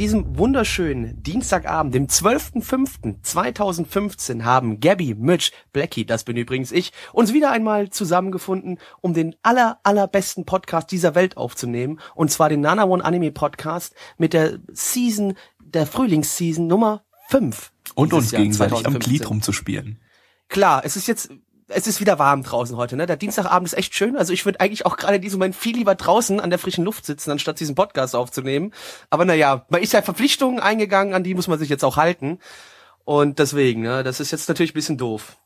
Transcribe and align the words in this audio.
Diesem 0.00 0.36
wunderschönen 0.38 1.22
Dienstagabend, 1.22 1.94
dem 1.94 2.06
12.05.2015, 2.06 4.44
haben 4.44 4.80
Gabby, 4.80 5.14
Mitch, 5.14 5.52
Blackie, 5.74 6.06
das 6.06 6.24
bin 6.24 6.38
übrigens 6.38 6.72
ich, 6.72 6.94
uns 7.12 7.34
wieder 7.34 7.50
einmal 7.50 7.90
zusammengefunden, 7.90 8.78
um 9.02 9.12
den 9.12 9.36
aller, 9.42 9.78
allerbesten 9.82 10.46
Podcast 10.46 10.90
dieser 10.90 11.14
Welt 11.14 11.36
aufzunehmen. 11.36 12.00
Und 12.14 12.30
zwar 12.30 12.48
den 12.48 12.62
Nana 12.62 12.84
One 12.84 13.04
Anime 13.04 13.30
Podcast 13.30 13.94
mit 14.16 14.32
der 14.32 14.60
Season, 14.72 15.34
der 15.62 15.86
Frühlingsseason 15.86 16.66
Nummer 16.66 17.04
5. 17.28 17.70
Und 17.94 18.14
uns 18.14 18.30
Jahr 18.30 18.40
gegenseitig 18.40 18.78
am 18.78 18.94
2015. 18.94 19.10
Glied 19.10 19.28
rumzuspielen. 19.28 20.00
Klar, 20.48 20.80
es 20.82 20.96
ist 20.96 21.08
jetzt, 21.08 21.30
es 21.70 21.86
ist 21.86 22.00
wieder 22.00 22.18
warm 22.18 22.42
draußen 22.42 22.76
heute, 22.76 22.96
ne? 22.96 23.06
Der 23.06 23.16
Dienstagabend 23.16 23.66
ist 23.66 23.74
echt 23.78 23.94
schön. 23.94 24.16
Also 24.16 24.32
ich 24.32 24.44
würde 24.44 24.60
eigentlich 24.60 24.86
auch 24.86 24.96
gerade 24.96 25.16
in 25.16 25.22
diesem 25.22 25.38
Moment 25.38 25.56
viel 25.56 25.76
lieber 25.76 25.94
draußen 25.94 26.40
an 26.40 26.50
der 26.50 26.58
frischen 26.58 26.84
Luft 26.84 27.06
sitzen, 27.06 27.30
anstatt 27.30 27.60
diesen 27.60 27.74
Podcast 27.74 28.14
aufzunehmen. 28.14 28.72
Aber 29.08 29.24
naja, 29.24 29.64
man 29.68 29.82
ist 29.82 29.92
ja 29.92 30.02
Verpflichtungen 30.02 30.60
eingegangen, 30.60 31.14
an 31.14 31.24
die 31.24 31.34
muss 31.34 31.48
man 31.48 31.58
sich 31.58 31.68
jetzt 31.68 31.84
auch 31.84 31.96
halten. 31.96 32.38
Und 33.04 33.38
deswegen, 33.38 33.82
ne, 33.82 34.02
das 34.02 34.20
ist 34.20 34.30
jetzt 34.30 34.48
natürlich 34.48 34.72
ein 34.72 34.74
bisschen 34.74 34.98
doof. 34.98 35.36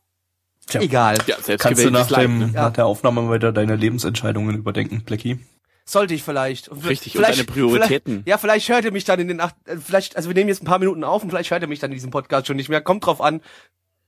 Tja. 0.67 0.81
Egal. 0.81 1.19
Ja, 1.27 1.37
selbst 1.41 1.63
Kannst 1.63 1.85
du 1.85 1.91
nach, 1.91 2.09
dem, 2.09 2.39
ne? 2.39 2.51
Ja. 2.55 2.63
nach 2.65 2.73
der 2.73 2.87
Aufnahme 2.87 3.23
mal 3.23 3.35
wieder 3.35 3.53
deine 3.53 3.77
Lebensentscheidungen 3.77 4.57
überdenken, 4.57 5.03
Blackie? 5.05 5.39
Sollte 5.85 6.15
ich 6.15 6.23
vielleicht. 6.23 6.69
Und 6.69 6.87
Richtig, 6.87 7.15
und 7.15 7.21
vielleicht, 7.21 7.39
deine 7.39 7.47
Prioritäten. 7.47 8.13
Vielleicht, 8.13 8.29
ja, 8.29 8.39
vielleicht 8.39 8.69
hört 8.71 8.85
ihr 8.87 8.93
mich 8.93 9.05
dann 9.05 9.21
in 9.21 9.29
den 9.29 9.41
acht, 9.41 9.55
äh, 9.67 9.77
vielleicht, 9.77 10.17
also 10.17 10.31
wir 10.31 10.35
nehmen 10.35 10.49
jetzt 10.49 10.63
ein 10.63 10.67
paar 10.67 10.79
Minuten 10.79 11.05
auf 11.05 11.23
und 11.23 11.29
vielleicht 11.29 11.51
hört 11.51 11.63
ihr 11.63 11.69
mich 11.69 11.81
dann 11.81 11.91
in 11.91 11.97
diesem 11.97 12.11
Podcast 12.11 12.47
schon 12.47 12.57
nicht 12.57 12.71
mehr. 12.71 12.81
Kommt 12.81 13.05
drauf 13.05 13.21
an, 13.21 13.43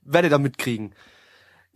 werdet 0.01 0.31
ihr 0.31 0.39
mitkriegen. 0.39 0.93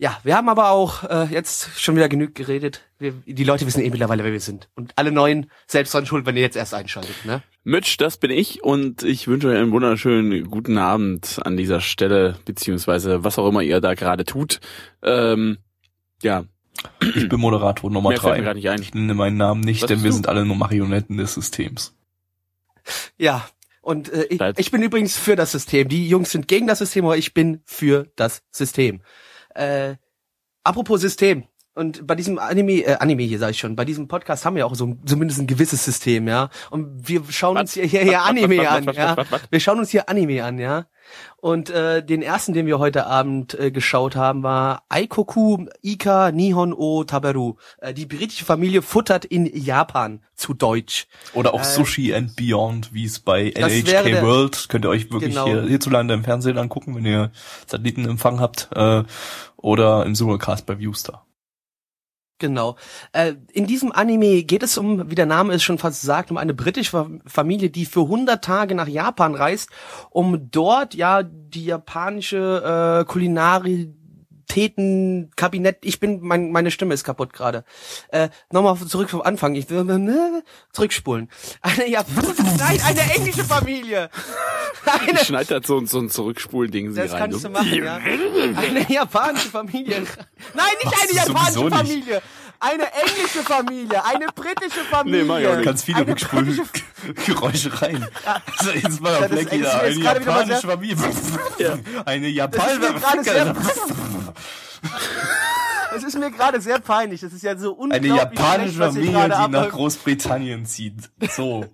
Ja, 0.02 0.18
wir 0.24 0.34
haben 0.36 0.48
aber 0.48 0.70
auch 0.70 1.04
äh, 1.04 1.26
jetzt 1.32 1.80
schon 1.80 1.94
wieder 1.94 2.08
genug 2.08 2.34
geredet. 2.34 2.80
Wir, 2.98 3.12
die 3.24 3.44
Leute 3.44 3.64
wissen 3.68 3.80
eh 3.84 3.88
mittlerweile, 3.88 4.24
wer 4.24 4.32
wir 4.32 4.40
sind. 4.40 4.68
Und 4.74 4.92
alle 4.96 5.12
Neuen 5.12 5.48
selbst 5.68 5.94
dran 5.94 6.06
schuld, 6.06 6.26
wenn 6.26 6.34
ihr 6.34 6.42
jetzt 6.42 6.56
erst 6.56 6.74
einschaltet, 6.74 7.24
ne? 7.24 7.40
Mitch, 7.62 7.98
das 7.98 8.16
bin 8.16 8.32
ich 8.32 8.64
und 8.64 9.04
ich 9.04 9.28
wünsche 9.28 9.46
euch 9.46 9.56
einen 9.56 9.70
wunderschönen 9.70 10.50
guten 10.50 10.76
Abend 10.76 11.38
an 11.44 11.56
dieser 11.56 11.80
Stelle, 11.80 12.34
beziehungsweise 12.44 13.22
was 13.22 13.38
auch 13.38 13.46
immer 13.48 13.62
ihr 13.62 13.80
da 13.80 13.94
gerade 13.94 14.24
tut. 14.24 14.58
Ähm, 15.04 15.58
ja, 16.20 16.46
Ich 17.14 17.28
bin 17.28 17.38
Moderator 17.38 17.88
Nummer 17.88 18.08
mehr 18.08 18.18
mir 18.18 18.28
drei. 18.28 18.40
gerade 18.40 18.58
nicht 18.58 18.70
ein. 18.70 18.82
Ich 18.82 18.92
nenne 18.94 19.14
meinen 19.14 19.36
Namen 19.36 19.60
nicht, 19.60 19.82
Was 19.82 19.86
denn 19.88 20.02
wir 20.02 20.10
du? 20.10 20.14
sind 20.16 20.28
alle 20.28 20.44
nur 20.44 20.56
Marionetten 20.56 21.16
des 21.16 21.34
Systems. 21.34 21.94
Ja. 23.18 23.48
Und 23.82 24.12
äh, 24.12 24.24
ich, 24.24 24.40
ich 24.56 24.70
bin 24.72 24.82
übrigens 24.82 25.16
für 25.16 25.36
das 25.36 25.52
System. 25.52 25.88
Die 25.88 26.08
Jungs 26.08 26.32
sind 26.32 26.48
gegen 26.48 26.66
das 26.66 26.80
System, 26.80 27.04
aber 27.04 27.16
ich 27.16 27.34
bin 27.34 27.60
für 27.64 28.08
das 28.16 28.42
System. 28.50 29.00
Äh, 29.54 29.96
apropos 30.64 31.00
System. 31.00 31.44
Und 31.74 32.06
bei 32.06 32.14
diesem 32.14 32.38
Anime, 32.38 32.82
äh, 32.84 32.96
Anime 32.96 33.22
hier 33.22 33.38
sage 33.38 33.52
ich 33.52 33.58
schon, 33.58 33.76
bei 33.76 33.86
diesem 33.86 34.06
Podcast 34.06 34.44
haben 34.44 34.56
wir 34.56 34.66
auch 34.66 34.74
so 34.74 34.86
ein, 34.86 35.00
zumindest 35.06 35.40
ein 35.40 35.46
gewisses 35.46 35.82
System, 35.84 36.28
ja. 36.28 36.50
Und 36.70 37.08
wir 37.08 37.22
schauen 37.30 37.56
uns 37.56 37.72
hier, 37.72 37.84
hier, 37.86 38.02
hier 38.02 38.12
Was, 38.12 38.20
was, 38.20 38.28
Anime 38.28 38.58
was, 38.58 38.64
was, 38.66 38.72
an, 38.74 38.86
was, 38.86 38.96
ja. 38.96 39.10
was, 39.16 39.16
was, 39.16 39.32
was? 39.32 39.40
Wir 39.50 39.60
schauen 39.60 39.78
uns 39.78 39.88
hier 39.90 40.08
Anime 40.10 40.44
an, 40.44 40.58
ja. 40.58 40.84
Und 41.38 41.70
äh, 41.70 42.04
den 42.04 42.20
ersten, 42.20 42.52
den 42.52 42.66
wir 42.66 42.78
heute 42.78 43.06
Abend 43.06 43.58
äh, 43.58 43.70
geschaut 43.70 44.16
haben, 44.16 44.42
war 44.42 44.82
Aikoku 44.90 45.64
Ika 45.80 46.30
Nihon 46.30 46.74
o 46.74 47.04
Taberu. 47.04 47.54
Äh, 47.78 47.94
die 47.94 48.04
britische 48.06 48.44
Familie 48.44 48.82
futtert 48.82 49.24
in 49.24 49.46
Japan 49.46 50.20
zu 50.34 50.52
Deutsch. 50.52 51.06
Oder 51.32 51.54
auch 51.54 51.62
Äh, 51.62 51.64
Sushi 51.64 52.14
and 52.14 52.36
Beyond, 52.36 52.92
wie 52.92 53.06
es 53.06 53.18
bei 53.18 53.50
wäre 53.54 54.04
der- 54.10 54.22
World, 54.22 54.66
könnt 54.68 54.84
ihr 54.84 54.90
euch 54.90 55.10
wirklich 55.10 55.30
Genau. 55.34 55.46
hier, 55.46 55.62
hierzulande 55.62 56.12
im 56.12 56.22
Fernsehen 56.22 56.58
angucken, 56.58 56.94
wenn 56.94 57.06
ihr 57.06 57.32
Satellitenempfang 57.66 58.40
habt, 58.40 58.68
äh, 58.74 59.04
oder 59.56 60.04
im 60.04 60.14
Simulcast 60.14 60.66
bei 60.66 60.78
Viewstar. 60.78 61.26
Genau. 62.42 62.74
Äh, 63.12 63.34
in 63.52 63.68
diesem 63.68 63.92
Anime 63.92 64.42
geht 64.42 64.64
es 64.64 64.76
um, 64.76 65.08
wie 65.08 65.14
der 65.14 65.26
Name 65.26 65.54
es 65.54 65.62
schon 65.62 65.78
fast 65.78 66.02
sagt, 66.02 66.32
um 66.32 66.36
eine 66.38 66.54
britische 66.54 66.90
Fa- 66.90 67.08
Familie, 67.24 67.70
die 67.70 67.86
für 67.86 68.00
100 68.00 68.42
Tage 68.42 68.74
nach 68.74 68.88
Japan 68.88 69.36
reist, 69.36 69.70
um 70.10 70.50
dort 70.50 70.92
ja 70.94 71.22
die 71.22 71.66
japanische 71.66 73.00
äh, 73.02 73.04
Kulinaritäten 73.04 74.01
Kabinett. 75.36 75.78
Ich 75.82 76.00
bin, 76.00 76.20
mein, 76.20 76.50
meine 76.52 76.70
Stimme 76.70 76.94
ist 76.94 77.04
kaputt 77.04 77.32
gerade. 77.32 77.64
Äh, 78.08 78.28
Nochmal 78.50 78.76
zurück 78.86 79.10
vom 79.10 79.22
Anfang. 79.22 79.54
Ich 79.54 79.68
will 79.70 79.84
ne, 79.84 80.42
zurückspulen. 80.72 81.28
Eine 81.62 81.88
Jap 81.88 82.06
Nein, 82.58 82.80
eine 82.84 83.00
englische 83.14 83.44
Familie. 83.44 84.10
Eine, 84.84 85.20
Ich 85.20 85.26
schneide 85.26 85.60
da 85.60 85.66
so, 85.66 85.84
so 85.86 85.98
ein 85.98 86.10
Zurückspulding 86.10 86.94
das 86.94 87.12
rein. 87.12 87.18
kannst 87.18 87.44
du 87.44 87.48
du. 87.48 87.54
machen, 87.54 87.84
ja. 87.84 87.96
Eine 87.96 88.86
japanische 88.88 89.48
Familie. 89.48 90.02
Nein, 90.54 90.66
nicht 90.82 90.84
Machst 90.84 91.02
eine 91.02 91.12
japanische 91.12 91.52
sowieso 91.52 91.82
nicht. 91.82 92.22
Familie. 92.62 92.86
Eine 92.86 92.92
englische 92.92 93.42
Familie. 93.42 94.04
Eine 94.04 94.26
britische 94.26 94.84
Familie. 94.90 95.22
Nee, 95.22 95.26
mach 95.28 95.38
ich 95.38 95.46
auch 95.48 95.56
nicht. 95.56 95.64
Ganz 95.66 95.82
viele 95.82 95.98
Eine 95.98 96.12
Rückspulgeräusche 96.12 97.82
rein. 97.82 98.06
Also 98.58 98.70
jetzt 98.70 99.00
mal 99.00 99.12
Ja, 99.12 99.26
auf 99.26 99.32
ist 99.32 99.52
da, 99.62 99.78
eine 99.80 99.94
japanische 99.94 100.68
Familie. 100.68 100.96
Eine 102.04 102.28
mir 102.28 102.92
gerade 102.92 103.22
japanische 103.24 103.24
sehr, 103.24 103.54
das 105.92 106.04
ist 106.04 106.18
mir 106.18 106.30
gerade 106.30 106.60
sehr 106.60 106.78
peinlich. 106.78 107.20
Das 107.20 107.32
ist 107.32 107.42
ja 107.42 107.56
so 107.56 107.78
Eine 107.78 107.96
unglaublich 107.96 108.14
japanische 108.14 108.74
schlecht, 108.74 108.78
was 108.80 108.94
hier 108.96 109.12
Familie, 109.12 109.46
die 109.46 109.52
nach. 109.52 109.68
Großbritannien 109.70 110.66
zieht. 110.66 111.10
So. 111.30 111.66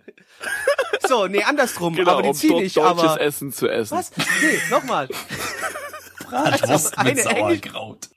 So, 1.07 1.27
nee, 1.27 1.43
andersrum. 1.43 1.95
Genau, 1.95 2.13
aber 2.13 2.23
die 2.23 2.29
um 2.29 2.35
ziehen 2.35 2.51
dort 2.51 2.63
nicht, 2.63 2.77
deutsches 2.77 3.03
aber... 3.05 3.21
Essen 3.21 3.53
zu 3.53 3.69
essen. 3.69 3.99
Was? 3.99 4.11
Nee, 4.17 4.59
nochmal. 4.71 5.09
Bratwurst 6.29 6.99
eine 6.99 7.15
mit 7.15 7.23
Sauerkraut. 7.23 8.09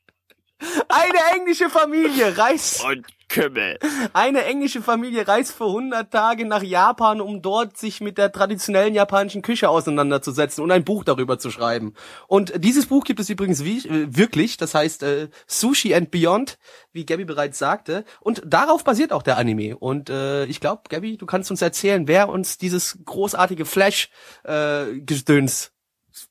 Eine 0.87 1.37
englische 1.37 1.69
Familie 1.69 2.37
reist... 2.37 2.83
Und 2.83 3.05
Kümmel. 3.31 3.79
Eine 4.11 4.43
englische 4.43 4.81
Familie 4.81 5.25
reist 5.25 5.53
für 5.53 5.67
100 5.67 6.11
Tage 6.11 6.45
nach 6.45 6.61
Japan, 6.61 7.21
um 7.21 7.41
dort 7.41 7.77
sich 7.77 8.01
mit 8.01 8.17
der 8.17 8.33
traditionellen 8.33 8.93
japanischen 8.93 9.41
Küche 9.41 9.69
auseinanderzusetzen 9.69 10.61
und 10.61 10.69
ein 10.69 10.83
Buch 10.83 11.05
darüber 11.05 11.39
zu 11.39 11.49
schreiben. 11.49 11.93
Und 12.27 12.51
dieses 12.57 12.87
Buch 12.87 13.05
gibt 13.05 13.21
es 13.21 13.29
übrigens 13.29 13.63
wie, 13.63 13.77
äh, 13.87 14.07
wirklich, 14.09 14.57
das 14.57 14.75
heißt 14.75 15.03
äh, 15.03 15.29
Sushi 15.47 15.95
and 15.95 16.11
Beyond, 16.11 16.57
wie 16.91 17.05
Gabby 17.05 17.23
bereits 17.23 17.57
sagte. 17.57 18.03
Und 18.19 18.41
darauf 18.45 18.83
basiert 18.83 19.13
auch 19.13 19.23
der 19.23 19.37
Anime. 19.37 19.77
Und 19.77 20.09
äh, 20.09 20.43
ich 20.45 20.59
glaube, 20.59 20.81
Gabby, 20.89 21.15
du 21.15 21.25
kannst 21.25 21.49
uns 21.51 21.61
erzählen, 21.61 22.09
wer 22.09 22.27
uns 22.27 22.57
dieses 22.57 22.99
großartige 23.05 23.63
Flash-Gedöns 23.65 25.71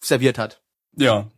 serviert 0.00 0.38
hat. 0.38 0.60
Ja. 0.96 1.28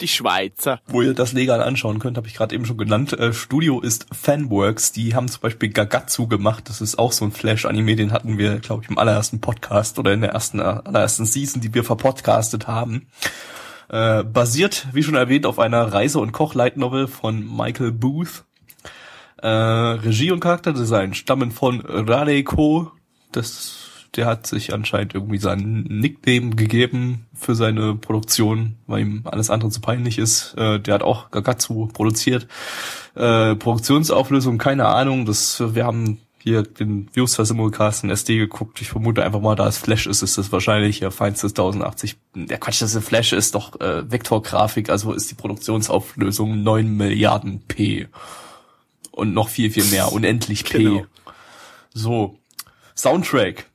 Die 0.00 0.08
Schweizer. 0.08 0.80
Wo 0.86 1.02
ihr 1.02 1.12
das 1.12 1.32
legal 1.32 1.62
anschauen 1.62 1.98
könnt, 1.98 2.16
habe 2.16 2.26
ich 2.26 2.34
gerade 2.34 2.54
eben 2.54 2.64
schon 2.64 2.78
genannt. 2.78 3.12
Äh, 3.12 3.34
Studio 3.34 3.80
ist 3.80 4.06
Fanworks. 4.12 4.92
Die 4.92 5.14
haben 5.14 5.28
zum 5.28 5.42
Beispiel 5.42 5.68
Gagatsu 5.68 6.26
gemacht. 6.26 6.70
Das 6.70 6.80
ist 6.80 6.98
auch 6.98 7.12
so 7.12 7.26
ein 7.26 7.32
Flash-Anime. 7.32 7.96
Den 7.96 8.12
hatten 8.12 8.38
wir, 8.38 8.60
glaube 8.60 8.82
ich, 8.82 8.90
im 8.90 8.96
allerersten 8.96 9.40
Podcast 9.40 9.98
oder 9.98 10.12
in 10.12 10.22
der 10.22 10.30
ersten, 10.30 10.58
äh, 10.58 10.62
allerersten 10.62 11.26
Season, 11.26 11.60
die 11.60 11.74
wir 11.74 11.84
verpodcastet 11.84 12.66
haben. 12.66 13.08
Äh, 13.90 14.24
basiert, 14.24 14.86
wie 14.92 15.02
schon 15.02 15.16
erwähnt, 15.16 15.44
auf 15.44 15.58
einer 15.58 15.92
Reise- 15.92 16.20
und 16.20 16.32
Koch-Light-Novel 16.32 17.06
von 17.06 17.44
Michael 17.44 17.92
Booth. 17.92 18.44
Äh, 19.42 19.48
Regie 19.48 20.30
und 20.30 20.40
Charakterdesign 20.40 21.12
stammen 21.12 21.50
von 21.50 21.80
Radeko. 21.84 22.92
Das, 23.32 23.89
der 24.16 24.26
hat 24.26 24.46
sich 24.46 24.72
anscheinend 24.72 25.14
irgendwie 25.14 25.38
seinen 25.38 25.84
Nickname 25.84 26.56
gegeben 26.56 27.26
für 27.32 27.54
seine 27.54 27.94
Produktion, 27.94 28.76
weil 28.86 29.02
ihm 29.02 29.22
alles 29.24 29.50
andere 29.50 29.70
zu 29.70 29.80
peinlich 29.80 30.18
ist. 30.18 30.54
Äh, 30.56 30.80
der 30.80 30.94
hat 30.94 31.02
auch 31.02 31.30
Gagatsu 31.30 31.86
produziert. 31.86 32.48
Äh, 33.14 33.54
Produktionsauflösung, 33.54 34.58
keine 34.58 34.86
Ahnung. 34.86 35.26
Das, 35.26 35.62
wir 35.74 35.84
haben 35.84 36.18
hier 36.42 36.62
den 36.62 37.08
Viewstar 37.12 37.46
Simulcast 37.46 38.02
in 38.02 38.10
SD 38.10 38.38
geguckt. 38.38 38.80
Ich 38.80 38.88
vermute 38.88 39.22
einfach 39.22 39.40
mal, 39.40 39.54
da 39.54 39.68
es 39.68 39.78
Flash 39.78 40.06
ist, 40.06 40.22
ist 40.22 40.38
das 40.38 40.50
wahrscheinlich 40.50 40.98
hier 40.98 41.10
feinstes 41.10 41.52
1080. 41.52 42.16
Der 42.34 42.58
Quatsch, 42.58 42.82
das 42.82 42.94
ist 42.94 43.06
Flash 43.06 43.32
ist 43.32 43.54
doch 43.54 43.78
äh, 43.80 44.10
Vektorgrafik, 44.10 44.90
also 44.90 45.12
ist 45.12 45.30
die 45.30 45.34
Produktionsauflösung 45.34 46.62
9 46.62 46.96
Milliarden 46.96 47.60
P. 47.68 48.08
Und 49.12 49.34
noch 49.34 49.50
viel, 49.50 49.70
viel 49.70 49.84
mehr, 49.84 50.12
unendlich 50.12 50.64
P. 50.64 50.78
Genau. 50.78 51.06
So. 51.92 52.38
Soundtrack 52.96 53.69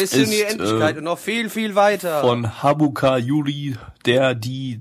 Bis 0.00 0.12
in 0.14 0.30
die 0.30 0.36
Ist, 0.36 0.50
Endlichkeit 0.52 0.94
äh, 0.96 0.98
und 0.98 1.04
noch 1.04 1.18
viel, 1.18 1.48
viel 1.50 1.74
weiter. 1.74 2.20
von 2.22 2.62
Habuka 2.62 3.16
Yuri, 3.18 3.76
der, 4.06 4.34
die, 4.34 4.80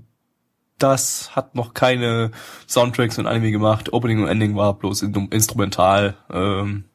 das 0.78 1.36
hat 1.36 1.56
noch 1.56 1.74
keine 1.74 2.32
Soundtracks 2.68 3.18
und 3.20 3.28
Anime 3.28 3.52
gemacht. 3.52 3.92
Opening 3.94 4.22
und 4.24 4.28
Ending 4.30 4.56
war 4.56 4.74
bloß 4.74 5.02
in, 5.04 5.14
instrumental. 5.32 6.16
Ähm, 6.32 6.86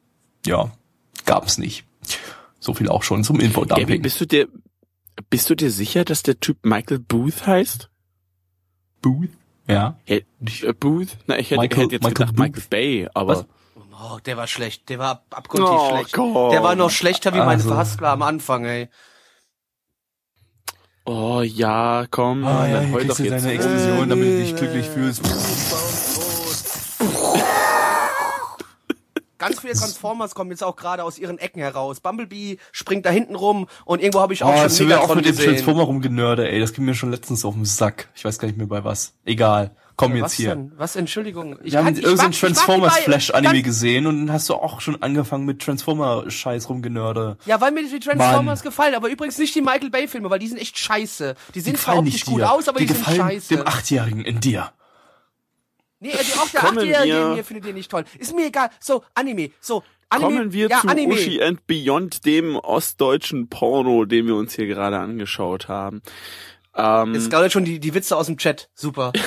ja, 0.46 0.72
gab's 1.26 1.58
nicht. 1.58 1.84
So 2.60 2.72
viel 2.74 2.88
auch 2.88 3.02
schon 3.02 3.24
zum 3.24 3.36
Gabby, 3.36 3.46
Infodumping. 3.46 4.02
bist 4.02 4.20
du 4.20 4.26
dir, 4.26 4.48
Bist 5.30 5.48
du 5.50 5.54
dir 5.54 5.70
sicher, 5.70 6.04
dass 6.04 6.22
der 6.22 6.40
Typ 6.40 6.58
Michael 6.64 6.98
Booth 6.98 7.46
heißt? 7.46 7.90
Booth? 9.02 9.28
Ja. 9.68 9.98
Hey, 10.04 10.24
äh, 10.62 10.72
Booth? 10.72 11.16
Na, 11.26 11.38
ich 11.38 11.50
hätte, 11.50 11.60
Michael- 11.60 11.84
hätte 11.84 11.92
jetzt 11.94 12.02
Michael 12.04 12.14
gedacht 12.26 12.36
Booth? 12.36 12.46
Michael 12.46 12.62
Bay, 12.70 13.08
aber 13.14 13.32
Was? 13.38 13.46
Oh, 13.96 14.18
der 14.26 14.36
war 14.36 14.46
schlecht. 14.46 14.88
Der 14.88 14.98
war 14.98 15.10
ab- 15.12 15.24
abgrundtief 15.30 15.70
Oh 15.78 15.90
schlecht. 15.96 16.12
Gott. 16.12 16.52
Der 16.52 16.62
war 16.62 16.74
noch 16.74 16.90
schlechter 16.90 17.32
wie 17.32 17.38
meine 17.38 17.50
Also. 17.52 17.68
Verhaspler 17.68 18.08
am 18.10 18.22
Anfang, 18.22 18.64
ey. 18.64 18.88
oh 21.06 21.42
ja, 21.42 22.06
komm, 22.10 22.44
Ah, 22.44 22.66
ja, 22.66 22.74
dann 22.80 22.92
heul 22.92 23.06
doch 23.06 23.18
jetzt. 23.18 23.30
deine 23.44 23.52
Explosion, 23.52 24.08
damit 24.08 24.26
du 24.26 24.38
dich 24.40 24.56
glücklich 24.56 24.86
fühlst. 24.88 25.22
Ganz 29.38 29.60
viele 29.60 29.74
Transformers 29.74 30.34
kommen 30.34 30.50
jetzt 30.50 30.62
auch 30.64 30.74
gerade 30.76 31.04
aus 31.04 31.18
ihren 31.18 31.36
Ecken 31.38 31.60
heraus. 31.60 32.00
Bumblebee 32.00 32.56
springt 32.72 33.04
da 33.04 33.10
hinten 33.10 33.34
rum 33.34 33.66
und 33.84 34.00
irgendwo 34.00 34.20
habe 34.20 34.32
ich 34.32 34.42
auch 34.42 34.48
Oh, 34.48 34.68
schon 34.70 34.88
wir 34.88 34.96
auch 35.02 35.08
Megatron 35.08 35.16
mit 35.18 35.26
dem. 35.26 35.36
Transformer 35.36 35.82
rumgenörde, 35.82 36.50
ey. 36.50 36.60
Das 36.60 36.72
ging 36.72 36.84
mir 36.86 36.94
schon 36.94 37.10
letztens 37.10 37.44
auf 37.44 37.52
den 37.54 37.66
Sack. 37.66 38.08
Ich 38.14 38.24
weiß 38.24 38.38
gar 38.38 38.46
nicht 38.48 38.56
mehr 38.56 38.66
bei 38.68 38.84
was. 38.84 39.12
Egal. 39.24 39.76
Komm 39.96 40.12
jetzt 40.16 40.22
Was 40.24 40.32
hier. 40.34 40.48
denn? 40.50 40.72
Was? 40.76 40.96
Entschuldigung. 40.96 41.58
Ich 41.62 41.72
Wir 41.72 41.78
haben 41.78 41.86
kann- 41.86 41.94
ich 41.96 42.02
irgendein 42.02 42.26
mag- 42.30 42.34
ich 42.34 42.42
mag 42.42 42.50
die 42.50 42.54
Transformers 42.54 42.92
beiden. 42.94 43.04
Flash 43.04 43.30
Anime 43.30 43.52
Ganz- 43.54 43.64
gesehen 43.64 44.06
und 44.06 44.18
dann 44.26 44.32
hast 44.32 44.48
du 44.48 44.54
auch 44.54 44.80
schon 44.80 45.00
angefangen 45.02 45.44
mit 45.44 45.62
Transformer 45.62 46.30
Scheiß 46.30 46.68
rumgenörde. 46.68 47.36
Ja, 47.46 47.60
weil 47.60 47.70
mir 47.72 47.88
die 47.88 48.00
Transformers 48.00 48.60
Mann. 48.60 48.64
gefallen, 48.70 48.94
aber 48.94 49.08
übrigens 49.08 49.38
nicht 49.38 49.54
die 49.54 49.60
Michael 49.62 49.90
Bay 49.90 50.08
Filme, 50.08 50.30
weil 50.30 50.38
die 50.38 50.48
sind 50.48 50.58
echt 50.58 50.78
scheiße. 50.78 51.34
Die 51.54 51.60
sehen 51.60 51.76
zwar 51.76 51.94
gefallen 51.94 52.06
optisch 52.08 52.24
gut 52.24 52.40
dir. 52.40 52.50
aus, 52.52 52.68
aber 52.68 52.78
die, 52.80 52.86
sind 52.88 52.98
gefallen 52.98 53.18
scheiße. 53.18 53.56
dem 53.56 53.66
Achtjährigen 53.66 54.24
in 54.24 54.40
dir. 54.40 54.72
nee, 56.00 56.10
die, 56.10 56.38
auch 56.38 56.48
der 56.48 56.60
Kommen 56.60 56.78
Achtjährige 56.78 57.14
wir- 57.14 57.26
in 57.28 57.34
mir 57.34 57.44
findet 57.44 57.64
den 57.66 57.74
nicht 57.74 57.90
toll. 57.90 58.04
Ist 58.18 58.34
mir 58.34 58.46
egal. 58.46 58.70
So, 58.80 59.04
Anime. 59.14 59.50
So, 59.60 59.82
Anime. 60.10 60.26
Kommen 60.38 60.52
wir 60.52 60.68
ja, 60.68 60.80
zu 60.80 60.88
Anime. 60.88 61.14
Uschi 61.14 61.42
and 61.42 61.66
Beyond, 61.66 62.24
dem 62.26 62.56
ostdeutschen 62.56 63.48
Porno, 63.48 64.04
den 64.04 64.26
wir 64.26 64.34
uns 64.36 64.54
hier 64.54 64.66
gerade 64.66 64.98
angeschaut 64.98 65.68
haben. 65.68 66.02
Ähm, 66.76 67.14
Jetzt 67.14 67.30
gerade 67.30 67.50
schon 67.50 67.64
die, 67.64 67.78
die 67.80 67.94
Witze 67.94 68.16
aus 68.16 68.26
dem 68.26 68.36
Chat. 68.36 68.68
Super. 68.74 69.12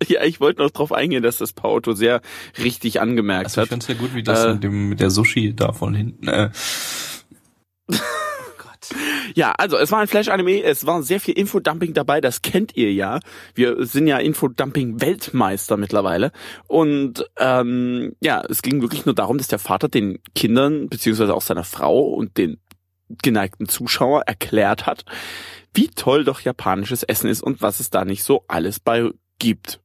ja, 0.06 0.22
ich 0.24 0.40
wollte 0.40 0.62
noch 0.62 0.70
drauf 0.70 0.92
eingehen, 0.92 1.22
dass 1.22 1.38
das 1.38 1.52
Pauto 1.52 1.92
sehr 1.92 2.20
richtig 2.62 3.00
angemerkt 3.00 3.46
Also 3.46 3.60
ich 3.60 3.62
hat. 3.62 3.68
find's 3.70 3.88
ja 3.88 3.94
gut, 3.94 4.14
wie 4.14 4.22
das 4.22 4.44
Äh, 4.44 4.52
mit 4.54 4.64
dem 4.64 4.88
mit 4.90 5.00
der 5.00 5.10
Sushi 5.10 5.54
da 5.54 5.72
von 5.72 5.94
hinten. 5.94 6.28
Äh, 6.28 6.50
Oh 7.90 7.94
Gott. 8.58 8.96
Ja, 9.34 9.52
also 9.52 9.76
es 9.78 9.90
war 9.90 10.00
ein 10.00 10.08
Flash-Anime, 10.08 10.62
es 10.62 10.86
war 10.86 11.02
sehr 11.02 11.20
viel 11.20 11.38
Infodumping 11.38 11.94
dabei, 11.94 12.20
das 12.20 12.42
kennt 12.42 12.76
ihr 12.76 12.92
ja. 12.92 13.20
Wir 13.54 13.84
sind 13.86 14.06
ja 14.06 14.18
Infodumping-Weltmeister 14.18 15.76
mittlerweile. 15.76 16.32
Und 16.66 17.24
ähm, 17.38 18.14
ja, 18.20 18.42
es 18.48 18.62
ging 18.62 18.82
wirklich 18.82 19.06
nur 19.06 19.14
darum, 19.14 19.38
dass 19.38 19.48
der 19.48 19.58
Vater 19.58 19.88
den 19.88 20.18
Kindern, 20.34 20.88
beziehungsweise 20.88 21.34
auch 21.34 21.42
seiner 21.42 21.64
Frau 21.64 22.00
und 22.00 22.36
den 22.36 22.58
geneigten 23.22 23.68
Zuschauer 23.68 24.22
erklärt 24.26 24.86
hat, 24.86 25.04
wie 25.72 25.88
toll 25.88 26.24
doch 26.24 26.40
japanisches 26.40 27.02
Essen 27.02 27.28
ist 27.30 27.42
und 27.42 27.62
was 27.62 27.80
es 27.80 27.88
da 27.90 28.04
nicht 28.04 28.22
so 28.22 28.44
alles 28.48 28.80
bei 28.80 29.10
gibt. 29.38 29.80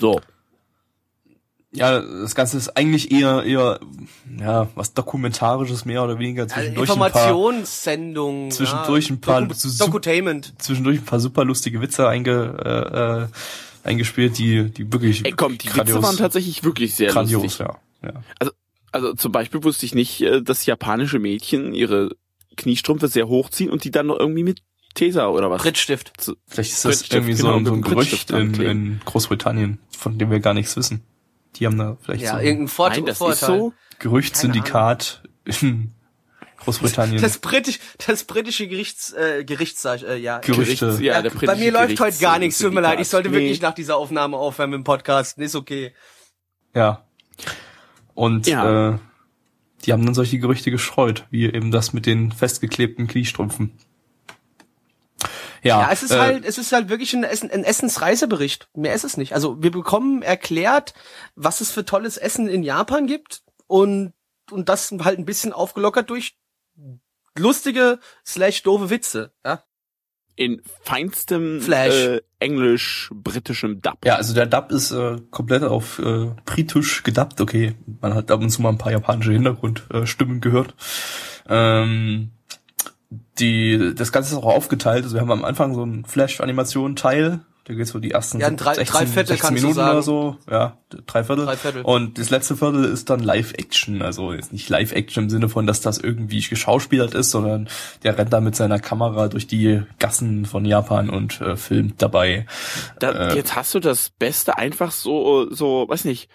So. 0.00 0.20
ja, 1.72 2.00
das 2.00 2.34
Ganze 2.34 2.56
ist 2.56 2.76
eigentlich 2.76 3.10
eher 3.10 3.42
eher 3.44 3.80
ja 4.40 4.68
was 4.74 4.94
dokumentarisches 4.94 5.84
mehr 5.84 6.02
oder 6.04 6.18
weniger 6.18 6.42
Also 6.42 6.54
zwischendurch 6.54 6.90
ein 6.90 6.96
paar 6.98 7.06
Informationssendung. 7.06 8.50
zwischendurch 8.50 9.08
ja, 9.08 9.14
ein 9.14 9.20
paar 9.20 9.40
Doku 9.42 9.54
Dokutainment. 9.78 10.54
zwischendurch 10.58 10.98
ein 10.98 11.04
paar 11.04 11.20
super 11.20 11.44
lustige 11.44 11.80
Witze 11.80 12.08
einge, 12.08 12.56
äh, 12.64 13.22
äh, 13.22 13.88
eingespielt, 13.88 14.38
die 14.38 14.70
die 14.70 14.92
wirklich 14.92 15.24
Ey, 15.24 15.32
komm, 15.32 15.58
die 15.58 15.66
grandios, 15.68 15.96
Witze 15.98 16.06
waren 16.06 16.16
tatsächlich 16.16 16.62
wirklich 16.64 16.94
sehr 16.94 17.10
grandios, 17.10 17.42
lustig. 17.42 17.66
ja. 17.66 18.08
ja. 18.08 18.50
Also 18.92 19.14
zum 19.14 19.32
Beispiel 19.32 19.64
wusste 19.64 19.86
ich 19.86 19.94
nicht, 19.94 20.20
äh, 20.20 20.40
dass 20.42 20.66
japanische 20.66 21.18
Mädchen 21.18 21.74
ihre 21.74 22.10
Kniestrümpfe 22.56 23.08
sehr 23.08 23.26
hochziehen 23.26 23.70
und 23.70 23.82
die 23.82 23.90
dann 23.90 24.06
noch 24.06 24.20
irgendwie 24.20 24.44
mit 24.44 24.62
Tesa 24.94 25.28
oder 25.28 25.50
was. 25.50 25.62
Brittstift. 25.62 26.12
Vielleicht 26.46 26.72
ist 26.72 26.84
das 26.84 27.10
irgendwie 27.10 27.34
so, 27.34 27.44
genau, 27.46 27.56
ein- 27.58 27.66
so 27.66 27.72
ein 27.74 27.82
Gerücht 27.82 28.30
in, 28.30 28.54
in 28.54 29.00
Großbritannien, 29.04 29.78
von 29.96 30.18
dem 30.18 30.30
wir 30.30 30.40
gar 30.40 30.54
nichts 30.54 30.76
wissen. 30.76 31.02
Die 31.56 31.66
haben 31.66 31.78
da 31.78 31.96
vielleicht 32.02 32.22
Ja, 32.22 32.30
so 32.32 32.36
ein 32.38 32.44
irgendein 32.44 32.68
Vorteil. 32.68 32.98
Nein, 33.00 33.06
das 33.06 33.18
Vorteil. 33.18 33.34
ist 33.34 33.46
so. 33.60 33.72
Gerüchtssyndikat 33.98 35.22
in 35.62 35.92
Großbritannien. 36.58 37.20
Das 37.20 37.38
britisch, 37.38 37.78
das 38.06 38.24
britische 38.24 38.66
Gerichts, 38.66 39.12
äh, 39.12 39.44
Gerichts, 39.44 39.84
äh, 39.84 40.16
ja. 40.16 40.38
Gerüchte. 40.38 40.86
Gerichts- 40.86 41.00
ja, 41.02 41.22
der 41.22 41.30
bei 41.30 41.36
britische 41.36 41.58
mir 41.58 41.72
läuft 41.72 42.00
heute 42.00 42.18
gar 42.18 42.38
nichts. 42.38 42.58
Tut 42.58 42.72
mir 42.72 42.80
leid. 42.80 43.00
Ich 43.00 43.08
sollte 43.08 43.28
Nee. 43.28 43.36
wirklich 43.36 43.60
nach 43.60 43.74
dieser 43.74 43.96
Aufnahme 43.96 44.36
aufhören 44.36 44.70
mit 44.70 44.78
dem 44.78 44.84
Podcast. 44.84 45.38
Ist 45.38 45.54
okay. 45.54 45.92
Ja. 46.74 47.04
Und 48.14 48.46
Ja. 48.46 48.94
Äh, 48.94 48.98
die 49.84 49.92
haben 49.92 50.04
dann 50.06 50.14
solche 50.14 50.38
Gerüchte 50.38 50.70
gestreut, 50.70 51.26
wie 51.30 51.44
eben 51.44 51.70
das 51.70 51.92
mit 51.92 52.06
den 52.06 52.32
festgeklebten 52.32 53.06
Kniestrümpfen. 53.06 53.72
Ja, 55.64 55.80
Ja, 55.80 55.88
es 55.90 56.02
ist 56.02 56.12
äh, 56.12 56.18
halt, 56.18 56.44
es 56.44 56.58
ist 56.58 56.72
halt 56.72 56.88
wirklich 56.88 57.12
ein, 57.14 57.24
Essen, 57.24 57.50
ein 57.50 57.64
Essensreisebericht. 57.64 58.68
Mehr 58.74 58.94
ist 58.94 59.04
es 59.04 59.16
nicht. 59.16 59.34
Also 59.34 59.62
wir 59.62 59.70
bekommen 59.72 60.22
erklärt, 60.22 60.94
was 61.34 61.60
es 61.60 61.72
für 61.72 61.84
tolles 61.84 62.16
Essen 62.16 62.48
in 62.48 62.62
Japan 62.62 63.06
gibt 63.06 63.42
und 63.66 64.12
und 64.50 64.68
das 64.68 64.92
halt 65.00 65.18
ein 65.18 65.24
bisschen 65.24 65.52
aufgelockert 65.52 66.10
durch 66.10 66.36
lustige 67.38 67.98
slash 68.26 68.62
doofe 68.62 68.90
Witze. 68.90 69.32
Ja? 69.44 69.64
In 70.36 70.62
feinstem 70.82 71.60
Flash. 71.60 71.94
äh, 71.94 72.20
englisch-britischem 72.40 73.80
Dub. 73.80 74.04
Ja, 74.04 74.16
also 74.16 74.34
der 74.34 74.46
Dub 74.46 74.72
ist 74.72 74.90
äh, 74.90 75.18
komplett 75.30 75.62
auf 75.62 75.98
äh, 76.00 76.32
britisch 76.44 77.04
gedubbt. 77.04 77.40
Okay, 77.40 77.74
man 78.00 78.14
hat 78.14 78.30
ab 78.30 78.40
und 78.40 78.50
zu 78.50 78.60
mal 78.60 78.70
ein 78.70 78.78
paar 78.78 78.92
japanische 78.92 79.32
Hintergrundstimmen 79.32 80.02
äh, 80.02 80.06
Stimmen 80.06 80.40
gehört. 80.40 80.74
Ähm, 81.48 82.32
die, 83.38 83.94
das 83.94 84.12
Ganze 84.12 84.32
ist 84.34 84.36
auch 84.42 84.46
aufgeteilt. 84.46 85.04
Also 85.04 85.16
wir 85.16 85.20
haben 85.20 85.30
am 85.32 85.44
Anfang 85.44 85.74
so 85.74 85.82
einen 85.82 86.04
Flash-Animation-Teil. 86.04 87.40
Da 87.66 87.72
geht 87.72 87.86
so 87.86 87.98
die 87.98 88.10
ersten 88.10 88.40
Ja, 88.40 88.50
drei- 88.50 88.74
16, 88.74 88.92
drei 88.94 89.06
Viertel 89.06 89.28
16 89.28 89.38
kannst 89.38 89.50
du 89.50 89.54
Minuten 89.54 89.74
sagen. 89.74 89.90
oder 89.92 90.02
so. 90.02 90.36
Ja, 90.50 90.76
drei 91.06 91.24
Viertel. 91.24 91.46
Drei 91.46 91.56
Viertel. 91.56 91.80
Und 91.82 92.18
das 92.18 92.28
letzte 92.28 92.56
Viertel 92.58 92.84
ist 92.84 93.08
dann 93.08 93.20
Live-Action. 93.20 94.02
Also 94.02 94.34
jetzt 94.34 94.52
nicht 94.52 94.68
Live-Action 94.68 95.24
im 95.24 95.30
Sinne 95.30 95.48
von, 95.48 95.66
dass 95.66 95.80
das 95.80 95.96
irgendwie 95.96 96.40
geschauspielert 96.42 97.14
ist, 97.14 97.30
sondern 97.30 97.68
der 98.02 98.18
rennt 98.18 98.34
da 98.34 98.40
mit 98.42 98.54
seiner 98.54 98.78
Kamera 98.80 99.28
durch 99.28 99.46
die 99.46 99.80
Gassen 99.98 100.44
von 100.44 100.66
Japan 100.66 101.08
und 101.08 101.40
äh, 101.40 101.56
filmt 101.56 102.02
dabei. 102.02 102.44
Da, 102.98 103.30
Äh, 103.30 103.36
jetzt 103.36 103.56
hast 103.56 103.74
du 103.74 103.80
das 103.80 104.10
Beste 104.10 104.58
einfach 104.58 104.90
so, 104.92 105.50
so, 105.50 105.86
weiß 105.88 106.04
nicht. 106.04 106.28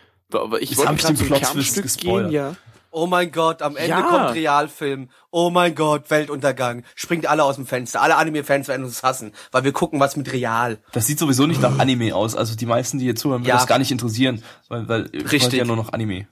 Ich 0.61 0.77
wollte 0.77 0.95
gerade 0.95 1.13
zum 1.15 1.27
Kernstück 1.29 1.97
gehen, 1.97 2.31
ja. 2.31 2.55
Oh 2.91 3.05
mein 3.05 3.31
Gott, 3.31 3.61
am 3.61 3.75
Ende 3.77 3.89
Ja. 3.89 4.01
kommt 4.01 4.33
Realfilm. 4.33 5.09
Oh 5.29 5.49
mein 5.51 5.75
Gott, 5.75 6.09
Weltuntergang. 6.09 6.83
Springt 6.95 7.27
alle 7.27 7.43
aus 7.43 7.55
dem 7.55 7.67
Fenster. 7.67 8.01
Alle 8.01 8.15
Anime-Fans 8.17 8.67
werden 8.67 8.83
uns 8.83 9.03
hassen, 9.03 9.31
weil 9.51 9.63
wir 9.63 9.71
gucken 9.73 9.99
was 9.99 10.15
mit 10.15 10.31
Real. 10.33 10.79
Das 10.91 11.05
sieht 11.05 11.19
sowieso 11.19 11.45
nicht 11.45 11.61
nach 11.61 11.77
Anime 11.77 12.15
aus. 12.15 12.35
Also 12.35 12.55
die 12.55 12.65
meisten, 12.65 12.97
die 12.97 13.05
hier 13.05 13.15
zuhören, 13.15 13.41
wird 13.41 13.49
Ja. 13.49 13.55
das 13.57 13.67
gar 13.67 13.77
nicht 13.77 13.91
interessieren, 13.91 14.43
weil, 14.69 14.87
weil 14.89 15.01
Richtig. 15.31 15.53
ja 15.53 15.65
nur 15.65 15.75
noch 15.75 15.93
Anime. 15.93 16.27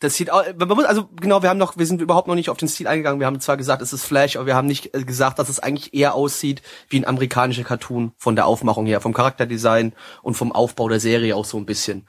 Das 0.00 0.16
sieht 0.16 0.30
auch, 0.30 0.42
man 0.58 0.68
muss, 0.68 0.84
also 0.84 1.08
genau, 1.18 1.40
wir 1.42 1.48
haben 1.48 1.56
noch, 1.56 1.78
wir 1.78 1.86
sind 1.86 2.02
überhaupt 2.02 2.28
noch 2.28 2.34
nicht 2.34 2.50
auf 2.50 2.58
den 2.58 2.68
Stil 2.68 2.86
eingegangen. 2.86 3.20
Wir 3.20 3.26
haben 3.26 3.40
zwar 3.40 3.56
gesagt, 3.56 3.80
es 3.80 3.94
ist 3.94 4.04
Flash, 4.04 4.36
aber 4.36 4.44
wir 4.44 4.54
haben 4.56 4.66
nicht 4.66 4.94
äh, 4.94 5.02
gesagt, 5.04 5.38
dass 5.38 5.48
es 5.48 5.60
eigentlich 5.60 5.94
eher 5.94 6.14
aussieht 6.14 6.60
wie 6.90 6.98
ein 6.98 7.06
amerikanischer 7.06 7.64
Cartoon 7.64 8.12
von 8.18 8.36
der 8.36 8.44
Aufmachung 8.46 8.84
her, 8.84 9.00
vom 9.00 9.14
Charakterdesign 9.14 9.94
und 10.20 10.34
vom 10.34 10.52
Aufbau 10.52 10.90
der 10.90 11.00
Serie 11.00 11.34
auch 11.34 11.46
so 11.46 11.56
ein 11.56 11.64
bisschen. 11.64 12.06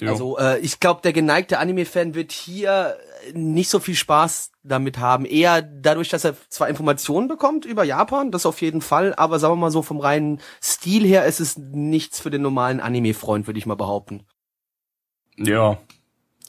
Jo. 0.00 0.10
Also 0.10 0.38
äh, 0.38 0.58
ich 0.60 0.78
glaube, 0.80 1.00
der 1.02 1.12
geneigte 1.12 1.58
Anime-Fan 1.58 2.14
wird 2.14 2.30
hier 2.32 2.96
nicht 3.34 3.68
so 3.68 3.80
viel 3.80 3.96
Spaß 3.96 4.52
damit 4.62 4.98
haben. 4.98 5.24
Eher 5.24 5.60
dadurch, 5.62 6.08
dass 6.08 6.24
er 6.24 6.36
zwar 6.48 6.68
Informationen 6.68 7.26
bekommt 7.26 7.64
über 7.64 7.82
Japan, 7.82 8.30
das 8.30 8.46
auf 8.46 8.60
jeden 8.60 8.80
Fall, 8.80 9.14
aber 9.16 9.38
sagen 9.38 9.54
wir 9.54 9.56
mal 9.56 9.70
so 9.70 9.82
vom 9.82 9.98
reinen 9.98 10.40
Stil 10.62 11.04
her 11.04 11.24
ist 11.24 11.40
es 11.40 11.56
nichts 11.58 12.20
für 12.20 12.30
den 12.30 12.42
normalen 12.42 12.80
Anime-Freund, 12.80 13.46
würde 13.46 13.58
ich 13.58 13.66
mal 13.66 13.74
behaupten. 13.74 14.24
Ja, 15.36 15.78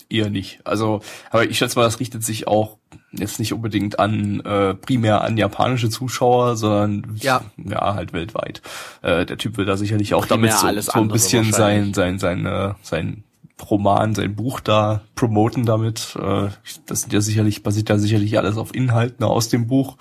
eher 0.10 0.29
nicht. 0.29 0.60
Also, 0.65 1.01
aber 1.32 1.46
ich 1.50 1.58
schätze 1.58 1.77
mal, 1.77 1.86
das 1.86 2.00
richtet 2.00 2.24
sich 2.24 2.48
auch 2.48 2.77
jetzt 3.12 3.39
nicht 3.39 3.53
unbedingt 3.53 4.00
an 4.00 4.39
äh, 4.41 4.75
primär 4.75 5.22
an 5.22 5.38
japanische 5.38 5.89
Zuschauer, 5.89 6.56
sondern 6.56 7.15
Ja. 7.20 7.41
ja 7.58 7.96
halt 7.96 8.13
weltweit. 8.13 8.62
Äh, 9.01 9.25
der 9.25 9.38
Typ 9.38 9.58
will 9.58 9.65
da 9.65 9.77
sicherlich 9.77 10.13
auch 10.13 10.27
Primär 10.27 10.56
damit 10.62 10.84
so, 10.84 10.91
so 10.91 11.00
ein 11.00 11.08
bisschen 11.08 11.51
sein 11.51 11.94
sein 11.94 12.20
sein 12.20 12.46
äh, 12.46 12.74
sein 12.82 13.24
Roman, 13.70 14.16
sein 14.16 14.36
Buch 14.36 14.60
da 14.60 15.01
promoten 15.16 15.66
damit. 15.66 16.16
Äh, 16.16 16.50
das 16.86 17.01
sind 17.01 17.13
ja 17.13 17.22
sicherlich 17.22 17.63
basiert 17.63 17.89
da 17.89 17.98
sicherlich 17.98 18.38
alles 18.38 18.58
auf 18.58 18.74
Inhalten 18.75 19.24
aus 19.25 19.50
dem 19.50 19.68
Buch. 19.68 19.98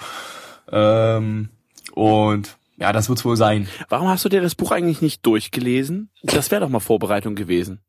Ähm, 0.70 1.48
und 1.94 2.58
ja, 2.78 2.92
das 2.92 3.08
wird's 3.08 3.24
wohl 3.24 3.36
sein. 3.36 3.68
Warum 3.88 4.08
hast 4.08 4.24
du 4.24 4.28
dir 4.28 4.40
das 4.40 4.54
Buch 4.54 4.70
eigentlich 4.70 5.02
nicht 5.02 5.26
durchgelesen? 5.26 6.10
Das 6.22 6.50
wäre 6.50 6.60
doch 6.60 6.68
mal 6.68 6.80
Vorbereitung 6.80 7.34
gewesen. 7.34 7.80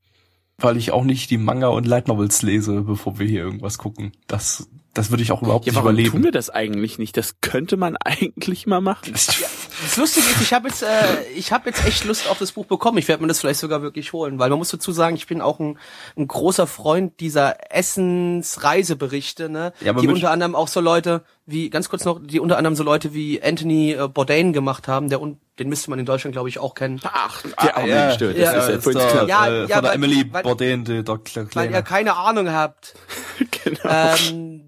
weil 0.57 0.77
ich 0.77 0.91
auch 0.91 1.03
nicht 1.03 1.29
die 1.29 1.37
Manga 1.37 1.67
und 1.67 1.87
Light 1.87 2.07
Novels 2.07 2.41
lese, 2.41 2.81
bevor 2.81 3.17
wir 3.19 3.27
hier 3.27 3.41
irgendwas 3.41 3.77
gucken. 3.77 4.11
Das 4.27 4.67
Das 4.95 5.11
würde 5.11 5.21
ich 5.21 5.31
auch 5.31 5.41
überhaupt 5.43 5.65
Ja, 5.65 5.71
nicht 5.71 5.75
warum 5.77 5.89
überleben. 5.91 6.11
tun 6.11 6.23
wir 6.23 6.31
das 6.31 6.49
eigentlich 6.49 6.97
nicht? 6.97 7.15
Das 7.15 7.41
könnte 7.41 7.77
man 7.77 7.95
eigentlich 8.03 8.65
mal 8.67 8.81
machen. 8.81 9.11
Das 9.13 9.97
Lustige 9.97 10.25
ist, 10.27 10.41
ich 10.41 10.51
habe 10.53 10.67
jetzt, 10.67 10.81
äh, 10.83 10.87
ich 11.35 11.51
habe 11.51 11.69
jetzt 11.69 11.85
echt 11.85 12.05
Lust 12.05 12.27
auf 12.29 12.39
das 12.39 12.51
Buch 12.53 12.65
bekommen. 12.65 12.97
Ich 12.97 13.07
werde 13.07 13.21
mir 13.21 13.27
das 13.27 13.39
vielleicht 13.39 13.59
sogar 13.59 13.81
wirklich 13.83 14.13
holen, 14.13 14.39
weil 14.39 14.49
man 14.49 14.57
muss 14.59 14.69
dazu 14.69 14.91
sagen, 14.91 15.15
ich 15.15 15.27
bin 15.27 15.41
auch 15.41 15.59
ein, 15.59 15.77
ein 16.17 16.27
großer 16.27 16.65
Freund 16.67 17.19
dieser 17.19 17.55
Essensreiseberichte, 17.73 19.49
ne? 19.49 19.73
Ja, 19.81 19.91
aber 19.91 20.01
die 20.01 20.07
unter 20.07 20.31
anderem 20.31 20.55
auch 20.55 20.67
so 20.67 20.79
Leute 20.81 21.23
wie, 21.45 21.69
ganz 21.69 21.89
kurz 21.89 22.05
noch, 22.05 22.19
die 22.21 22.39
unter 22.39 22.57
anderem 22.57 22.75
so 22.75 22.83
Leute 22.83 23.13
wie 23.13 23.41
Anthony 23.41 23.93
äh, 23.93 24.07
Bourdain 24.07 24.53
gemacht 24.53 24.87
haben, 24.87 25.09
der 25.09 25.21
und 25.21 25.37
den 25.57 25.67
müsste 25.69 25.89
man 25.89 25.99
in 25.99 26.05
Deutschland, 26.05 26.33
glaube 26.33 26.47
ich, 26.49 26.57
auch 26.59 26.73
kennen. 26.73 26.99
Ach, 27.03 27.43
der 27.61 27.75
arme 27.77 27.89
ja, 27.89 28.07
Gestört. 28.09 28.37
ja, 28.37 28.53
Das 28.53 28.63
ist 28.63 28.69
ja 28.69 28.75
ist 28.77 28.83
vorhin 28.83 28.99
der, 29.01 29.09
klar. 29.11 29.27
Ja, 29.27 29.47
äh, 29.47 29.59
ja, 29.61 29.61
von 29.61 29.67
der 29.67 29.83
weil- 29.83 29.95
Emily 29.95 30.33
weil- 30.33 30.43
Bourdain, 30.43 30.83
die 30.85 31.03
der 31.03 31.15
Kle- 31.15 31.47
Weil 31.55 31.71
ihr 31.71 31.81
keine 31.81 32.15
Ahnung 32.15 32.49
habt. 32.51 32.95
genau. 33.63 33.79
ähm, 33.83 34.61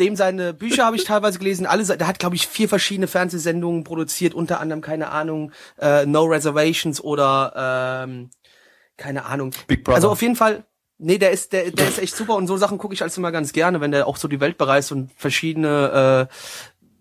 dem 0.00 0.16
seine 0.16 0.54
Bücher 0.54 0.84
habe 0.84 0.96
ich 0.96 1.04
teilweise 1.04 1.38
gelesen. 1.38 1.66
Alle, 1.66 1.84
der 1.84 2.06
hat 2.06 2.18
glaube 2.18 2.34
ich 2.34 2.46
vier 2.46 2.68
verschiedene 2.68 3.06
Fernsehsendungen 3.06 3.84
produziert, 3.84 4.34
unter 4.34 4.60
anderem 4.60 4.80
keine 4.80 5.10
Ahnung, 5.10 5.52
äh, 5.78 6.06
No 6.06 6.24
Reservations 6.24 7.00
oder 7.00 8.04
ähm, 8.04 8.30
keine 8.96 9.26
Ahnung. 9.26 9.52
Big 9.66 9.84
Brother. 9.84 9.96
Also 9.96 10.10
auf 10.10 10.22
jeden 10.22 10.36
Fall. 10.36 10.64
Nee, 10.98 11.18
der 11.18 11.30
ist 11.30 11.52
der 11.52 11.70
der 11.70 11.88
ist 11.88 11.98
echt 11.98 12.14
super 12.16 12.34
und 12.34 12.46
so 12.46 12.56
Sachen 12.56 12.78
gucke 12.78 12.94
ich 12.94 13.02
alles 13.02 13.16
immer 13.16 13.32
ganz 13.32 13.52
gerne, 13.52 13.80
wenn 13.80 13.90
der 13.92 14.06
auch 14.06 14.16
so 14.16 14.28
die 14.28 14.40
Welt 14.40 14.58
bereist 14.58 14.92
und 14.92 15.10
verschiedene 15.16 16.28
äh, 16.28 16.34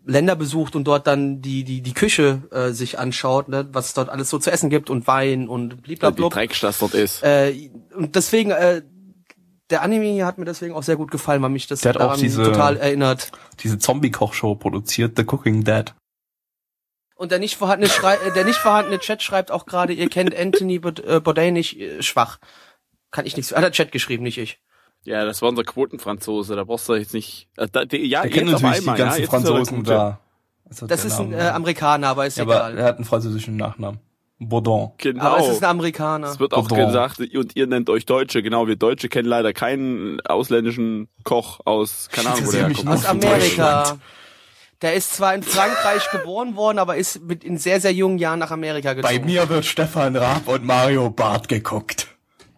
Länder 0.10 0.36
besucht 0.36 0.75
und 0.75 0.86
dort 0.86 1.06
dann 1.08 1.41
die 1.41 1.63
die 1.63 1.82
die 1.82 1.94
Küche 1.94 2.44
äh, 2.51 2.72
sich 2.72 2.98
anschaut, 2.98 3.50
ne, 3.50 3.68
was 3.72 3.88
es 3.88 3.94
dort 3.94 4.10
alles 4.10 4.29
so 4.29 4.39
zu 4.39 4.51
essen 4.51 4.70
gibt 4.70 4.89
und 4.89 5.08
Wein 5.08 5.48
und 5.48 5.86
die 5.88 5.96
blablabla. 5.96 6.29
Drecksch, 6.29 6.62
das 6.62 6.79
dort 6.79 6.94
ist. 6.94 7.24
Äh, 7.24 7.70
und 7.96 8.15
deswegen, 8.15 8.51
äh, 8.51 8.82
der 9.70 9.82
Anime 9.82 10.06
hier 10.06 10.26
hat 10.26 10.38
mir 10.38 10.46
deswegen 10.46 10.74
auch 10.74 10.84
sehr 10.84 10.96
gut 10.96 11.12
gefallen, 11.12 11.42
weil 11.42 11.50
mich 11.50 11.68
das 11.68 11.82
Der 11.82 11.94
hat 11.94 12.02
auch 12.02 12.16
diese- 12.18 12.44
total 12.44 12.78
erinnert. 12.78 13.32
diese 13.60 13.78
Zombie-Kochshow 13.78 14.56
produziert, 14.56 15.14
The 15.18 15.24
Cooking 15.26 15.64
Dead. 15.64 15.94
Und 17.16 17.32
der 17.32 17.40
nicht 17.40 17.58
vorhandene, 17.58 17.92
Schrei 17.92 18.16
äh, 18.16 18.32
der 18.34 18.46
nicht 18.46 18.58
vorhandene 18.58 19.00
Chat 19.00 19.22
schreibt 19.22 19.52
auch 19.52 19.66
gerade, 19.66 19.94
ihr 19.94 20.10
kennt 20.10 20.36
Anthony 20.36 20.76
äh, 20.76 21.20
Bourdain 21.20 21.54
nicht 21.54 21.78
äh, 21.80 22.02
schwach. 22.02 22.40
Kann 23.12 23.26
ich 23.26 23.36
nichts. 23.36 23.54
Hat 23.54 23.64
der 23.64 23.72
Chat 23.72 23.92
geschrieben, 23.92 24.24
nicht 24.24 24.38
ich. 24.38 24.60
Ja, 25.04 25.26
das 25.26 25.42
war 25.42 25.50
unser 25.50 25.64
Quotenfranzose, 25.64 26.56
da 26.56 26.64
brauchst 26.64 26.88
du 26.88 26.96
jetzt 26.96 27.14
nicht. 27.14 27.48
Äh, 27.58 27.68
da, 27.72 27.86
die, 27.86 27.98
ja, 28.06 28.24
Er 28.24 28.30
kennt 28.30 28.50
natürlich 28.52 28.72
die 28.74 28.80
einmal, 28.80 29.00
ja, 29.00 29.06
ganzen 29.06 29.22
der 29.22 29.30
Franzosen 29.30 29.84
da. 29.84 30.20
Also 30.70 30.88
Das 30.88 31.04
ist 31.04 31.20
ein 31.20 31.34
äh, 31.34 31.40
Amerikaner, 31.50 32.08
aber 32.10 32.26
ist 32.28 32.38
ja, 32.38 32.44
aber 32.44 32.56
egal. 32.56 32.78
er 32.78 32.86
hat 32.86 32.96
einen 32.98 33.06
französischen 33.06 33.58
Nachnamen. 33.58 34.00
Bourdon. 34.39 34.91
Genau. 34.98 35.24
aber 35.24 35.39
es 35.39 35.50
ist 35.50 35.63
ein 35.63 35.69
Amerikaner. 35.69 36.27
Es 36.27 36.39
wird 36.39 36.53
auch 36.53 36.67
gesagt, 36.67 37.19
und 37.19 37.55
ihr 37.55 37.67
nennt 37.67 37.89
euch 37.89 38.05
Deutsche. 38.05 38.41
Genau, 38.41 38.67
wir 38.67 38.77
Deutsche 38.77 39.10
kennen 39.10 39.27
leider 39.27 39.51
keinen 39.53 40.22
ausländischen 40.22 41.10
Koch 41.24 41.60
aus, 41.65 42.08
keine 42.10 42.29
Ahnung, 42.29 42.48
wo 42.48 42.51
der 42.51 42.67
herkommt. 42.67 42.88
Aus 42.88 43.05
Amerika. 43.05 43.98
Der 44.81 44.93
ist 44.93 45.13
zwar 45.13 45.36
in 45.36 45.43
Frankreich 45.43 46.10
geboren 46.12 46.55
worden, 46.55 46.79
aber 46.79 46.96
ist 46.96 47.22
mit 47.22 47.43
in 47.43 47.58
sehr, 47.58 47.81
sehr 47.81 47.91
jungen 47.91 48.17
Jahren 48.17 48.39
nach 48.39 48.51
Amerika 48.51 48.93
gezogen. 48.93 49.13
Bei 49.13 49.25
mir 49.25 49.50
wird 49.50 49.65
Stefan 49.65 50.15
Raab 50.15 50.48
und 50.48 50.63
Mario 50.63 51.10
Barth 51.10 51.50
geguckt. 51.50 52.08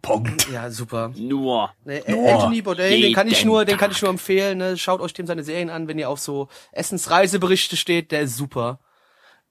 Punkt. 0.03 0.47
Ja, 0.51 0.69
super. 0.69 1.11
Nur. 1.15 1.71
Ne, 1.83 2.03
Oh, 2.07 2.27
Anthony 2.27 2.61
Bourdain, 2.61 3.01
den 3.01 3.13
kann 3.13 3.27
ich 3.27 3.45
nur, 3.45 3.65
den 3.65 3.77
kann 3.77 3.91
ich 3.91 4.01
nur 4.01 4.09
empfehlen. 4.09 4.57
Ne? 4.59 4.77
Schaut 4.77 5.01
euch 5.01 5.13
dem 5.13 5.27
seine 5.27 5.43
Serien 5.43 5.69
an, 5.69 5.87
wenn 5.87 5.97
ihr 5.97 6.09
auf 6.09 6.19
so 6.19 6.47
Essensreiseberichte 6.71 7.77
steht. 7.77 8.11
Der 8.11 8.21
ist 8.21 8.37
super. 8.37 8.79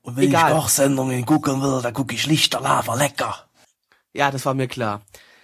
Und 0.02 0.16
wenn 0.16 0.24
Egal. 0.24 0.50
ich 0.50 0.56
Kochsendungen 0.56 1.26
gucken 1.26 1.62
will, 1.62 1.82
dann 1.82 1.92
gucke 1.92 2.14
ich 2.14 2.26
Lichterlava 2.26 2.94
lecker. 2.94 3.46
Ja, 4.12 4.30
das 4.30 4.46
war 4.46 4.54
mir 4.54 4.68
klar. 4.68 5.02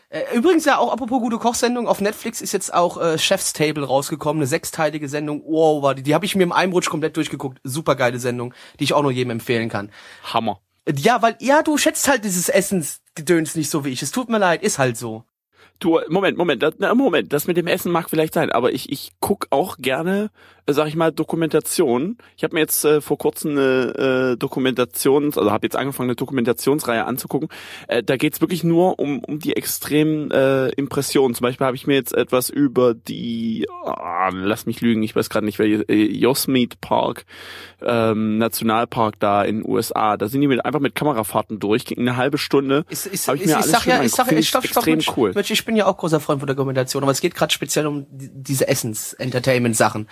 Äh, 0.08 0.22
Übrigens 0.34 0.64
ja 0.64 0.78
auch 0.78 0.92
apropos 0.92 1.20
gute 1.20 1.38
Kochsendung, 1.38 1.88
auf 1.88 2.00
Netflix 2.00 2.40
ist 2.40 2.52
jetzt 2.52 2.72
auch 2.72 3.00
äh, 3.00 3.18
Chef's 3.18 3.52
Table 3.52 3.84
rausgekommen, 3.84 4.40
eine 4.40 4.46
sechsteilige 4.46 5.08
Sendung. 5.08 5.42
Wow, 5.46 5.82
war 5.82 5.94
die, 5.94 6.02
die 6.02 6.14
habe 6.14 6.24
ich 6.24 6.36
mir 6.36 6.44
im 6.44 6.52
einem 6.52 6.72
Rutsch 6.72 6.88
komplett 6.88 7.16
durchgeguckt. 7.16 7.58
Super 7.64 7.96
geile 7.96 8.18
Sendung, 8.18 8.54
die 8.78 8.84
ich 8.84 8.92
auch 8.92 9.02
nur 9.02 9.10
jedem 9.10 9.30
empfehlen 9.30 9.68
kann. 9.68 9.90
Hammer. 10.32 10.60
Ja, 10.96 11.20
weil 11.22 11.36
ja, 11.40 11.62
du 11.62 11.76
schätzt 11.78 12.08
halt 12.08 12.24
dieses 12.24 12.48
Essensgedöns 12.48 13.56
nicht 13.56 13.70
so 13.70 13.84
wie 13.84 13.90
ich. 13.90 14.02
Es 14.02 14.12
tut 14.12 14.28
mir 14.28 14.38
leid, 14.38 14.62
ist 14.62 14.78
halt 14.78 14.96
so. 14.96 15.24
Du, 15.80 16.00
Moment, 16.08 16.38
Moment, 16.38 16.62
das, 16.62 16.74
na, 16.78 16.94
Moment, 16.94 17.32
das 17.32 17.46
mit 17.46 17.56
dem 17.56 17.66
Essen 17.66 17.92
mag 17.92 18.08
vielleicht 18.08 18.34
sein, 18.34 18.50
aber 18.50 18.72
ich, 18.72 18.90
ich 18.90 19.12
guck 19.20 19.48
auch 19.50 19.76
gerne, 19.78 20.30
sag 20.68 20.88
ich 20.88 20.96
mal, 20.96 21.12
Dokumentation. 21.12 22.18
Ich 22.36 22.42
habe 22.44 22.54
mir 22.54 22.60
jetzt 22.60 22.84
äh, 22.84 23.00
vor 23.00 23.18
kurzem 23.18 23.52
eine 23.52 24.32
äh, 24.32 24.36
Dokumentations, 24.36 25.38
also 25.38 25.50
habe 25.52 25.66
jetzt 25.66 25.76
angefangen, 25.76 26.08
eine 26.10 26.16
Dokumentationsreihe 26.16 27.04
anzugucken. 27.04 27.48
Äh, 27.88 28.02
da 28.02 28.16
geht's 28.16 28.40
wirklich 28.40 28.64
nur 28.64 28.98
um, 28.98 29.20
um 29.20 29.38
die 29.38 29.56
extremen 29.56 30.30
äh, 30.30 30.68
Impressionen. 30.70 31.34
Zum 31.34 31.44
Beispiel 31.44 31.66
habe 31.66 31.76
ich 31.76 31.86
mir 31.86 31.94
jetzt 31.94 32.12
etwas 32.14 32.50
über 32.50 32.94
die, 32.94 33.66
ah, 33.84 34.30
lass 34.32 34.66
mich 34.66 34.80
lügen, 34.80 35.02
ich 35.02 35.14
weiß 35.14 35.30
gerade 35.30 35.46
nicht, 35.46 35.58
welche, 35.58 35.82
äh, 35.88 35.94
Yosemite 36.12 36.76
Park, 36.80 37.24
ähm, 37.82 38.38
Nationalpark 38.38 39.20
da 39.20 39.44
in 39.44 39.60
den 39.62 39.70
USA. 39.70 40.16
Da 40.16 40.26
sind 40.28 40.40
die 40.40 40.48
mit, 40.48 40.64
einfach 40.64 40.80
mit 40.80 40.94
Kamerafahrten 40.94 41.58
durch, 41.60 41.84
ging 41.84 41.98
eine 42.00 42.16
halbe 42.16 42.38
Stunde. 42.38 42.84
Ist, 42.88 43.06
ist, 43.06 43.28
ich 43.28 43.42
ist, 43.42 43.50
ich 43.50 43.64
sag 43.66 43.86
ja, 43.86 44.02
ich 44.02 44.12
sag, 44.12 44.32
ich 44.32 44.48
stopp, 44.48 44.64
stopp, 44.66 44.78
Extrem 44.78 44.96
Mitch, 44.98 45.12
cool. 45.16 45.32
Mitch, 45.34 45.52
ich 45.52 45.64
bin 45.64 45.76
ja 45.76 45.86
auch 45.86 45.96
großer 45.96 46.18
Freund 46.20 46.40
von 46.40 46.46
Dokumentation, 46.48 47.02
aber 47.02 47.12
es 47.12 47.20
geht 47.20 47.34
gerade 47.34 47.52
speziell 47.52 47.86
um 47.86 48.06
die- 48.10 48.30
diese 48.32 48.66
Essens-Entertainment-Sachen. 48.68 50.08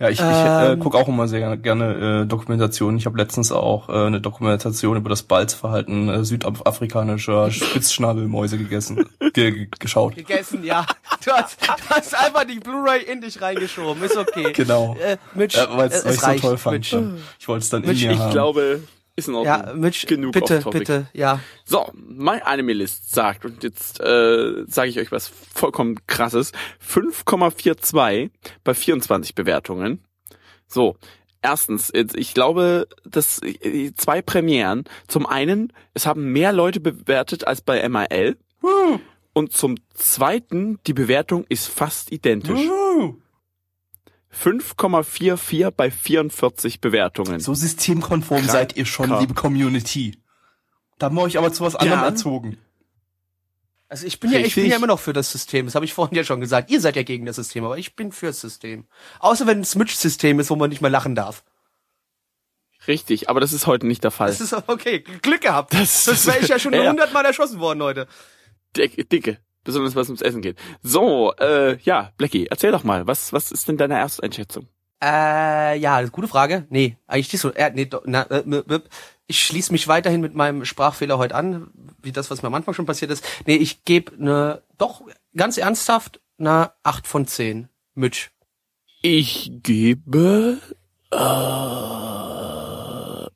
Ja, 0.00 0.08
ich, 0.08 0.18
ich 0.18 0.24
äh, 0.24 0.78
gucke 0.78 0.96
auch 0.96 1.08
immer 1.08 1.28
sehr 1.28 1.58
gerne 1.58 2.22
äh, 2.22 2.26
Dokumentationen. 2.26 2.96
Ich 2.96 3.04
habe 3.04 3.18
letztens 3.18 3.52
auch 3.52 3.90
äh, 3.90 4.06
eine 4.06 4.18
Dokumentation 4.22 4.96
über 4.96 5.10
das 5.10 5.22
Balzverhalten 5.22 6.08
äh, 6.08 6.24
südafrikanischer 6.24 7.50
Spitzschnabelmäuse 7.50 8.56
gegessen, 8.56 9.04
ge 9.34 9.50
ge 9.50 9.68
geschaut. 9.78 10.14
Gegessen, 10.16 10.64
ja. 10.64 10.86
Du 11.22 11.30
hast, 11.32 11.60
du 11.60 11.94
hast 11.94 12.14
einfach 12.18 12.44
die 12.44 12.60
Blu-ray 12.60 13.02
in 13.02 13.20
dich 13.20 13.42
reingeschoben, 13.42 14.02
ist 14.02 14.16
okay. 14.16 14.52
Genau. 14.54 14.96
Äh, 14.98 15.18
Mitch, 15.34 15.58
Äh, 15.58 15.66
Weil 15.70 15.90
äh, 15.90 15.94
es 15.94 16.02
so 16.20 16.34
toll 16.34 16.56
fand. 16.56 16.78
Mitch. 16.78 16.96
Ich 17.38 17.46
wollte 17.46 17.62
es 17.64 17.68
dann 17.68 17.82
in 17.82 17.90
Mitch, 17.90 18.06
mir 18.06 18.12
Ich 18.14 18.18
haben. 18.20 18.32
glaube, 18.32 18.80
ist 19.20 19.28
in 19.28 19.34
Ordnung. 19.34 19.66
Ja, 19.66 19.74
Mitch, 19.74 20.06
Genug 20.06 20.32
bitte, 20.32 20.62
bitte, 20.70 21.06
ja. 21.12 21.40
So, 21.64 21.90
mein 21.94 22.42
Anime-List 22.42 23.12
sagt, 23.14 23.44
und 23.44 23.62
jetzt 23.62 24.00
äh, 24.00 24.64
sage 24.66 24.90
ich 24.90 24.98
euch 24.98 25.12
was 25.12 25.28
vollkommen 25.28 25.98
krasses, 26.06 26.52
5,42 26.86 28.30
bei 28.64 28.74
24 28.74 29.34
Bewertungen. 29.34 30.02
So, 30.66 30.96
erstens, 31.42 31.92
ich 31.92 32.34
glaube, 32.34 32.88
dass 33.04 33.40
äh, 33.42 33.92
zwei 33.94 34.22
Premieren. 34.22 34.84
Zum 35.08 35.26
einen, 35.26 35.72
es 35.94 36.06
haben 36.06 36.32
mehr 36.32 36.52
Leute 36.52 36.80
bewertet 36.80 37.46
als 37.46 37.60
bei 37.60 37.88
MIL. 37.88 38.36
Und 39.32 39.52
zum 39.52 39.76
zweiten, 39.94 40.78
die 40.86 40.92
Bewertung 40.92 41.44
ist 41.48 41.68
fast 41.68 42.12
identisch. 42.12 42.60
Uh, 42.60 43.14
5,44 44.32 45.70
bei 45.70 45.90
44 45.90 46.80
Bewertungen. 46.80 47.40
so 47.40 47.54
systemkonform 47.54 48.38
Kranker. 48.40 48.52
seid 48.52 48.76
ihr 48.76 48.86
schon, 48.86 49.18
liebe 49.20 49.34
Community. 49.34 50.18
Da 50.98 51.06
haben 51.06 51.16
wir 51.16 51.22
euch 51.22 51.38
aber 51.38 51.52
zu 51.52 51.64
was 51.64 51.74
anderem 51.76 52.00
Ja. 52.00 52.06
erzogen. 52.06 52.58
Also 53.88 54.06
ich 54.06 54.20
bin 54.20 54.30
ja, 54.30 54.38
ich 54.38 54.54
bin 54.54 54.66
ja 54.66 54.76
immer 54.76 54.86
noch 54.86 55.00
für 55.00 55.12
das 55.12 55.32
System. 55.32 55.66
Das 55.66 55.74
habe 55.74 55.84
ich 55.84 55.94
vorhin 55.94 56.16
ja 56.16 56.22
schon 56.22 56.40
gesagt. 56.40 56.70
Ihr 56.70 56.80
seid 56.80 56.94
ja 56.94 57.02
gegen 57.02 57.26
das 57.26 57.36
System, 57.36 57.64
aber 57.64 57.76
ich 57.76 57.96
bin 57.96 58.12
fürs 58.12 58.40
System. 58.40 58.86
Außer 59.18 59.48
wenn 59.48 59.60
es 59.60 59.74
Mitch-System 59.74 60.38
ist, 60.38 60.48
wo 60.50 60.54
man 60.56 60.70
nicht 60.70 60.80
mehr 60.80 60.90
lachen 60.92 61.16
darf. 61.16 61.42
Richtig, 62.86 63.28
aber 63.28 63.40
das 63.40 63.52
ist 63.52 63.66
heute 63.66 63.86
nicht 63.88 64.04
der 64.04 64.10
Fall. 64.12 64.28
Das 64.28 64.40
ist 64.40 64.52
okay. 64.68 65.00
Glück 65.00 65.40
gehabt. 65.40 65.74
Das- 65.74 66.04
Das, 66.04 66.26
wäre 66.26 66.38
ich 66.38 66.48
ja 66.48 66.58
schon 66.60 66.72
Ja. 66.72 66.88
hundertmal 66.88 67.24
erschossen 67.24 67.58
worden 67.58 67.82
heute. 67.82 68.06
Dicke, 68.76 69.04
dicke. 69.04 69.38
Besonders 69.64 69.94
was 69.94 70.08
ums 70.08 70.22
Essen 70.22 70.42
geht. 70.42 70.58
So, 70.82 71.34
äh, 71.38 71.78
ja, 71.82 72.12
Blackie, 72.16 72.46
erzähl 72.46 72.72
doch 72.72 72.84
mal, 72.84 73.06
was, 73.06 73.32
was 73.32 73.52
ist 73.52 73.68
denn 73.68 73.76
deine 73.76 73.98
Ersteinschätzung? 73.98 74.68
Äh, 75.02 75.78
ja, 75.78 75.96
das 75.96 76.04
ist 76.04 76.08
eine 76.08 76.10
gute 76.10 76.28
Frage. 76.28 76.66
Nee, 76.68 76.96
eigentlich 77.06 77.32
nicht 77.32 77.40
so. 77.40 77.52
Äh, 77.52 77.72
nee, 77.74 77.86
do, 77.86 78.00
na, 78.04 78.22
äh, 78.30 78.80
ich 79.26 79.42
schließe 79.44 79.72
mich 79.72 79.88
weiterhin 79.88 80.20
mit 80.20 80.34
meinem 80.34 80.64
Sprachfehler 80.64 81.16
heute 81.16 81.34
an, 81.34 81.70
wie 82.02 82.12
das, 82.12 82.30
was 82.30 82.42
mir 82.42 82.48
am 82.48 82.54
Anfang 82.54 82.74
schon 82.74 82.86
passiert 82.86 83.10
ist. 83.10 83.24
Nee, 83.46 83.56
ich 83.56 83.84
gebe 83.84 84.12
ne, 84.22 84.62
doch 84.76 85.02
ganz 85.34 85.56
ernsthaft 85.56 86.20
eine 86.38 86.72
8 86.82 87.06
von 87.06 87.26
10. 87.26 87.68
Mitch. 87.94 88.30
Ich 89.02 89.50
gebe, 89.62 90.58
äh, 91.12 91.16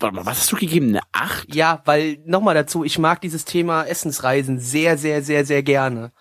warte 0.05 0.17
mal, 0.17 0.27
was 0.27 0.39
hast 0.39 0.53
du 0.53 0.57
gegeben? 0.57 0.89
Eine 0.89 1.01
8? 1.13 1.55
Ja, 1.55 1.83
weil 1.87 2.19
nochmal 2.27 2.55
dazu, 2.55 2.85
ich 2.85 2.99
mag 2.99 3.21
dieses 3.21 3.45
Thema 3.45 3.85
Essensreisen 3.85 4.59
sehr, 4.59 4.99
sehr, 4.99 5.23
sehr, 5.23 5.45
sehr 5.45 5.63
gerne. 5.63 6.13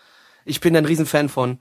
Ich 0.46 0.60
bin 0.60 0.76
ein 0.76 0.86
Riesenfan 0.86 1.30
von. 1.30 1.60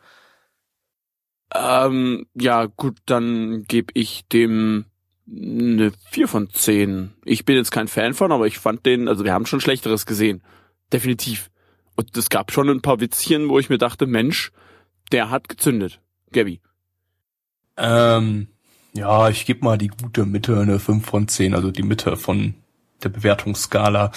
Ähm, 1.54 2.26
ja, 2.34 2.66
gut, 2.66 2.98
dann 3.06 3.64
gebe 3.64 3.92
ich 3.94 4.26
dem 4.28 4.86
eine 5.28 5.92
4 6.10 6.28
von 6.28 6.50
10. 6.50 7.12
Ich 7.24 7.44
bin 7.44 7.56
jetzt 7.56 7.70
kein 7.70 7.88
Fan 7.88 8.14
von, 8.14 8.32
aber 8.32 8.46
ich 8.46 8.58
fand 8.58 8.86
den, 8.86 9.08
also 9.08 9.24
wir 9.24 9.32
haben 9.32 9.46
schon 9.46 9.60
Schlechteres 9.60 10.06
gesehen. 10.06 10.42
Definitiv. 10.92 11.50
Und 11.96 12.16
es 12.16 12.30
gab 12.30 12.52
schon 12.52 12.68
ein 12.68 12.82
paar 12.82 13.00
Witzchen, 13.00 13.48
wo 13.48 13.58
ich 13.58 13.68
mir 13.68 13.78
dachte, 13.78 14.06
Mensch, 14.06 14.52
der 15.10 15.30
hat 15.30 15.48
gezündet. 15.48 16.00
Gabby. 16.32 16.60
Ähm, 17.76 18.48
ja, 18.94 19.28
ich 19.28 19.46
gebe 19.46 19.64
mal 19.64 19.78
die 19.78 19.88
gute 19.88 20.26
Mitte, 20.26 20.60
eine 20.60 20.78
5 20.78 21.04
von 21.04 21.28
10, 21.28 21.54
also 21.54 21.70
die 21.70 21.82
Mitte 21.82 22.16
von 22.16 22.54
der 23.02 23.08
Bewertungsskala. 23.08 24.12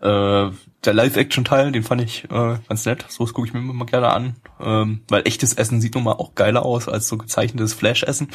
Äh, 0.00 0.50
der 0.84 0.94
Live-Action-Teil, 0.94 1.72
den 1.72 1.82
fand 1.82 2.00
ich 2.00 2.24
äh, 2.24 2.58
ganz 2.68 2.86
nett. 2.86 3.04
So 3.08 3.24
gucke 3.26 3.46
ich 3.46 3.52
mir 3.52 3.60
immer 3.60 3.84
gerne 3.84 4.08
an. 4.08 4.36
Ähm, 4.60 5.02
weil 5.08 5.26
echtes 5.26 5.52
Essen 5.52 5.80
sieht 5.80 5.94
nun 5.94 6.04
mal 6.04 6.12
auch 6.12 6.34
geiler 6.34 6.64
aus 6.64 6.88
als 6.88 7.06
so 7.06 7.18
gezeichnetes 7.18 7.74
Flash-Essen. 7.74 8.28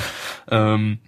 Ähm, 0.50 1.00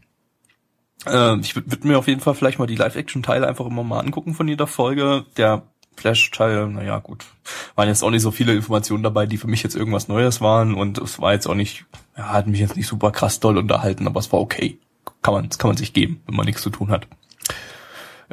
äh, 1.05 1.37
ich 1.39 1.55
würde 1.55 1.71
würd 1.71 1.85
mir 1.85 1.99
auf 1.99 2.07
jeden 2.07 2.21
Fall 2.21 2.33
vielleicht 2.33 2.57
mal 2.57 2.65
die 2.65 2.75
Live-Action-Teile 2.75 3.47
einfach 3.47 3.67
immer 3.67 3.83
mal 3.83 3.99
angucken 3.99 4.33
von 4.33 4.47
jeder 4.47 4.67
Folge. 4.67 5.25
Der 5.37 5.63
Flash-Teil, 5.97 6.67
naja, 6.67 6.99
gut. 6.99 7.25
Waren 7.75 7.87
jetzt 7.87 8.03
auch 8.03 8.11
nicht 8.11 8.21
so 8.21 8.31
viele 8.31 8.53
Informationen 8.53 9.03
dabei, 9.03 9.25
die 9.25 9.37
für 9.37 9.47
mich 9.47 9.63
jetzt 9.63 9.75
irgendwas 9.75 10.07
Neues 10.07 10.41
waren 10.41 10.73
und 10.75 10.97
es 10.99 11.19
war 11.19 11.33
jetzt 11.33 11.47
auch 11.47 11.55
nicht, 11.55 11.85
ja, 12.17 12.29
hat 12.33 12.47
mich 12.47 12.59
jetzt 12.59 12.75
nicht 12.77 12.87
super 12.87 13.11
krass 13.11 13.39
doll 13.39 13.57
unterhalten, 13.57 14.07
aber 14.07 14.19
es 14.19 14.31
war 14.31 14.39
okay. 14.39 14.77
Kann 15.21 15.33
man, 15.33 15.49
das 15.49 15.57
kann 15.57 15.69
man 15.69 15.77
sich 15.77 15.93
geben, 15.93 16.21
wenn 16.27 16.35
man 16.35 16.45
nichts 16.45 16.61
zu 16.61 16.69
tun 16.69 16.89
hat. 16.91 17.07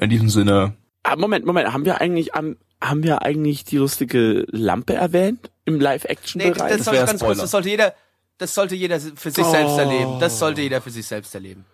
In 0.01 0.11
diesem 0.11 0.29
Sinne. 0.29 0.75
Ah, 1.03 1.17
Moment, 1.17 1.47
Moment, 1.47 1.73
haben 1.73 1.85
wir 1.85 2.01
eigentlich, 2.01 2.33
haben, 2.35 2.57
haben 2.83 3.03
wir 3.03 3.23
eigentlich 3.23 3.65
die 3.65 3.77
lustige 3.79 4.47
Lampe 4.51 4.95
erwähnt 4.95 5.51
im 5.65 5.79
Nee, 5.79 5.85
Live-Action-Bereich? 5.85 6.57
das, 6.57 6.77
Das 6.79 6.85
sollte 6.85 6.99
wär 7.01 7.07
ganz 7.07 7.21
kurz, 7.21 7.21
Spoiler. 7.21 7.43
das 7.43 7.51
sollte 7.51 7.69
jeder, 7.69 7.95
das 8.39 8.55
sollte 8.55 8.75
jeder 8.75 9.01
für 9.01 9.31
sich 9.31 9.45
Oh. 9.45 9.51
selbst 9.51 9.79
erleben. 9.79 10.19
Das 10.21 10.39
sollte 10.39 10.61
jeder 10.63 10.81
für 10.81 10.91
sich 10.91 11.07
selbst 11.07 11.35
erleben. 11.35 11.65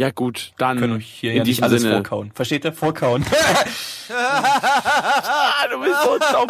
Ja 0.00 0.10
gut, 0.10 0.52
dann 0.56 0.78
können 0.78 0.96
euch 0.96 1.06
hier 1.06 1.32
in 1.32 1.36
ja 1.36 1.44
diesem 1.44 1.64
alles 1.64 1.82
Sinne. 1.82 1.96
vorkauen. 1.96 2.32
Versteht 2.32 2.64
ihr? 2.64 2.72
Vorkauen. 2.72 3.22
Du 5.70 5.80
bist 5.82 6.02
so 6.02 6.18
dumm. 6.18 6.48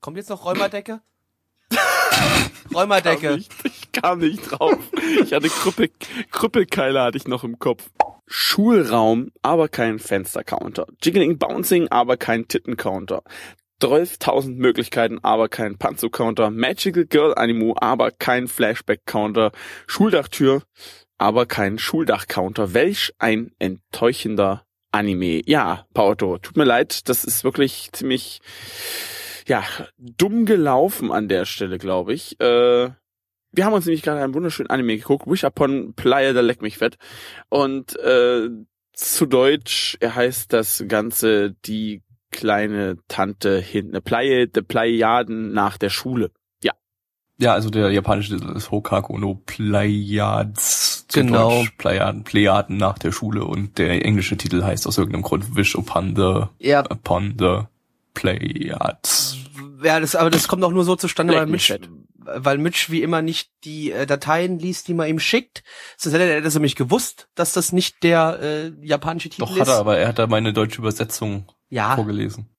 Kommt 0.00 0.16
jetzt 0.16 0.28
noch 0.28 0.44
Räumerdecke? 0.44 1.00
Räumerdecke. 2.74 3.36
nicht, 3.36 3.52
ich 3.62 3.92
kam 3.92 4.18
nicht 4.18 4.50
drauf. 4.50 4.76
Ich 5.22 5.32
hatte 5.32 5.48
Krüppel, 5.48 5.90
Krüppelkeile 6.32 7.00
hatte 7.00 7.16
ich 7.16 7.28
noch 7.28 7.44
im 7.44 7.60
Kopf. 7.60 7.88
Schulraum, 8.26 9.30
aber 9.42 9.68
kein 9.68 10.00
Fenstercounter. 10.00 10.86
Jiggling 11.00 11.38
Bouncing, 11.38 11.86
aber 11.88 12.16
kein 12.16 12.48
Tittencounter. 12.48 13.22
12.000 13.80 14.56
Möglichkeiten, 14.56 15.18
aber 15.22 15.48
kein 15.48 15.78
Panzo-Counter. 15.78 16.50
Magical 16.50 17.06
Girl 17.06 17.34
Animu, 17.34 17.74
aber 17.76 18.10
kein 18.10 18.48
Flashback-Counter. 18.48 19.52
Schuldachtür, 19.86 20.62
aber 21.18 21.46
kein 21.46 21.78
Schuldach-Counter. 21.78 22.74
Welch 22.74 23.12
ein 23.18 23.52
enttäuschender 23.58 24.64
Anime. 24.92 25.42
Ja, 25.46 25.86
Paoto, 25.94 26.38
tut 26.38 26.56
mir 26.56 26.64
leid, 26.64 27.08
das 27.08 27.24
ist 27.24 27.44
wirklich 27.44 27.90
ziemlich, 27.92 28.40
ja, 29.46 29.64
dumm 29.98 30.46
gelaufen 30.46 31.12
an 31.12 31.28
der 31.28 31.44
Stelle, 31.44 31.78
glaube 31.78 32.12
ich. 32.12 32.40
Äh, 32.40 32.90
wir 33.52 33.64
haben 33.64 33.72
uns 33.72 33.86
nämlich 33.86 34.02
gerade 34.02 34.22
einen 34.22 34.34
wunderschönen 34.34 34.70
Anime 34.70 34.96
geguckt, 34.96 35.26
Wish 35.26 35.44
Upon 35.44 35.94
Playa, 35.94 36.32
der 36.32 36.42
leck 36.42 36.62
mich 36.62 36.78
fett. 36.78 36.98
Und 37.48 37.98
äh, 37.98 38.48
zu 38.92 39.26
Deutsch 39.26 39.96
heißt 40.02 40.52
das 40.52 40.84
Ganze 40.86 41.54
die 41.64 42.02
kleine 42.30 42.98
Tante 43.08 43.58
hinten, 43.60 44.00
Playa, 44.02 44.46
de 44.46 44.62
Plejaden 44.62 45.52
nach 45.52 45.76
der 45.78 45.90
Schule. 45.90 46.30
Ja, 47.42 47.54
also 47.54 47.70
der 47.70 47.90
japanische 47.90 48.36
Titel 48.36 48.54
ist 48.54 48.70
Hokaku 48.70 49.16
no 49.16 49.40
Pleiades. 49.46 51.06
zu 51.08 51.20
Genau. 51.20 51.48
Deutsch 51.62 51.70
Plejaden, 51.78 52.22
Plejaden 52.22 52.76
nach 52.76 52.98
der 52.98 53.12
Schule 53.12 53.44
und 53.46 53.78
der 53.78 54.04
englische 54.04 54.36
Titel 54.36 54.62
heißt 54.62 54.86
aus 54.86 54.98
irgendeinem 54.98 55.22
Grund 55.22 55.56
Wish 55.56 55.74
upon 55.74 56.14
the, 56.16 56.42
Ja, 56.58 56.80
upon 56.90 57.36
the 57.38 57.60
Pleiades. 58.12 59.36
ja, 59.82 59.98
das, 60.00 60.14
aber 60.16 60.28
das 60.28 60.48
kommt 60.48 60.62
auch 60.64 60.70
nur 60.72 60.84
so 60.84 60.96
zustande, 60.96 61.34
weil 61.34 61.46
Mitch, 61.46 61.78
weil 62.18 62.58
Mitch 62.58 62.90
wie 62.92 63.02
immer 63.02 63.22
nicht 63.22 63.50
die 63.64 63.90
äh, 63.92 64.04
Dateien 64.06 64.58
liest, 64.58 64.88
die 64.88 64.94
man 64.94 65.08
ihm 65.08 65.18
schickt. 65.18 65.62
Sonst 65.96 66.12
hätte 66.14 66.24
er 66.30 66.42
das 66.42 66.52
nämlich 66.54 66.76
gewusst, 66.76 67.28
dass 67.34 67.54
das 67.54 67.72
nicht 67.72 68.02
der 68.02 68.38
äh, 68.42 68.72
japanische 68.86 69.30
Titel 69.30 69.40
Doch 69.46 69.52
ist. 69.56 69.60
hat 69.62 69.68
er, 69.68 69.78
aber 69.78 69.96
er 69.96 70.08
hat 70.08 70.18
da 70.18 70.26
meine 70.26 70.52
deutsche 70.52 70.78
Übersetzung 70.80 71.46
ja, 71.70 71.94
vorgelesen. 71.96 72.50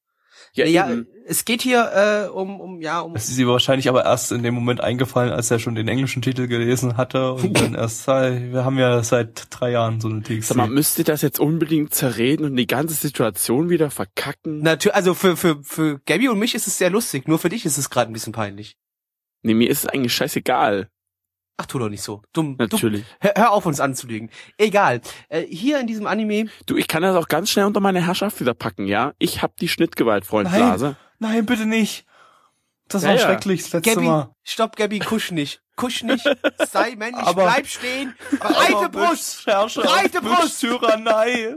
Ja, 0.53 0.65
ja, 0.65 0.91
eben. 0.91 1.07
es 1.27 1.45
geht 1.45 1.61
hier 1.61 1.91
äh, 1.93 2.29
um, 2.29 2.59
um, 2.59 2.81
ja, 2.81 2.99
um 2.99 3.15
Es 3.15 3.29
ist 3.29 3.37
ihm 3.37 3.47
wahrscheinlich 3.47 3.87
aber 3.87 4.03
erst 4.03 4.31
in 4.31 4.43
dem 4.43 4.53
Moment 4.53 4.81
eingefallen, 4.81 5.31
als 5.31 5.49
er 5.49 5.59
schon 5.59 5.75
den 5.75 5.87
englischen 5.87 6.21
Titel 6.21 6.47
gelesen 6.47 6.97
hatte 6.97 7.33
und 7.33 7.53
dann 7.61 7.75
erst, 7.75 8.07
wir 8.07 8.65
haben 8.65 8.77
ja 8.77 9.01
seit 9.03 9.47
drei 9.49 9.71
Jahren 9.71 10.01
so 10.01 10.09
eine 10.09 10.21
TXT. 10.21 10.43
Sag 10.43 10.57
mal, 10.57 10.67
müsst 10.67 10.97
ihr 10.97 11.05
das 11.05 11.21
jetzt 11.21 11.39
unbedingt 11.39 11.93
zerreden 11.93 12.45
und 12.45 12.55
die 12.55 12.67
ganze 12.67 12.95
Situation 12.95 13.69
wieder 13.69 13.91
verkacken? 13.91 14.61
Natürlich, 14.61 14.95
also 14.95 15.13
für, 15.13 15.37
für, 15.37 15.63
für 15.63 15.99
Gabby 16.05 16.27
und 16.27 16.39
mich 16.39 16.55
ist 16.55 16.67
es 16.67 16.77
sehr 16.77 16.89
lustig, 16.89 17.27
nur 17.27 17.39
für 17.39 17.49
dich 17.49 17.65
ist 17.65 17.77
es 17.77 17.89
gerade 17.89 18.11
ein 18.11 18.13
bisschen 18.13 18.33
peinlich. 18.33 18.77
Nee, 19.43 19.53
mir 19.53 19.69
ist 19.69 19.85
es 19.85 19.87
eigentlich 19.87 20.13
scheißegal. 20.13 20.89
Ach, 21.61 21.65
tu 21.67 21.77
doch 21.77 21.89
nicht 21.89 22.01
so. 22.01 22.23
Dumm. 22.33 22.55
Natürlich. 22.57 23.05
Hör, 23.19 23.33
hör 23.35 23.51
auf, 23.51 23.67
uns 23.67 23.79
anzulügen. 23.79 24.31
Egal. 24.57 25.01
Äh, 25.29 25.41
hier 25.43 25.79
in 25.79 25.85
diesem 25.85 26.07
Anime, 26.07 26.49
Du, 26.65 26.75
ich 26.75 26.87
kann 26.87 27.03
das 27.03 27.15
auch 27.15 27.27
ganz 27.27 27.51
schnell 27.51 27.65
unter 27.65 27.79
meine 27.79 28.03
Herrschaft 28.03 28.39
wieder 28.39 28.55
packen, 28.55 28.87
ja? 28.87 29.13
Ich 29.19 29.43
hab 29.43 29.57
die 29.57 29.67
Schnittgewalt, 29.67 30.25
Freund 30.25 30.49
Nein. 30.49 30.59
Blase. 30.59 30.95
Nein, 31.19 31.45
bitte 31.45 31.67
nicht. 31.67 32.05
Das 32.87 33.03
Ja, 33.03 33.09
war 33.09 33.15
ja. 33.15 33.21
schrecklich, 33.21 33.61
das 33.63 33.73
letzte 33.73 33.91
Gabby, 33.93 34.07
Mal. 34.07 34.35
stopp, 34.43 34.75
Gabby, 34.75 34.99
kusch 34.99 35.29
nicht. 35.31 35.61
Kusch 35.77 36.03
nicht, 36.03 36.25
sei 36.71 36.95
männlich, 36.97 37.25
Aber- 37.25 37.43
bleib 37.43 37.67
stehen, 37.67 38.13
breite 38.39 38.89
Brust. 38.89 39.45
breite 39.45 40.21
Brust. 40.21 40.59
Tyrannei. 40.59 41.55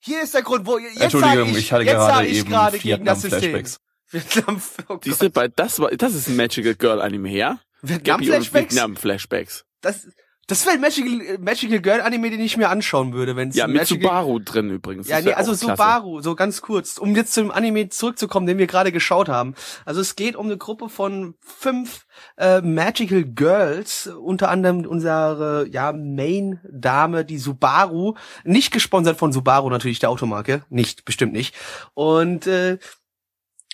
Hier 0.00 0.22
ist 0.22 0.34
der 0.34 0.42
Grund, 0.42 0.66
wo 0.66 0.78
jetzt 0.78 1.00
Entschuldigung, 1.00 1.48
ich, 1.50 1.56
ich 1.58 1.72
hatte 1.72 1.84
jetzt 1.84 1.94
gerade 1.94 2.26
eben 2.28 2.48
gerade 2.50 2.78
gegen 2.78 3.04
das 3.04 3.22
System. 3.22 3.64
Vietnam-Flashbacks. 4.10 4.10
Vietnam, 4.12 4.60
oh 4.88 4.98
Gott. 4.98 5.32
bei 5.32 5.48
das 5.48 5.80
war, 5.80 5.90
das 5.90 6.14
ist 6.14 6.28
ein 6.28 6.36
Magical 6.36 6.74
Girl 6.74 7.00
Anime, 7.00 7.30
ja? 7.30 7.58
Vietnam 7.82 8.02
Gabby 8.04 8.30
und 8.30 8.36
Flashbacks? 8.36 8.74
Vietnam 8.74 8.96
Flashbacks. 8.96 9.64
Das, 9.80 10.06
das 10.48 10.64
wäre 10.64 10.76
ein 10.76 10.80
Magical, 10.80 11.38
Magical 11.38 11.80
Girl 11.80 12.00
Anime, 12.00 12.30
den 12.30 12.40
ich 12.40 12.56
mir 12.56 12.68
anschauen 12.68 13.12
würde, 13.12 13.34
wenn 13.34 13.48
es 13.48 13.56
Ja, 13.56 13.66
mit 13.66 13.78
Magical 13.78 14.02
Subaru 14.02 14.38
drin 14.38 14.70
übrigens. 14.70 15.08
Ja, 15.08 15.20
nee, 15.20 15.32
also 15.32 15.50
klasse. 15.52 15.66
Subaru, 15.66 16.20
so 16.20 16.36
ganz 16.36 16.62
kurz, 16.62 16.98
um 16.98 17.16
jetzt 17.16 17.34
zum 17.34 17.50
Anime 17.50 17.88
zurückzukommen, 17.88 18.46
den 18.46 18.58
wir 18.58 18.68
gerade 18.68 18.92
geschaut 18.92 19.28
haben. 19.28 19.54
Also 19.84 20.00
es 20.00 20.14
geht 20.14 20.36
um 20.36 20.46
eine 20.46 20.56
Gruppe 20.56 20.88
von 20.88 21.34
fünf 21.40 22.06
äh, 22.36 22.60
Magical 22.60 23.24
Girls, 23.24 24.06
unter 24.06 24.48
anderem 24.48 24.86
unsere 24.86 25.66
ja 25.68 25.92
Main-Dame, 25.92 27.24
die 27.24 27.38
Subaru, 27.38 28.14
nicht 28.44 28.72
gesponsert 28.72 29.18
von 29.18 29.32
Subaru 29.32 29.68
natürlich, 29.68 29.98
der 29.98 30.10
Automarke, 30.10 30.64
nicht, 30.68 31.04
bestimmt 31.04 31.32
nicht. 31.32 31.56
Und 31.94 32.46
äh, 32.46 32.78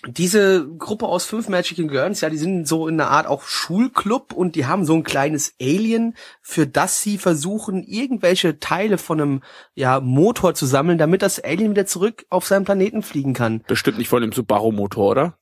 diese 0.07 0.69
Gruppe 0.79 1.07
aus 1.07 1.25
fünf 1.25 1.49
Magical 1.49 1.87
Girls, 1.87 2.21
ja, 2.23 2.31
die 2.31 2.37
sind 2.37 2.67
so 2.67 2.89
in 2.89 3.01
einer 3.01 3.11
Art 3.11 3.27
auch 3.27 3.45
Schulclub 3.45 4.33
und 4.33 4.57
die 4.57 4.67
haben 4.67 4.85
so 4.85 4.95
ein 4.95 5.05
kleines 5.05 5.55
Alien, 5.61 6.17
für 6.41 6.67
das 6.67 7.03
sie 7.03 7.19
versuchen, 7.19 7.85
irgendwelche 7.85 8.59
Teile 8.59 8.99
von 8.99 9.21
einem 9.21 9.43
ja, 9.75 10.01
Motor 10.01 10.55
zu 10.55 10.67
sammeln, 10.67 10.99
damit 10.99 11.23
das 11.23 11.39
Alien 11.39 11.71
wieder 11.71 11.87
zurück 11.87 12.27
auf 12.31 12.47
seinen 12.47 12.65
Planeten 12.65 13.03
fliegen 13.03 13.33
kann. 13.33 13.63
Bestimmt 13.69 13.99
nicht 13.99 14.09
von 14.09 14.23
dem 14.23 14.33
Subaru-Motor, 14.33 15.11
oder? 15.11 15.39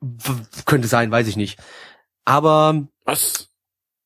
W 0.00 0.32
könnte 0.64 0.88
sein, 0.88 1.10
weiß 1.10 1.28
ich 1.28 1.36
nicht. 1.36 1.58
Aber 2.24 2.86
Was? 3.04 3.50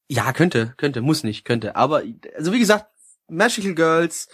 ja, 0.08 0.32
könnte, 0.32 0.74
könnte, 0.78 1.00
muss 1.00 1.22
nicht, 1.22 1.44
könnte. 1.44 1.76
Aber 1.76 2.02
also 2.36 2.52
wie 2.52 2.58
gesagt, 2.58 2.86
Magical 3.28 3.74
Girls, 3.74 4.28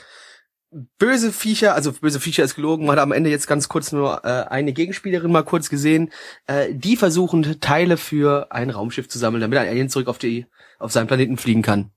böse 0.71 1.33
Viecher, 1.33 1.75
also 1.75 1.93
böse 1.93 2.21
Viecher 2.21 2.45
ist 2.45 2.55
gelogen, 2.55 2.87
man 2.87 2.97
hat 2.97 3.03
am 3.03 3.13
Ende 3.13 3.31
jetzt 3.31 3.47
ganz 3.47 3.69
kurz 3.69 3.93
nur 3.93 4.25
äh, 4.25 4.45
eine 4.49 4.73
Gegenspielerin 4.73 5.33
mal 5.33 5.45
kurz 5.45 5.71
gesehen, 5.71 6.11
äh, 6.47 6.75
die 6.75 6.97
versuchen 6.97 7.61
Teile 7.61 7.97
für 7.97 8.53
ein 8.53 8.71
Raumschiff 8.71 9.09
zu 9.09 9.19
sammeln, 9.19 9.41
damit 9.41 9.59
ein 9.59 9.69
Alien 9.69 9.89
zurück 9.89 10.09
auf 10.09 10.19
die 10.19 10.47
auf 10.79 10.93
seinen 10.93 11.07
Planeten 11.07 11.37
fliegen 11.37 11.63
kann. 11.63 11.91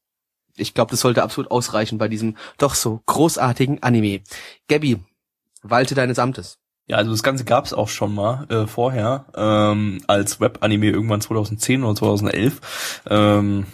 Ich 0.56 0.74
glaube, 0.74 0.92
das 0.92 1.02
sollte 1.02 1.24
absolut 1.24 1.52
ausreichen 1.52 1.98
bei 1.98 2.08
diesem 2.08 2.36
doch 2.58 2.76
so 2.76 3.02
großartigen 3.06 3.84
Anime. 3.84 4.22
Gabby, 4.68 5.00
walte 5.62 5.96
deines 5.96 6.20
Amtes. 6.20 6.58
Ja, 6.88 6.98
also 6.98 7.12
das 7.12 7.24
Ganze 7.24 7.46
gab's 7.46 7.74
auch 7.74 7.88
schon 7.88 8.14
mal 8.14 8.46
äh, 8.50 8.68
vorher, 8.68 9.26
ähm, 9.36 10.02
als 10.08 10.42
Web-Anime 10.42 10.88
irgendwann 10.88 11.22
2010 11.22 11.84
oder 11.84 11.96
2011. 11.96 13.02
Ähm, 13.10 13.66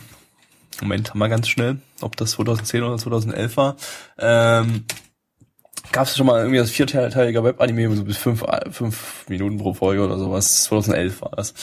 Moment, 0.82 1.16
mal 1.16 1.28
ganz 1.28 1.48
schnell, 1.48 1.78
ob 2.02 2.16
das 2.16 2.32
2010 2.32 2.84
oder 2.84 2.98
2011 2.98 3.58
war. 3.58 3.76
Ähm, 4.18 4.86
gab's 5.92 6.16
schon 6.16 6.28
mal 6.28 6.40
irgendwie 6.40 6.58
das 6.58 6.72
vierteiliger 6.72 7.44
Web-Anime, 7.44 7.96
so 7.96 8.04
bis 8.04 8.18
fünf, 8.18 8.44
fünf 8.72 9.26
Minuten 9.30 9.58
pro 9.58 9.74
Folge 9.74 10.04
oder 10.04 10.18
sowas. 10.18 10.64
2011 10.64 11.22
war 11.22 11.32
das. 11.36 11.54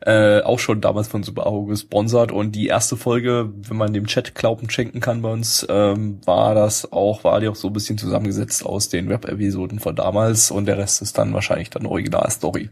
Äh, 0.00 0.40
auch 0.42 0.58
schon 0.58 0.80
damals 0.80 1.08
von 1.08 1.22
Subaru 1.22 1.66
gesponsert 1.66 2.32
und 2.32 2.52
die 2.52 2.66
erste 2.66 2.96
Folge, 2.96 3.52
wenn 3.54 3.76
man 3.76 3.92
dem 3.92 4.06
Chat 4.06 4.34
Glauben 4.34 4.68
schenken 4.70 5.00
kann 5.00 5.22
bei 5.22 5.30
uns, 5.30 5.66
ähm, 5.68 6.20
war 6.24 6.54
das 6.54 6.90
auch, 6.92 7.22
war 7.24 7.40
die 7.40 7.48
auch 7.48 7.54
so 7.54 7.68
ein 7.68 7.72
bisschen 7.72 7.98
zusammengesetzt 7.98 8.66
aus 8.66 8.88
den 8.88 9.08
Web-Episoden 9.08 9.78
von 9.78 9.94
damals 9.94 10.50
und 10.50 10.66
der 10.66 10.78
Rest 10.78 11.02
ist 11.02 11.18
dann 11.18 11.34
wahrscheinlich 11.34 11.70
dann 11.70 11.86
Original-Story. 11.86 12.70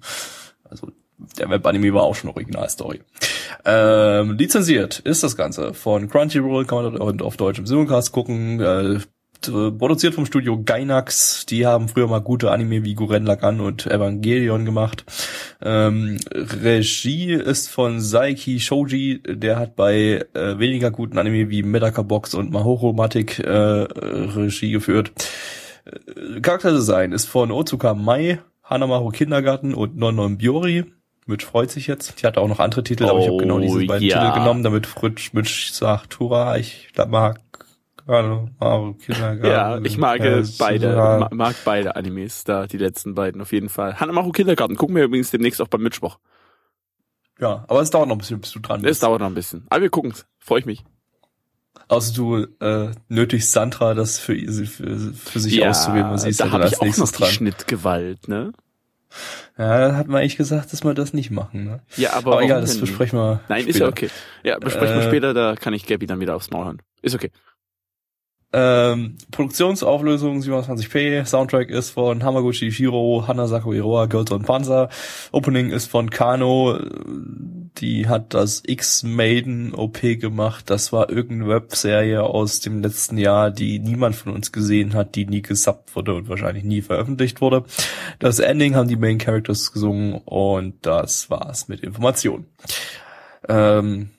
Also 0.69 0.89
der 1.39 1.51
Web-Anime 1.51 1.95
war 1.95 2.03
auch 2.03 2.15
schon 2.15 2.31
Original-Story. 2.31 3.01
Ähm, 3.65 4.33
lizenziert 4.33 5.01
ist 5.01 5.23
das 5.23 5.37
Ganze 5.37 5.75
von 5.75 6.09
Crunchyroll, 6.09 6.65
kann 6.65 6.93
man 6.93 7.21
auf 7.21 7.37
deutschem 7.37 7.67
Simulcast 7.67 8.13
gucken. 8.13 8.61
Äh, 8.61 9.01
produziert 9.41 10.15
vom 10.15 10.27
Studio 10.27 10.63
Gainax. 10.63 11.47
Die 11.47 11.67
haben 11.67 11.89
früher 11.89 12.07
mal 12.07 12.21
gute 12.21 12.51
Anime 12.51 12.85
wie 12.85 12.95
Guren 12.95 13.25
Lagann 13.25 13.61
und 13.61 13.87
Evangelion 13.87 14.65
gemacht. 14.65 15.05
Ähm, 15.63 16.19
Regie 16.33 17.33
ist 17.33 17.69
von 17.69 18.01
Saiki 18.01 18.61
Shoji. 18.61 19.23
Der 19.27 19.59
hat 19.59 19.77
bei 19.77 20.27
äh, 20.35 20.59
weniger 20.59 20.91
guten 20.91 21.19
Anime 21.19 21.51
wie 21.51 21.63
Medaka 21.63 22.03
Box 22.03 22.35
und 22.35 22.51
Mahoro 22.51 22.93
Matic 22.93 23.39
äh, 23.39 23.51
Regie 23.51 24.73
geführt. 24.73 25.13
Äh, 25.85 26.41
Charakterdesign 26.41 27.13
ist 27.13 27.27
von 27.27 27.51
Otsuka 27.51 27.95
Mai, 27.95 28.41
Hanamaru 28.63 29.09
Kindergarten 29.11 29.75
und 29.75 29.97
Nonon 29.97 30.39
Biori. 30.39 30.85
Mitch 31.31 31.47
freut 31.47 31.71
sich 31.71 31.87
jetzt. 31.87 32.21
Die 32.21 32.27
hatte 32.27 32.41
auch 32.41 32.49
noch 32.49 32.59
andere 32.61 32.83
Titel, 32.85 33.07
aber 33.07 33.21
ich 33.21 33.27
habe 33.29 33.39
genau 33.39 33.59
diese 33.59 33.79
Oh, 33.79 33.87
beiden 33.87 34.07
ja. 34.07 34.21
Titel 34.27 34.39
genommen, 34.41 34.63
damit 34.63 34.87
Fritsch 34.87 35.33
Mitch 35.33 35.73
sagt, 35.73 36.19
Hurra, 36.21 36.59
ich 36.59 36.89
mag 37.09 37.41
Kindergarten. 38.07 39.45
Ja, 39.47 39.79
ich 39.79 39.97
mag 39.99 40.21
äh, 40.21 40.43
beide, 40.59 40.89
ja. 40.95 41.19
ma- 41.19 41.29
mag 41.33 41.55
beide 41.65 41.97
Animes, 41.97 42.45
da 42.45 42.67
die 42.67 42.79
letzten 42.79 43.15
beiden 43.15 43.41
auf 43.41 43.53
jeden 43.53 43.69
Fall. 43.69 44.01
Hanamaru 44.01 44.33
Kindergarten 44.33 44.77
gucken 44.77 44.97
wir 44.97 45.05
übrigens 45.05 45.31
demnächst 45.31 45.61
auch 45.63 45.69
beim 45.69 45.83
Mittwoch. 45.83 46.19
Ja, 47.39 47.65
aber 47.69 47.81
es 47.81 47.91
dauert 47.91 48.09
noch 48.09 48.17
ein 48.17 48.19
bisschen, 48.19 48.41
bis 48.41 48.51
du 48.53 48.59
dran 48.59 48.81
Es 48.81 48.87
bist. 48.87 49.03
dauert 49.03 49.21
noch 49.21 49.29
ein 49.29 49.35
bisschen. 49.35 49.67
Aber 49.71 49.81
wir 49.83 49.91
gucken's. 49.91 50.27
Freue 50.39 50.61
ich 50.61 50.67
mich. 50.67 50.85
Außer 51.89 52.13
du 52.15 52.47
äh, 52.61 52.91
nötigst 53.09 53.53
Sandra, 53.53 53.95
das 53.95 54.19
für, 54.19 54.35
für, 54.37 55.13
für 55.15 55.41
sich 55.41 55.65
auszuwählen, 55.67 56.11
was 56.11 56.23
sie 56.23 56.31
ist 56.31 56.41
da 56.41 56.47
ja 56.47 56.51
dann 56.53 56.61
ich 56.63 56.67
als 56.67 56.81
auch 56.81 56.85
nächstes 56.85 57.11
noch 57.13 57.17
die 57.17 57.23
dran. 57.25 57.33
Schnittgewalt, 57.33 58.29
ne? 58.29 58.53
Ja, 59.59 59.89
da 59.89 59.97
hat 59.97 60.07
man 60.09 60.21
eigentlich 60.21 60.37
gesagt, 60.37 60.73
dass 60.73 60.85
wir 60.85 60.95
das 60.95 61.13
nicht 61.13 61.31
machen. 61.31 61.65
Ne? 61.65 61.81
Ja, 61.97 62.13
aber, 62.15 62.33
Aber 62.33 62.43
egal, 62.43 62.61
das 62.61 62.79
besprechen 62.79 63.19
wir 63.19 63.41
Nein, 63.49 63.63
später. 63.63 63.71
ist 63.71 63.79
ja 63.81 63.89
okay. 63.89 64.11
Ja, 64.43 64.59
besprechen 64.59 64.97
wir 64.97 65.03
Äh, 65.05 65.09
später, 65.09 65.35
da 65.35 65.55
kann 65.57 65.75
ich 65.75 65.87
Gabby 65.87 66.07
dann 66.07 66.21
wieder 66.21 66.37
aufs 66.37 66.51
Maul 66.51 66.65
hören. 66.65 66.83
Ist 67.03 67.15
okay. 67.15 67.31
Ähm, 68.53 69.17
Produktionsauflösung 69.31 70.41
27p, 70.41 71.25
Soundtrack 71.25 71.71
ist 71.71 71.91
von 71.91 72.25
Hamaguchi 72.25 72.73
Shiro, 72.73 73.25
Hanasako 73.29 73.73
Iroha, 73.73 74.07
Girls 74.07 74.33
on 74.33 74.43
Panzer, 74.43 74.89
Opening 75.31 75.71
ist 75.71 75.87
von 75.87 76.11
Kano, 76.11 76.81
die 77.79 78.09
hat 78.09 78.35
das 78.35 78.63
X-Maiden 78.67 79.73
OP 79.73 80.01
gemacht, 80.01 80.69
das 80.69 80.93
war 80.93 81.11
irgendeine 81.11 81.49
Webserie 81.49 82.25
aus 82.25 82.59
dem 82.59 82.83
letzten 82.83 83.19
Jahr, 83.19 83.53
die 83.53 83.79
niemand 83.79 84.17
von 84.17 84.33
uns 84.33 84.51
gesehen 84.51 84.95
hat, 84.95 85.15
die 85.15 85.27
nie 85.27 85.43
gesubbt 85.43 85.95
wurde 85.95 86.15
und 86.15 86.29
wahrscheinlich 86.29 86.65
nie 86.65 86.83
veröffentlicht 86.83 87.41
wurde. 87.41 87.63
Das 88.19 88.41
Ending 88.41 88.75
haben 88.75 88.89
die 88.89 88.97
Main 88.97 89.19
Characters 89.19 89.73
gesungen 89.73 90.21
und 90.25 90.75
das 90.85 91.31
war's 91.31 91.69
mit 91.69 91.83
Informationen. 91.83 92.47
Ähm, 93.49 94.11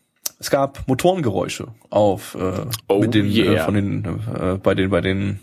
es 0.42 0.50
gab 0.50 0.86
Motorengeräusche 0.88 1.68
auf 1.90 2.36
äh, 2.36 2.66
Oh 2.88 3.00
mit 3.00 3.14
den 3.14 3.28
äh, 3.28 3.54
yeah. 3.54 3.66
von 3.66 3.76
den 3.76 4.06
äh, 4.06 4.58
bei 4.62 4.74
den 4.76 4.90
bei 4.90 5.00
den 5.02 5.40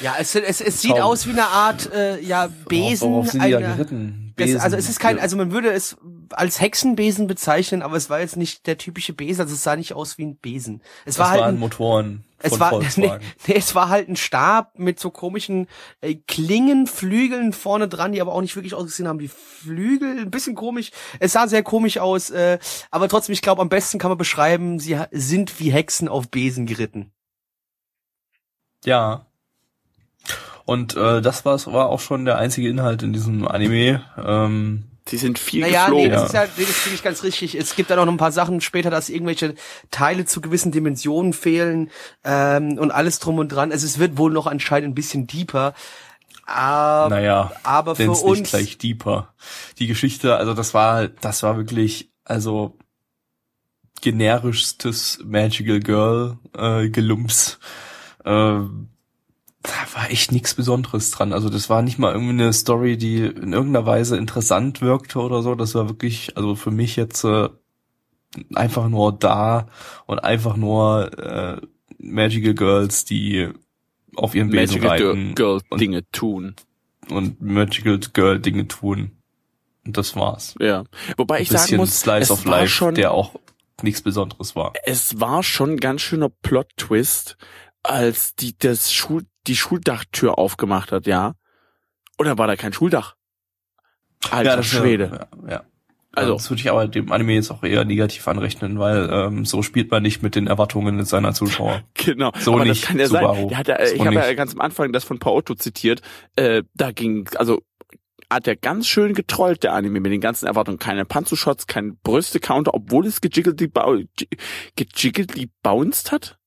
Ja, 0.00 0.14
es, 0.18 0.34
es, 0.34 0.60
es 0.60 0.80
sieht 0.80 0.98
aus 0.98 1.26
wie 1.26 1.32
eine 1.32 1.46
Art 1.46 1.90
ja, 1.94 2.16
ja, 2.16 2.48
Besen. 2.68 3.10
Worauf 3.10 3.30
sind 3.30 3.44
die 3.44 3.50
da 3.50 3.58
eine- 3.58 3.74
geritten? 3.76 4.32
Das, 4.36 4.46
Besen. 4.46 4.60
also 4.62 4.76
es 4.76 4.88
ist 4.88 4.98
kein, 4.98 5.20
also 5.20 5.36
man 5.36 5.52
würde 5.52 5.70
es 5.70 5.96
als 6.30 6.60
Hexenbesen 6.60 7.28
bezeichnen, 7.28 7.82
aber 7.82 7.96
es 7.96 8.10
war 8.10 8.18
jetzt 8.18 8.36
nicht 8.36 8.66
der 8.66 8.78
typische 8.78 9.12
Besen, 9.12 9.42
also 9.42 9.54
es 9.54 9.62
sah 9.62 9.76
nicht 9.76 9.92
aus 9.92 10.18
wie 10.18 10.24
ein 10.24 10.34
Besen. 10.36 10.80
Es 11.04 11.14
das 11.14 11.18
war 11.20 11.30
halt 11.30 11.40
waren 11.42 11.54
ein, 11.54 11.60
Motoren 11.60 12.24
es 12.44 12.60
war, 12.60 12.78
nee, 12.96 13.12
nee, 13.46 13.54
es 13.54 13.74
war 13.74 13.88
halt 13.88 14.08
ein 14.08 14.16
Stab 14.16 14.78
mit 14.78 15.00
so 15.00 15.10
komischen 15.10 15.66
äh, 16.00 16.14
Klingen, 16.14 16.86
Flügeln 16.86 17.52
vorne 17.52 17.88
dran, 17.88 18.12
die 18.12 18.20
aber 18.20 18.32
auch 18.32 18.40
nicht 18.40 18.54
wirklich 18.54 18.74
ausgesehen 18.74 19.08
haben 19.08 19.20
wie 19.20 19.28
Flügel. 19.28 20.18
Ein 20.18 20.30
bisschen 20.30 20.54
komisch. 20.54 20.90
Es 21.20 21.32
sah 21.32 21.48
sehr 21.48 21.62
komisch 21.62 21.98
aus, 21.98 22.30
äh, 22.30 22.58
aber 22.90 23.08
trotzdem, 23.08 23.32
ich 23.32 23.42
glaube, 23.42 23.62
am 23.62 23.68
besten 23.68 23.98
kann 23.98 24.10
man 24.10 24.18
beschreiben, 24.18 24.78
sie 24.78 24.98
sind 25.10 25.58
wie 25.58 25.72
Hexen 25.72 26.08
auf 26.08 26.28
Besen 26.28 26.66
geritten. 26.66 27.12
Ja. 28.84 29.26
Und 30.66 30.96
äh, 30.96 31.20
das 31.20 31.44
war, 31.44 31.58
war 31.66 31.88
auch 31.88 32.00
schon 32.00 32.24
der 32.24 32.38
einzige 32.38 32.68
Inhalt 32.68 33.02
in 33.02 33.12
diesem 33.12 33.46
Anime. 33.46 34.04
Ähm, 34.22 34.84
Sie 35.06 35.18
sind 35.18 35.38
viel 35.38 35.60
Naja, 35.60 35.88
nee, 35.90 36.04
geflogen. 36.04 36.10
das 36.12 36.32
Ja. 36.32 36.42
ist 36.44 36.48
ja, 36.48 36.54
nee, 36.56 36.64
das 36.66 36.76
finde 36.76 36.94
ich 36.96 37.02
ganz 37.02 37.22
richtig. 37.22 37.54
Es 37.56 37.76
gibt 37.76 37.90
dann 37.90 37.98
auch 37.98 38.06
noch 38.06 38.12
ein 38.12 38.18
paar 38.18 38.32
Sachen 38.32 38.60
später, 38.62 38.88
dass 38.88 39.10
irgendwelche 39.10 39.54
Teile 39.90 40.24
zu 40.24 40.40
gewissen 40.40 40.72
Dimensionen 40.72 41.34
fehlen 41.34 41.90
ähm, 42.24 42.78
und 42.78 42.90
alles 42.90 43.18
drum 43.18 43.38
und 43.38 43.48
dran. 43.48 43.70
Also 43.70 43.84
es 43.86 43.98
wird 43.98 44.16
wohl 44.16 44.32
noch 44.32 44.46
anscheinend 44.46 44.90
ein 44.90 44.94
bisschen 44.94 45.26
deeper. 45.26 45.74
Aber, 46.46 47.14
naja, 47.14 47.52
aber 47.62 47.96
für 47.96 48.10
uns 48.10 48.22
nicht 48.40 48.50
gleich 48.50 48.78
deeper. 48.78 49.34
Die 49.78 49.86
Geschichte, 49.86 50.36
also 50.36 50.54
das 50.54 50.72
war, 50.74 51.08
das 51.08 51.42
war 51.42 51.56
wirklich, 51.58 52.10
also 52.24 52.76
generischstes 54.00 55.20
Magical 55.24 55.80
Girl 55.80 56.38
äh, 56.56 56.88
Gelumps. 56.88 57.58
Äh, 58.24 58.58
da 59.64 59.70
war 59.98 60.10
echt 60.10 60.30
nichts 60.30 60.54
Besonderes 60.54 61.10
dran. 61.10 61.32
Also 61.32 61.48
das 61.48 61.68
war 61.70 61.82
nicht 61.82 61.98
mal 61.98 62.12
irgendwie 62.12 62.32
eine 62.42 62.52
Story, 62.52 62.96
die 62.96 63.18
in 63.24 63.52
irgendeiner 63.52 63.86
Weise 63.86 64.16
interessant 64.16 64.80
wirkte 64.82 65.18
oder 65.20 65.42
so. 65.42 65.54
Das 65.54 65.74
war 65.74 65.88
wirklich, 65.88 66.36
also 66.36 66.54
für 66.54 66.70
mich 66.70 66.96
jetzt 66.96 67.24
äh, 67.24 67.48
einfach 68.54 68.88
nur 68.88 69.12
da 69.12 69.66
und 70.06 70.18
einfach 70.22 70.56
nur 70.56 71.18
äh, 71.18 71.60
Magical 71.98 72.54
Girls, 72.54 73.04
die 73.04 73.48
auf 74.16 74.34
ihren 74.34 74.50
Besen 74.50 74.82
Magical 74.82 74.90
reiten 75.08 75.34
Girl 75.34 75.60
und- 75.70 75.80
Dinge 75.80 76.08
tun. 76.12 76.54
und 77.10 77.40
Magical 77.40 77.98
Girl 78.12 78.38
Dinge 78.38 78.68
tun. 78.68 79.12
Und 79.86 79.96
das 79.96 80.14
war's. 80.16 80.54
Ja. 80.60 80.84
Wobei 81.16 81.40
ich 81.40 81.48
sagen 81.50 81.76
muss, 81.76 82.00
Slice 82.00 82.22
es 82.24 82.30
of 82.30 82.44
war 82.46 82.60
Life, 82.60 82.68
schon, 82.68 82.94
der 82.94 83.12
auch 83.12 83.34
nichts 83.82 84.02
Besonderes 84.02 84.54
war. 84.56 84.72
es 84.84 85.20
war 85.20 85.42
schon 85.42 85.70
ein 85.72 85.80
ganz 85.80 86.00
schöner 86.02 86.28
Plot-Twist, 86.30 87.36
als 87.82 88.34
die 88.34 88.56
das 88.58 88.92
Schul, 88.92 89.24
die 89.46 89.56
Schuldachtür 89.56 90.38
aufgemacht 90.38 90.92
hat, 90.92 91.06
ja. 91.06 91.34
Oder 92.18 92.38
war 92.38 92.46
da 92.46 92.56
kein 92.56 92.72
Schuldach? 92.72 93.16
Alter 94.30 94.56
das 94.56 94.66
Schwede. 94.66 95.28
Ja, 95.46 95.50
ja. 95.50 95.62
Also- 96.12 96.34
das 96.34 96.48
würde 96.50 96.60
ich 96.60 96.70
aber 96.70 96.86
dem 96.86 97.10
Anime 97.10 97.34
jetzt 97.34 97.50
auch 97.50 97.62
eher 97.64 97.84
negativ 97.84 98.26
anrechnen, 98.28 98.78
weil 98.78 99.08
ähm, 99.10 99.44
so 99.44 99.62
spielt 99.62 99.90
man 99.90 100.02
nicht 100.02 100.22
mit 100.22 100.36
den 100.36 100.46
Erwartungen 100.46 101.04
seiner 101.04 101.34
Zuschauer. 101.34 101.82
Genau. 101.94 102.30
So 102.38 102.54
Aber 102.54 102.64
nicht, 102.64 102.82
das 102.82 102.88
kann 102.88 102.98
ja 102.98 103.06
Subaru. 103.08 103.34
sein. 103.34 103.48
Der 103.48 103.58
hat 103.58 103.68
ja, 103.68 103.86
So 103.86 103.94
ich 103.94 104.00
habe 104.00 104.14
ja 104.14 104.34
ganz 104.34 104.52
am 104.54 104.60
Anfang 104.60 104.92
das 104.92 105.04
von 105.04 105.18
Paotto 105.18 105.54
zitiert. 105.54 106.02
Äh, 106.36 106.62
da 106.74 106.92
ging, 106.92 107.28
also 107.36 107.62
hat 108.30 108.46
er 108.46 108.56
ganz 108.56 108.86
schön 108.86 109.14
getrollt, 109.14 109.62
der 109.64 109.74
Anime, 109.74 110.00
mit 110.00 110.12
den 110.12 110.20
ganzen 110.20 110.46
Erwartungen. 110.46 110.78
Keine 110.78 111.04
Panzershots, 111.04 111.66
kein 111.66 111.96
Brüste-Counter, 112.02 112.74
obwohl 112.74 113.06
es 113.06 113.20
gejiggelt 113.20 113.58
gejiggelt 114.76 115.48
bounced 115.62 116.12
hat. 116.12 116.38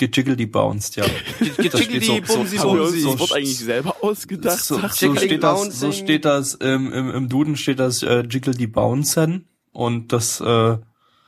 Gejiggledy 0.00 0.46
bounced, 0.46 0.96
ja. 0.96 1.04
Das 1.38 1.48
steht 1.48 1.72
so- 2.04 2.18
Bumsi, 2.20 2.56
so- 2.56 2.72
Bumsi. 2.74 3.00
so- 3.00 3.10
das 3.12 3.20
Wort 3.20 3.32
eigentlich 3.34 3.58
selber 3.58 3.96
ausgedacht? 4.02 4.58
So, 4.58 4.78
so 4.80 5.14
steht 5.14 5.42
das, 5.42 5.78
so 5.78 5.92
steht 5.92 6.24
das 6.24 6.54
im, 6.54 6.90
im, 6.92 7.10
im 7.10 7.28
Duden 7.28 7.56
steht 7.56 7.78
das 7.78 8.02
äh, 8.02 8.20
Jiggledy 8.28 8.66
Bouncen 8.66 9.46
und 9.72 10.12
das 10.12 10.40
äh, 10.40 10.78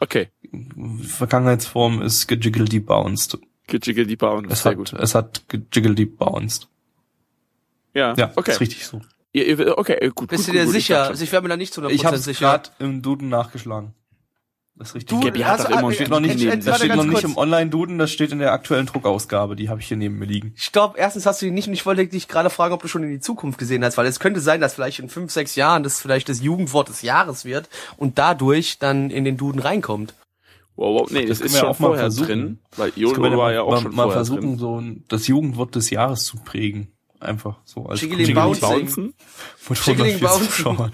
Okay, 0.00 0.28
Vergangenheitsform 1.02 2.02
ist 2.02 2.26
gejiggledy 2.26 2.80
bounced. 2.80 3.38
gejiggelt 3.68 4.18
bounced. 4.18 4.50
Es 4.50 4.62
Sehr 4.62 4.72
hat, 4.72 4.78
gut. 4.78 4.92
es 4.94 5.14
hat 5.14 5.42
gejiggledy 5.48 6.06
bounced. 6.06 6.66
Ja, 7.94 8.14
Ja, 8.16 8.32
okay. 8.36 8.52
ist 8.52 8.60
richtig 8.60 8.86
so. 8.86 9.00
Ihr, 9.34 9.78
okay, 9.78 10.10
gut. 10.14 10.28
Bist 10.30 10.46
gut, 10.46 10.54
du 10.54 10.58
dir 10.58 10.64
gut, 10.64 10.72
sicher? 10.74 11.04
Also 11.04 11.22
ich 11.24 11.30
wäre 11.32 11.42
mir 11.42 11.48
da 11.50 11.56
nicht 11.56 11.72
zu 11.72 11.80
100% 11.82 11.90
Ich 11.90 12.04
habe 12.04 12.16
es 12.16 12.24
sicher. 12.24 12.40
gerade 12.50 12.70
im 12.80 13.00
Duden 13.02 13.28
nachgeschlagen. 13.28 13.94
Das 14.74 14.88
ist 14.88 14.94
richtig. 14.94 15.10
Du, 15.10 15.24
Gabi 15.24 15.40
hat 15.40 15.58
hast- 15.60 15.64
doch 15.70 15.78
immer 15.78 15.88
ah, 15.88 15.92
steht 15.92 16.08
noch 16.08 16.18
nicht, 16.20 16.42
ent- 16.44 16.66
das 16.66 16.78
steht 16.78 16.96
noch 16.96 17.04
nicht 17.04 17.22
im 17.24 17.36
Online-Duden, 17.36 17.98
das 17.98 18.10
steht 18.10 18.32
in 18.32 18.38
der 18.38 18.52
aktuellen 18.52 18.86
Druckausgabe, 18.86 19.54
die 19.54 19.68
habe 19.68 19.80
ich 19.80 19.86
hier 19.88 19.98
neben 19.98 20.18
mir 20.18 20.24
liegen. 20.24 20.54
Stopp, 20.56 20.94
erstens 20.96 21.26
hast 21.26 21.42
du 21.42 21.46
ihn 21.46 21.54
nicht 21.54 21.68
und 21.68 21.74
ich 21.74 21.84
wollte 21.84 22.06
dich 22.06 22.26
gerade 22.26 22.48
fragen, 22.50 22.72
ob 22.72 22.80
du 22.82 22.88
schon 22.88 23.02
in 23.02 23.10
die 23.10 23.20
Zukunft 23.20 23.58
gesehen 23.58 23.84
hast, 23.84 23.98
weil 23.98 24.06
es 24.06 24.18
könnte 24.18 24.40
sein, 24.40 24.60
dass 24.62 24.74
vielleicht 24.74 24.98
in 24.98 25.08
fünf, 25.10 25.30
sechs 25.30 25.56
Jahren 25.56 25.82
das 25.82 26.00
vielleicht 26.00 26.28
das 26.30 26.40
Jugendwort 26.42 26.88
des 26.88 27.02
Jahres 27.02 27.44
wird 27.44 27.68
und 27.98 28.18
dadurch 28.18 28.78
dann 28.78 29.10
in 29.10 29.24
den 29.24 29.36
Duden 29.36 29.60
reinkommt. 29.60 30.14
Wow, 30.74 31.02
wow, 31.02 31.10
nee, 31.10 31.26
das, 31.26 31.40
Das 31.40 31.48
ist 31.52 31.58
schon 31.58 31.68
auch 31.68 31.78
mal 31.78 31.88
vorher 31.88 32.04
versuchen. 32.04 32.26
drin, 32.26 32.58
weil 32.78 32.88
Das 32.92 32.98
YOLO 32.98 33.36
war 33.36 33.52
ja 33.52 33.62
auch 33.62 33.72
mal, 33.72 33.82
schon 33.82 33.94
mal 33.94 34.10
versuchen, 34.10 34.40
drin. 34.42 34.58
so 34.58 34.80
ein, 34.80 35.04
das 35.08 35.26
Jugendwort 35.26 35.74
des 35.74 35.90
Jahres 35.90 36.24
zu 36.24 36.38
prägen. 36.38 36.88
Einfach 37.20 37.58
so 37.66 37.86
als 37.86 38.00
Jiggly 38.00 38.32
Bouncing. 38.32 38.68
Bouncen? 38.68 39.14
mit 39.68 39.86
Jiggling 39.86 40.14
140 40.24 40.64
Bouncing. 40.64 40.90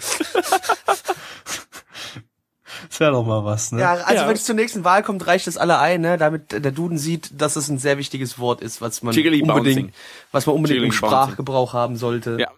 Das 2.88 3.00
wäre 3.00 3.12
doch 3.12 3.24
mal 3.24 3.44
was, 3.44 3.72
ne? 3.72 3.80
Ja, 3.80 3.92
also 3.94 4.22
Ja. 4.22 4.28
wenn 4.28 4.34
es 4.36 4.44
zur 4.44 4.54
nächsten 4.54 4.82
Wahl 4.84 5.02
kommt, 5.02 5.26
reicht 5.26 5.46
das 5.46 5.56
alle 5.56 5.78
ein, 5.78 6.00
ne? 6.00 6.16
damit 6.16 6.52
der 6.52 6.72
Duden 6.72 6.96
sieht, 6.98 7.40
dass 7.40 7.56
es 7.56 7.68
ein 7.68 7.78
sehr 7.78 7.98
wichtiges 7.98 8.38
Wort 8.38 8.60
ist, 8.62 8.80
was 8.80 9.02
man 9.02 9.14
Jiggly 9.14 9.42
unbedingt, 9.42 9.64
Bouncing. 9.76 9.92
was 10.32 10.46
man 10.46 10.56
unbedingt 10.56 10.78
im 10.78 10.84
Jiggling 10.84 11.00
Bouncing. 11.00 11.18
Sprachgebrauch 11.26 11.72
haben 11.74 11.96
sollte. 11.96 12.36
Ja. 12.40 12.50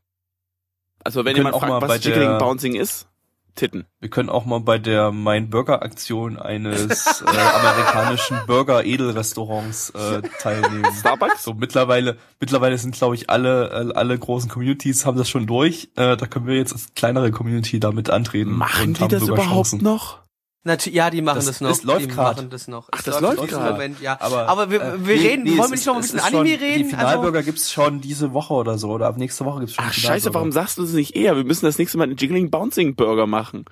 Also 1.02 1.24
wenn 1.24 1.34
jemand 1.36 1.54
auch 1.54 1.62
mal 1.62 1.68
fragt, 1.68 1.80
bei 1.82 1.88
was 1.96 2.04
Jiggling 2.04 2.28
der- 2.28 2.38
Bouncing 2.38 2.74
ist, 2.74 3.06
Titten. 3.54 3.86
Wir 4.00 4.10
können 4.10 4.28
auch 4.28 4.44
mal 4.44 4.60
bei 4.60 4.78
der 4.78 5.12
Mein 5.12 5.50
Burger 5.50 5.82
Aktion 5.82 6.38
eines 6.38 7.22
äh, 7.26 7.26
amerikanischen 7.26 8.38
Burger 8.46 8.84
Edelrestaurants 8.84 9.90
äh, 9.90 10.22
teilnehmen. 10.40 10.86
Starbucks? 10.98 11.42
So 11.42 11.54
mittlerweile, 11.54 12.16
mittlerweile 12.40 12.78
sind 12.78 12.94
glaube 12.94 13.14
ich 13.14 13.30
alle 13.30 13.70
äh, 13.70 13.94
alle 13.94 14.18
großen 14.18 14.50
Communities 14.50 15.06
haben 15.06 15.18
das 15.18 15.28
schon 15.28 15.46
durch. 15.46 15.90
Äh, 15.96 16.16
da 16.16 16.26
können 16.26 16.46
wir 16.46 16.56
jetzt 16.56 16.72
als 16.72 16.94
kleinere 16.94 17.30
Community 17.30 17.80
damit 17.80 18.10
antreten. 18.10 18.52
Machen 18.52 18.88
und 18.88 18.98
die 18.98 19.02
haben 19.02 19.10
das 19.10 19.22
überhaupt 19.28 19.68
Chancen. 19.70 19.82
noch? 19.82 20.20
Nat 20.62 20.84
ja, 20.86 21.08
die 21.08 21.22
machen 21.22 21.36
das, 21.36 21.46
Das- 21.46 21.60
noch. 21.62 21.68
das 21.70 21.82
läuft 21.84 22.14
machen 22.14 22.50
das 22.50 22.68
noch. 22.68 22.88
Ach, 22.92 22.98
Es 22.98 23.04
das 23.06 23.20
läuft 23.22 23.40
im 23.42 23.48
grad. 23.48 23.72
Moment, 23.72 24.00
ja. 24.02 24.18
Aber, 24.20 24.46
Aber, 24.46 24.70
wir, 24.70 24.82
äh, 24.82 25.06
wir 25.06 25.16
nee, 25.16 25.28
reden, 25.28 25.44
nee, 25.44 25.50
wollen 25.56 25.70
wir 25.70 25.76
nicht 25.76 25.86
noch 25.86 25.94
ein 25.94 26.02
bisschen 26.02 26.20
Anime 26.20 26.48
schon, 26.50 26.58
reden? 26.58 26.84
Die 26.84 26.90
Finalburger 26.90 27.42
gibt's 27.42 27.72
schon 27.72 28.00
diese 28.02 28.34
Woche 28.34 28.52
oder 28.52 28.76
so, 28.76 28.90
oder 28.90 29.06
ab 29.06 29.16
nächste 29.16 29.46
Woche 29.46 29.60
gibt's 29.60 29.74
schon 29.74 29.84
Ach 29.88 29.92
scheiße, 29.92 30.34
warum 30.34 30.52
sagst 30.52 30.76
du 30.76 30.82
das 30.82 30.92
nicht 30.92 31.16
eher? 31.16 31.34
Wir 31.36 31.44
müssen 31.44 31.64
das 31.64 31.78
nächste 31.78 31.96
Mal 31.96 32.04
einen 32.04 32.16
Jiggling 32.16 32.50
Bouncing 32.50 32.94
Burger 32.94 33.26
machen. 33.26 33.64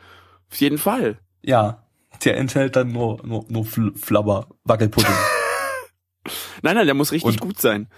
Auf 0.50 0.56
jeden 0.60 0.78
Fall. 0.78 1.18
Ja, 1.42 1.82
der 2.24 2.38
enthält 2.38 2.74
dann 2.74 2.88
nur, 2.88 3.18
nur, 3.22 3.44
nur 3.48 3.66
Fl 3.66 3.92
Flabber, 3.94 4.46
Wackelpudding. 4.64 5.12
Nein, 6.62 6.74
nein, 6.74 6.86
der 6.86 6.94
muss 6.94 7.12
richtig 7.12 7.34
Und- 7.34 7.40
gut 7.40 7.60
sein. 7.60 7.88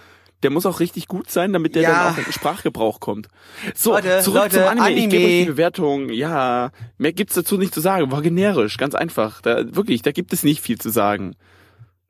Der 0.43 0.51
muss 0.51 0.65
auch 0.67 0.81
richtig 0.81 1.07
gut 1.07 1.31
sein, 1.31 1.53
damit 1.53 1.75
der 1.75 1.83
Ja. 1.83 1.91
dann 2.05 2.15
auch 2.15 2.19
in 2.19 2.25
den 2.25 2.33
Sprachgebrauch 2.33 2.99
kommt. 3.01 3.29
So, 3.75 3.93
Leute, 3.93 4.21
zurück 4.23 4.43
Leute, 4.43 4.57
zum 4.57 4.65
Anime. 4.65 4.91
Ich 4.91 5.09
gebe 5.11 5.17
euch 5.17 5.25
Anime. 5.25 5.39
die 5.41 5.51
Bewertung. 5.51 6.09
Ja, 6.11 6.71
mehr 6.99 7.13
gibt's 7.13 7.35
dazu 7.35 7.59
nicht 7.59 7.75
zu 7.75 7.81
sagen. 7.81 8.11
War 8.11 8.23
generisch, 8.23 8.77
ganz 8.79 8.95
einfach. 8.95 9.43
Da, 9.43 9.75
wirklich, 9.75 10.03
da 10.03 10.13
gibt 10.13 10.33
es 10.33 10.43
nicht 10.43 10.61
viel 10.63 10.79
zu 10.79 10.89
sagen. 10.91 11.37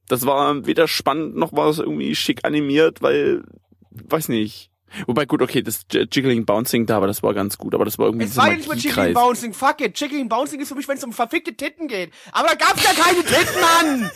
Das 0.08 0.26
war 0.26 0.66
weder 0.66 0.86
spannend 0.88 1.36
noch 1.36 1.52
war 1.52 1.68
es 1.68 1.78
irgendwie 1.78 2.14
schick 2.14 2.44
animiert, 2.44 3.02
weil, 3.02 3.42
weiß 3.90 4.28
nicht. 4.28 4.70
Wobei 5.06 5.24
gut, 5.24 5.40
okay, 5.40 5.62
das 5.62 5.82
Jiggling 5.92 6.44
Bouncing 6.44 6.84
da, 6.86 6.96
aber 6.96 7.06
das 7.06 7.22
war 7.22 7.32
ganz 7.32 7.58
gut, 7.58 7.74
aber 7.76 7.84
das 7.84 7.96
war 7.98 8.06
irgendwie 8.06 8.26
Es 8.26 8.36
war 8.36 8.48
ja 8.50 8.56
nicht 8.56 8.66
mal 8.68 8.74
Magiekreis. 8.74 9.14
Bouncing, 9.14 9.52
fuck 9.54 9.80
it. 9.80 9.94
Chicken 9.94 10.28
Bouncing 10.28 10.60
ist 10.60 10.68
für 10.68 10.74
mich, 10.74 10.88
wenn 10.88 10.96
es 10.96 11.04
um 11.04 11.12
verfickte 11.12 11.54
Titten 11.54 11.86
geht. 11.86 12.10
Aber 12.32 12.48
da 12.48 12.54
gab's 12.56 12.82
ja 12.82 12.90
keine 12.92 13.22
Titten, 13.24 13.60
Mann! 13.60 14.10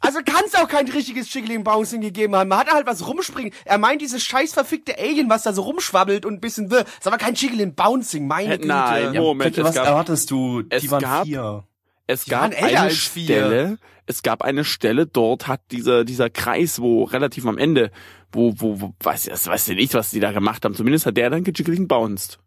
Also 0.00 0.20
kann's 0.24 0.54
auch 0.54 0.68
kein 0.68 0.88
richtiges 0.88 1.28
Chicken 1.28 1.62
Bouncing 1.64 2.00
gegeben 2.00 2.34
haben. 2.34 2.48
Man 2.48 2.58
hat 2.58 2.70
halt 2.72 2.86
was 2.86 3.06
rumspringen. 3.06 3.52
Er 3.64 3.78
meint 3.78 4.00
dieses 4.00 4.22
scheiß 4.24 4.52
verfickte 4.54 4.98
Alien, 4.98 5.28
was 5.30 5.42
da 5.44 5.52
so 5.52 5.62
rumschwabbelt 5.62 6.24
und 6.26 6.34
ein 6.34 6.40
bisschen 6.40 6.70
wirr. 6.70 6.80
Ist 6.98 7.06
aber 7.06 7.18
kein 7.18 7.34
Chicken 7.34 7.74
Bouncing, 7.74 8.26
meine 8.26 8.54
Äh, 8.54 8.56
Güte. 8.56 8.68
nein, 8.68 9.14
ja, 9.14 9.20
Moment, 9.20 9.56
es 9.56 9.64
was 9.64 9.74
gab- 9.74 9.86
erwartest 9.86 10.30
du? 10.30 10.62
es 10.68 10.82
Die 10.82 10.90
waren 10.90 11.00
gab- 11.02 11.24
vier. 11.26 11.64
Es 12.06 12.24
Die 12.24 12.30
gab 12.30 12.52
eine. 12.54 12.90
Stelle, 12.90 13.78
es 14.06 14.22
gab 14.22 14.42
eine 14.42 14.64
Stelle, 14.64 15.06
dort 15.06 15.46
hat 15.46 15.60
dieser, 15.70 16.04
dieser 16.04 16.30
Kreis, 16.30 16.80
wo 16.80 17.04
relativ 17.04 17.44
am 17.46 17.58
Ende, 17.58 17.90
wo, 18.32 18.54
wo, 18.56 18.80
wo, 18.80 18.94
weiß, 19.00 19.24
das 19.24 19.46
weiß 19.46 19.68
ich 19.68 19.76
nicht, 19.76 19.94
was 19.94 20.10
die 20.10 20.20
da 20.20 20.32
gemacht 20.32 20.64
haben. 20.64 20.74
Zumindest 20.74 21.04
hat 21.06 21.16
der 21.18 21.28
dann 21.30 21.44
gejiggling 21.44 21.86
bounced. 21.86 22.38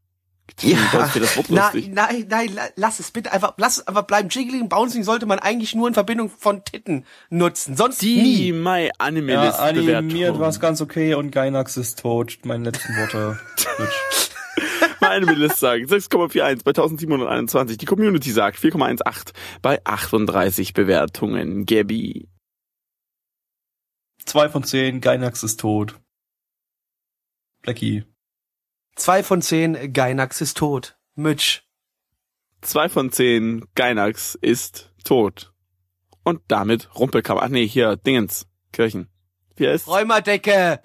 Ja, 0.62 0.78
Das 0.92 1.14
das 1.14 1.38
Wort 1.38 1.46
Na, 1.50 1.72
nein, 1.74 2.26
nein, 2.30 2.54
la- 2.54 2.70
lass 2.76 3.00
es 3.00 3.10
bitte 3.12 3.32
einfach, 3.32 3.54
lass 3.58 3.78
es 3.80 3.88
einfach 3.88 4.04
bleiben. 4.04 4.30
Jiggling 4.30 4.70
Bouncing 4.70 5.04
sollte 5.04 5.26
man 5.26 5.40
eigentlich 5.40 5.74
nur 5.76 5.88
in 5.88 5.94
Verbindung 5.94 6.30
von 6.30 6.64
Titten 6.66 7.06
nutzen, 7.30 7.76
sonst 7.78 8.02
Die 8.02 8.22
nie. 8.22 8.52
My 8.52 8.86
Ja, 8.88 8.92
Animalist 9.00 9.60
animiert 9.60 10.08
Bewertung. 10.08 10.40
war's 10.40 10.60
ganz 10.60 10.82
okay 10.82 11.16
und 11.16 11.32
Gainax 11.32 11.78
ist 11.78 12.00
tot. 12.00 12.40
Meine 12.44 12.66
letzten 12.66 12.96
Worte. 12.98 13.40
My 15.00 15.08
Animalist 15.08 15.58
sagt 15.60 15.86
6,41 15.90 16.64
bei 16.64 16.72
1721. 16.72 17.78
Die 17.78 17.86
Community 17.86 18.30
sagt 18.32 18.60
4,18 18.60 19.32
bei 19.64 19.84
38 19.84 20.74
Bewertungen. 20.74 21.66
Gabby. 21.66 22.28
Zwei 24.26 24.50
von 24.50 24.64
zehn, 24.64 25.02
Gainax 25.02 25.42
ist 25.42 25.60
tot. 25.60 26.00
Blackie. 27.64 28.04
Zwei 28.96 29.24
von 29.24 29.42
zehn, 29.42 29.94
Gainax 29.94 30.42
ist 30.42 30.58
tot. 30.58 30.98
Mitch. 31.16 31.62
Zwei 32.62 32.90
von 32.90 33.12
zehn, 33.12 33.66
Gainax 33.76 34.36
ist 34.36 34.92
tot. 35.04 35.54
Und 36.24 36.42
damit 36.48 36.90
Rumpelkammer. 36.96 37.42
Ach 37.44 37.50
nee, 37.50 37.68
hier, 37.68 37.96
Dingens. 37.96 38.48
Kirchen. 38.72 39.10
Wie 39.56 39.68
heißt 39.68 39.88
Räumerdecke. 39.88 40.80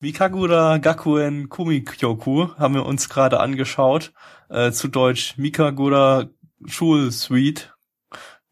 Mikagura 0.00 0.78
Gakuen 0.78 1.48
Kumikyoku 1.48 2.48
haben 2.56 2.74
wir 2.74 2.84
uns 2.86 3.08
gerade 3.08 3.40
angeschaut. 3.40 4.12
Äh, 4.48 4.72
zu 4.72 4.88
Deutsch 4.88 5.36
Mikagura 5.36 6.26
Schulsuite. 6.66 7.75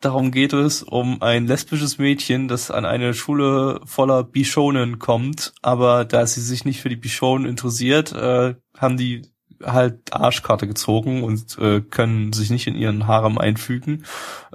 Darum 0.05 0.33
geht 0.33 0.53
es 0.53 0.83
um 0.83 1.23
ein 1.23 1.47
lesbisches 1.47 1.97
Mädchen, 1.97 2.47
das 2.47 2.71
an 2.71 2.85
eine 2.85 3.15
Schule 3.15 3.81
voller 3.87 4.23
Bishonen 4.23 4.99
kommt, 4.99 5.55
aber 5.63 6.05
da 6.05 6.27
sie 6.27 6.43
sich 6.43 6.67
nicht 6.67 6.83
für 6.83 6.91
die 6.91 6.97
Bishonen 6.97 7.47
interessiert, 7.47 8.13
äh, 8.13 8.55
haben 8.77 8.99
die 8.99 9.23
halt 9.63 10.13
Arschkarte 10.13 10.67
gezogen 10.67 11.23
und 11.23 11.57
äh, 11.57 11.81
können 11.81 12.35
sich 12.35 12.51
nicht 12.51 12.67
in 12.67 12.77
ihren 12.77 13.07
Harem 13.07 13.39
einfügen, 13.39 14.05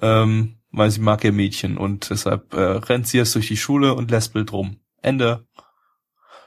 ähm, 0.04 0.60
weil 0.72 0.92
sie 0.92 1.02
mag 1.02 1.24
ihr 1.24 1.32
Mädchen 1.32 1.80
und 1.80 2.12
deshalb 2.12 2.54
äh, 2.54 2.60
rennt 2.60 3.08
sie 3.08 3.18
jetzt 3.18 3.34
durch 3.34 3.48
die 3.48 3.58
Schule 3.58 3.96
und 3.96 4.12
lesbelt 4.12 4.54
rum. 4.54 4.78
Ende. 5.02 5.48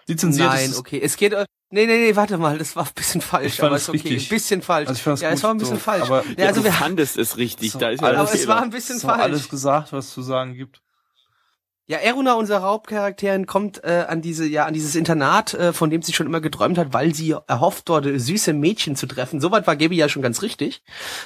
Lizenziert 0.07 0.47
Nein, 0.47 0.75
okay. 0.77 1.01
Es 1.03 1.17
geht. 1.17 1.35
Nee, 1.75 1.87
nee, 1.87 1.97
nee, 2.07 2.15
warte 2.17 2.37
mal, 2.37 2.59
das 2.59 2.77
war 2.77 2.85
ein 2.85 2.91
bisschen 2.95 3.23
falsch, 3.23 3.47
Ich 3.47 3.57
fand 3.57 3.69
aber 3.69 3.77
es 3.77 3.83
ist 3.85 3.89
okay. 3.89 3.99
richtig. 4.09 4.27
Ein 4.27 4.29
bisschen 4.29 4.61
falsch. 4.63 4.89
Also 4.89 4.99
ich 4.99 5.03
fand 5.03 5.15
es 5.17 5.23
ja, 5.23 5.29
gut, 5.31 5.39
es 5.39 5.43
war 5.43 5.51
ein 5.53 5.57
bisschen 5.59 5.77
so, 5.77 5.81
falsch. 5.81 6.03
aber- 6.05 6.25
ja, 6.37 6.47
also 6.49 6.61
du 6.61 6.65
wir 6.67 6.73
fandest 6.73 7.17
es 7.17 7.37
richtig. 7.39 7.73
So, 7.73 7.79
da 7.79 7.89
ist 7.89 8.03
ja 8.03 8.09
alles- 8.09 8.21
aber 8.21 8.35
es 8.35 8.47
war 8.47 8.63
ein 8.63 8.69
bisschen 8.71 8.99
so 8.99 9.09
falsch. 9.09 9.23
alles 9.23 9.49
gesagt, 9.49 9.93
was 9.95 10.11
zu 10.11 10.21
sagen 10.21 10.53
gibt. 10.55 10.83
Ja, 11.89 11.99
Eruna, 11.99 12.35
unser 12.35 12.63
Hauptcharakterin, 12.63 13.47
kommt 13.47 13.83
äh, 13.83 14.05
an 14.07 14.23
diese, 14.23 14.47
ja, 14.47 14.67
an 14.67 14.73
dieses 14.73 14.95
Internat, 14.95 15.53
äh, 15.55 15.73
von 15.73 15.91
dem 15.91 16.01
sie 16.01 16.13
schon 16.13 16.29
immer 16.29 16.41
geträumt 16.41 16.79
hat, 16.79 16.93
weil 16.93 17.13
sie 17.13 17.35
erhofft, 17.49 17.91
äh, 17.91 18.19
süße 18.21 18.53
Mädchen 18.53 18.95
zu 18.95 19.07
treffen. 19.07 19.41
Soweit 19.41 19.67
war 19.67 19.75
Gabi 19.75 19.97
ja 19.97 20.09
schon 20.09 20.23
ganz 20.23 20.43
richtig. 20.43 20.85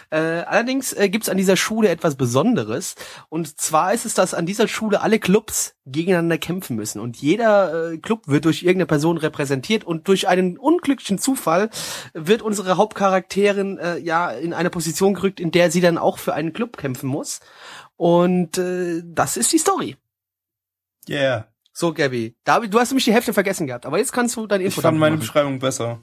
Äh, 0.09 0.17
allerdings 0.17 0.95
äh, 0.95 1.11
gibt's 1.11 1.29
an 1.29 1.37
dieser 1.37 1.59
Schule 1.59 1.91
etwas 1.91 2.15
Besonderes. 2.15 2.95
Und 3.29 3.61
zwar 3.61 3.93
ist 3.93 4.07
es, 4.07 4.15
dass 4.15 4.33
an 4.33 4.47
dieser 4.47 4.67
Schule 4.67 5.03
alle 5.03 5.19
Clubs 5.19 5.75
gegeneinander 5.85 6.39
kämpfen 6.39 6.75
müssen. 6.75 7.01
Und 7.01 7.19
jeder 7.19 7.93
äh, 7.93 7.99
Club 7.99 8.23
wird 8.27 8.47
durch 8.47 8.63
irgendeine 8.63 8.87
Person 8.87 9.19
repräsentiert 9.19 9.85
und 9.85 10.09
durch 10.09 10.27
einen 10.27 10.57
unglücklichen 10.57 11.19
Zufall 11.19 11.69
wird 12.15 12.41
unsere 12.41 12.79
Hauptcharakterin 12.79 13.77
äh, 13.77 13.99
ja 13.99 14.31
in 14.31 14.55
eine 14.55 14.71
Position 14.71 15.13
gerückt, 15.13 15.39
in 15.39 15.51
der 15.51 15.71
sie 15.71 15.83
dann 15.83 15.99
auch 15.99 16.17
für 16.17 16.33
einen 16.33 16.55
Club 16.55 16.79
kämpfen 16.79 17.09
muss. 17.09 17.41
Und 17.97 18.57
äh, 18.57 19.03
das 19.05 19.37
ist 19.37 19.53
die 19.53 19.59
Story. 19.59 19.97
Yeah. 21.09 21.49
So, 21.73 21.93
Gabby. 21.93 22.35
David, 22.45 22.73
du 22.73 22.81
hast 22.81 22.91
nämlich 22.91 23.05
die 23.05 23.13
Hälfte 23.13 23.33
vergessen 23.35 23.67
gehabt, 23.67 23.85
aber 23.87 23.99
jetzt 23.99 24.13
kannst 24.13 24.35
du 24.37 24.47
deine 24.47 24.63
Ich 24.63 24.69
Info 24.69 24.77
fand 24.81 24.85
damit 24.87 25.01
meine 25.01 25.17
machen. 25.17 25.21
Beschreibung 25.21 25.59
besser. 25.59 26.01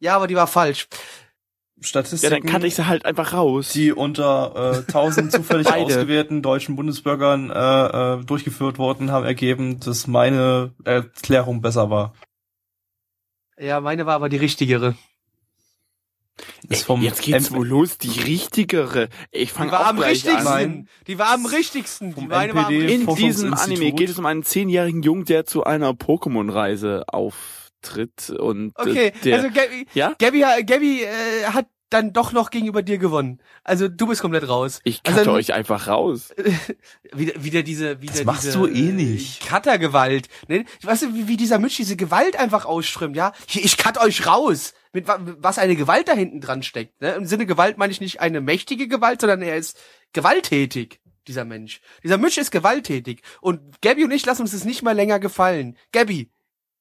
Ja, 0.00 0.16
aber 0.16 0.26
die 0.26 0.34
war 0.34 0.46
falsch. 0.46 0.88
Ja, 0.90 1.82
Statistiken, 1.82 2.30
dann 2.32 2.42
kann 2.50 2.64
ich 2.64 2.74
sie 2.74 2.86
halt 2.86 3.04
einfach 3.04 3.32
raus. 3.34 3.72
die 3.72 3.92
unter 3.92 4.74
äh, 4.74 4.78
1000 4.78 5.32
zufällig 5.32 5.72
ausgewählten 5.72 6.42
deutschen 6.42 6.76
Bundesbürgern 6.76 7.50
äh, 7.50 8.14
äh, 8.20 8.24
durchgeführt 8.24 8.78
wurden, 8.78 9.10
haben 9.10 9.24
ergeben, 9.24 9.80
dass 9.80 10.06
meine 10.06 10.72
Erklärung 10.84 11.60
besser 11.60 11.90
war. 11.90 12.14
Ja, 13.58 13.80
meine 13.80 14.06
war 14.06 14.14
aber 14.14 14.28
die 14.28 14.36
richtigere. 14.38 14.96
Ist 16.68 16.84
vom 16.84 17.00
Jetzt 17.02 17.22
geht's 17.22 17.50
M- 17.50 17.56
wohl 17.56 17.68
los, 17.68 17.96
die 17.98 18.20
richtigere. 18.20 19.08
Ich 19.30 19.50
Die 19.50 19.54
fange 19.54 19.70
war 19.72 19.80
auch 19.82 19.86
am 19.86 19.96
gleich 19.96 20.24
richtigsten. 20.26 20.46
an. 20.48 20.88
Die 21.06 21.18
war 21.18 21.32
am 21.32 21.46
richtigsten. 21.46 22.14
Die 22.14 22.28
war 22.28 22.42
am 22.42 22.56
richtigsten. 22.66 23.08
In 23.08 23.14
diesem. 23.16 23.54
Anime 23.54 23.92
geht 23.92 24.08
es 24.10 24.18
um 24.18 24.26
einen 24.26 24.42
zehnjährigen 24.42 25.02
Jungen, 25.02 25.24
der 25.26 25.44
zu 25.44 25.64
einer 25.64 25.90
Pokémon-Reise 25.92 27.04
auftritt 27.08 28.30
und 28.30 28.72
Okay, 28.76 29.08
äh, 29.08 29.12
der, 29.22 29.36
also 29.36 29.48
Gabby, 29.50 29.86
ja, 29.94 30.14
Gabby, 30.18 30.40
Gabby 30.66 31.02
äh, 31.02 31.44
hat 31.46 31.66
dann 31.90 32.12
doch 32.12 32.32
noch 32.32 32.50
gegenüber 32.50 32.82
dir 32.82 32.98
gewonnen. 32.98 33.40
Also 33.62 33.86
du 33.88 34.08
bist 34.08 34.20
komplett 34.20 34.48
raus. 34.48 34.80
ich 34.82 35.00
also, 35.04 35.18
cutte 35.18 35.30
euch 35.32 35.52
einfach 35.52 35.86
raus. 35.86 36.34
wieder, 37.12 37.44
wieder 37.44 37.62
diese, 37.62 38.02
wieder 38.02 38.14
Das 38.14 38.24
machst 38.24 38.44
diese, 38.46 38.58
du 38.58 38.66
eh 38.66 38.88
äh, 38.88 38.92
nicht. 38.92 39.46
Cuttergewalt. 39.48 40.26
Ne? 40.48 40.64
Weißt 40.82 41.02
du, 41.02 41.14
wie, 41.14 41.28
wie 41.28 41.36
dieser 41.36 41.60
Mitch 41.60 41.76
diese 41.76 41.94
Gewalt 41.96 42.36
einfach 42.36 42.64
ausströmt, 42.64 43.14
ja? 43.16 43.32
Hier, 43.46 43.64
ich 43.64 43.76
cut 43.76 43.98
euch 43.98 44.26
raus. 44.26 44.74
Mit 44.94 45.06
wa- 45.08 45.18
was 45.38 45.58
eine 45.58 45.76
Gewalt 45.76 46.08
da 46.08 46.14
hinten 46.14 46.40
dran 46.40 46.62
steckt. 46.62 47.00
Ne? 47.02 47.12
Im 47.14 47.26
Sinne 47.26 47.44
Gewalt 47.44 47.76
meine 47.76 47.90
ich 47.92 48.00
nicht 48.00 48.20
eine 48.20 48.40
mächtige 48.40 48.88
Gewalt, 48.88 49.20
sondern 49.20 49.42
er 49.42 49.56
ist 49.56 49.78
gewalttätig, 50.14 51.00
dieser 51.28 51.44
Mensch. 51.44 51.80
Dieser 52.02 52.16
Mitch 52.16 52.40
ist 52.40 52.50
gewalttätig. 52.52 53.20
Und 53.42 53.82
Gabby 53.82 54.04
und 54.04 54.12
ich 54.12 54.24
lassen 54.24 54.42
uns 54.42 54.52
das 54.52 54.64
nicht 54.64 54.82
mal 54.82 54.92
länger 54.92 55.18
gefallen. 55.18 55.76
Gabby, 55.92 56.30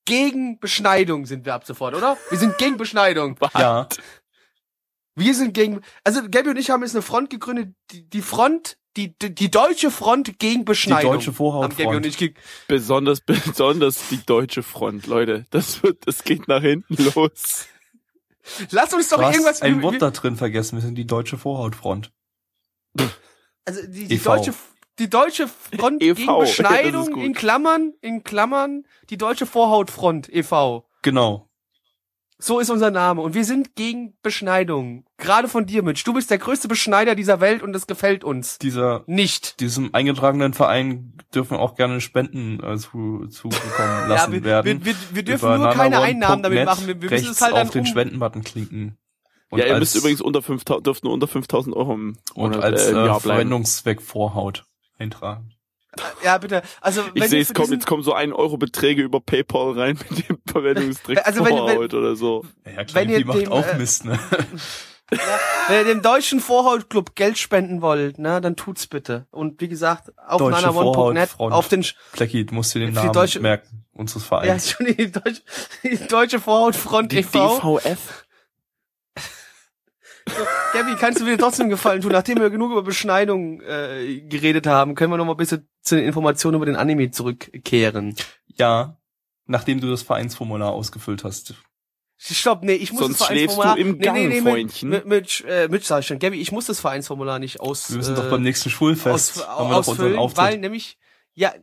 gegen 0.05 0.59
Beschneidung 0.59 1.25
sind 1.25 1.45
wir 1.45 1.53
ab 1.53 1.65
sofort, 1.65 1.95
oder? 1.95 2.17
Wir 2.29 2.37
sind 2.37 2.57
gegen 2.57 2.77
Beschneidung. 2.77 3.37
Ja, 3.57 3.87
Wir 5.15 5.33
sind 5.35 5.53
gegen, 5.53 5.81
also 6.03 6.21
Gabby 6.29 6.49
und 6.49 6.57
ich 6.57 6.69
haben 6.69 6.81
jetzt 6.83 6.95
eine 6.95 7.01
Front 7.01 7.29
gegründet, 7.29 7.73
die, 7.91 8.07
die 8.09 8.21
Front, 8.21 8.77
die, 8.97 9.17
die, 9.17 9.33
die 9.33 9.49
deutsche 9.49 9.91
Front 9.91 10.37
gegen 10.39 10.59
die 10.61 10.65
Beschneidung. 10.65 11.13
deutsche 11.13 11.25
Gabby 11.25 11.29
und 11.29 11.35
Vorhautfront. 11.37 12.35
Besonders, 12.67 13.21
besonders 13.25 14.07
die 14.09 14.23
deutsche 14.25 14.61
Front, 14.63 15.07
Leute. 15.07 15.45
Das 15.51 15.81
wird, 15.83 16.05
das 16.07 16.23
geht 16.23 16.47
nach 16.47 16.61
hinten 16.61 16.95
los. 17.15 17.67
Lass 18.71 18.93
uns 18.93 19.09
doch 19.09 19.21
hast 19.21 19.33
irgendwas 19.33 19.61
ein 19.61 19.81
Wort 19.81 20.01
da 20.01 20.11
drin 20.11 20.35
vergessen, 20.35 20.77
wir 20.77 20.81
sind 20.81 20.95
die 20.95 21.07
deutsche 21.07 21.37
Vorhautfront. 21.37 22.11
also 23.65 23.81
die, 23.87 24.07
die 24.07 24.15
EV. 24.15 24.23
deutsche 24.23 24.53
die 24.99 25.09
deutsche 25.09 25.47
Front 25.47 26.03
EV, 26.03 26.15
gegen 26.15 26.39
Beschneidung 26.39 27.17
in 27.17 27.33
Klammern 27.33 27.93
in 28.01 28.23
Klammern 28.23 28.85
die 29.09 29.17
deutsche 29.17 29.45
Vorhautfront 29.45 30.29
e 30.29 30.39
e.V. 30.39 30.87
Genau. 31.01 31.49
So 32.43 32.59
ist 32.59 32.69
unser 32.69 32.91
Name. 32.91 33.21
Und 33.21 33.35
wir 33.35 33.45
sind 33.45 33.73
gegen 33.77 34.17
Beschneidung. 34.21 35.05
Gerade 35.17 35.47
von 35.47 35.65
dir, 35.65 35.81
Mitch. 35.81 36.03
Du 36.03 36.11
bist 36.11 36.29
der 36.29 36.39
größte 36.39 36.67
Beschneider 36.67 37.15
dieser 37.15 37.39
Welt 37.39 37.63
und 37.63 37.71
das 37.71 37.87
gefällt 37.87 38.25
uns. 38.25 38.57
Dieser, 38.57 39.05
Nicht. 39.07 39.61
diesem 39.61 39.93
eingetragenen 39.95 40.53
Verein 40.53 41.13
dürfen 41.33 41.55
auch 41.55 41.75
gerne 41.75 42.01
Spenden 42.01 42.61
äh, 42.61 42.77
zu, 42.77 43.27
zugekommen 43.27 44.09
lassen 44.09 44.33
wir, 44.33 44.43
werden. 44.43 44.83
wir, 44.83 44.85
wir, 44.85 44.95
wir 45.13 45.23
dürfen 45.23 45.45
Über 45.45 45.57
nur 45.57 45.69
keine 45.69 46.01
Einnahmen 46.01 46.43
damit 46.43 46.65
machen. 46.65 46.85
Wir, 46.85 47.01
wir 47.01 47.11
müssen 47.11 47.31
es 47.31 47.39
halt 47.39 47.53
dann 47.53 47.67
auf 47.67 47.69
den 47.69 47.79
um, 47.79 47.85
Spendenbutton 47.85 48.43
klicken. 48.43 48.97
Und 49.49 49.59
ja, 49.59 49.65
ihr 49.67 49.79
müsst 49.79 49.95
übrigens 49.95 50.19
unter 50.19 50.41
5000, 50.41 50.85
dürft 50.85 51.05
nur 51.05 51.13
unter 51.13 51.29
5000 51.29 51.73
Euro 51.73 51.93
im 51.93 52.17
und 52.33 52.51
Monat, 52.51 52.61
als 52.61 52.87
äh, 52.87 52.91
äh. 52.91 53.19
Verwendungszweck 53.21 54.01
Vorhaut 54.01 54.65
eintragen. 54.99 55.53
Ja, 56.23 56.37
bitte. 56.37 56.61
Also, 56.81 57.01
Ich 57.13 57.21
wenn 57.21 57.29
sehe, 57.29 57.39
ihr 57.39 57.43
es 57.43 57.53
kommt, 57.53 57.69
jetzt 57.71 57.85
kommen 57.85 58.01
so 58.03 58.13
1 58.13 58.33
Euro 58.33 58.57
Beträge 58.57 59.01
über 59.03 59.19
PayPal 59.19 59.77
rein 59.79 59.99
mit 60.09 60.27
dem 60.29 60.39
Verwendungszweck 60.45 61.19
Also 61.25 61.39
wenn- 61.45 61.55
wenn- 61.55 61.57
Vorhaut 61.75 61.93
oder 61.93 62.15
so. 62.15 62.45
Ja, 62.65 62.83
klar, 62.83 63.03
Wenn 63.03 63.09
ihr 63.09 63.17
die 63.19 63.23
macht 63.25 63.41
dem, 63.41 63.51
auch 63.51 63.67
äh, 63.67 63.77
Mist, 63.77 64.05
ne? 64.05 64.17
Wenn 65.67 65.77
ihr 65.79 65.85
dem 65.93 66.01
deutschen 66.01 66.39
Vorhautclub 66.39 67.15
Geld 67.15 67.37
spenden 67.37 67.81
wollt, 67.81 68.17
ne, 68.17 68.41
dann 68.41 68.55
tut's 68.55 68.87
bitte. 68.87 69.27
Und 69.31 69.61
wie 69.61 69.67
gesagt, 69.67 70.11
auf 70.27 70.41
nanaone.net, 70.41 71.29
auf 71.37 71.67
den, 71.67 71.85
Plecki, 72.13 72.45
du 72.45 72.55
musst 72.55 72.73
dir 72.73 72.79
den 72.79 72.93
Namen 72.93 73.11
deutsche- 73.13 73.39
merken, 73.39 73.85
unseres 73.93 74.23
ja, 74.23 74.27
Vereins. 74.29 74.71
schon 74.71 74.87
die 74.87 75.11
deutsche, 75.11 75.41
die 75.83 76.07
deutsche 76.07 76.39
Vorhautfront 76.39 77.11
Die 77.11 77.19
e.V. 77.19 77.59
DVF. 77.77 78.25
Gabby, 80.73 80.95
kannst 80.99 81.19
du 81.19 81.25
mir 81.25 81.37
trotzdem 81.37 81.69
gefallen 81.69 82.01
tun? 82.01 82.11
Nachdem 82.11 82.39
wir 82.39 82.49
genug 82.49 82.71
über 82.71 82.83
Beschneidung 82.83 83.61
äh, 83.61 84.21
geredet 84.21 84.67
haben, 84.67 84.95
können 84.95 85.11
wir 85.11 85.17
noch 85.17 85.25
mal 85.25 85.33
ein 85.33 85.37
bisschen 85.37 85.67
zu 85.81 85.95
den 85.95 86.05
Informationen 86.05 86.55
über 86.55 86.65
den 86.65 86.75
Anime 86.75 87.11
zurückkehren. 87.11 88.15
Ja, 88.55 88.97
nachdem 89.45 89.81
du 89.81 89.89
das 89.89 90.01
Vereinsformular 90.01 90.71
ausgefüllt 90.71 91.23
hast. 91.23 91.55
Stopp, 92.17 92.63
nee, 92.63 92.73
ich 92.73 92.93
muss 92.93 93.01
Sonst 93.01 93.19
das 93.19 93.27
schläfst 93.27 93.55
Vereinsformular... 93.55 93.75
du 93.75 93.81
im 93.81 93.97
nee, 93.97 94.11
nee, 94.11 94.27
nee, 94.27 94.35
Gang, 94.35 94.43
mit, 94.45 94.53
Freundchen. 94.53 94.89
mit, 94.89 95.05
mit, 95.05 95.43
äh, 95.47 95.67
Mitch 95.67 95.85
sag 95.85 95.99
ich 95.99 96.07
schon. 96.07 96.19
Gabby, 96.19 96.39
ich 96.39 96.51
muss 96.51 96.67
das 96.67 96.79
Vereinsformular 96.79 97.39
nicht 97.39 97.59
aus... 97.59 97.89
Wir 97.89 97.97
müssen 97.97 98.13
äh, 98.13 98.17
doch 98.17 98.29
beim 98.29 98.43
nächsten 98.43 98.69
Schulfest 98.69 99.39
aus, 99.39 99.47
haben 99.47 99.69
wir 99.69 99.77
ausfüllen, 99.77 100.17
weil 100.35 100.57
nämlich... 100.57 100.97
Ja, 101.33 101.53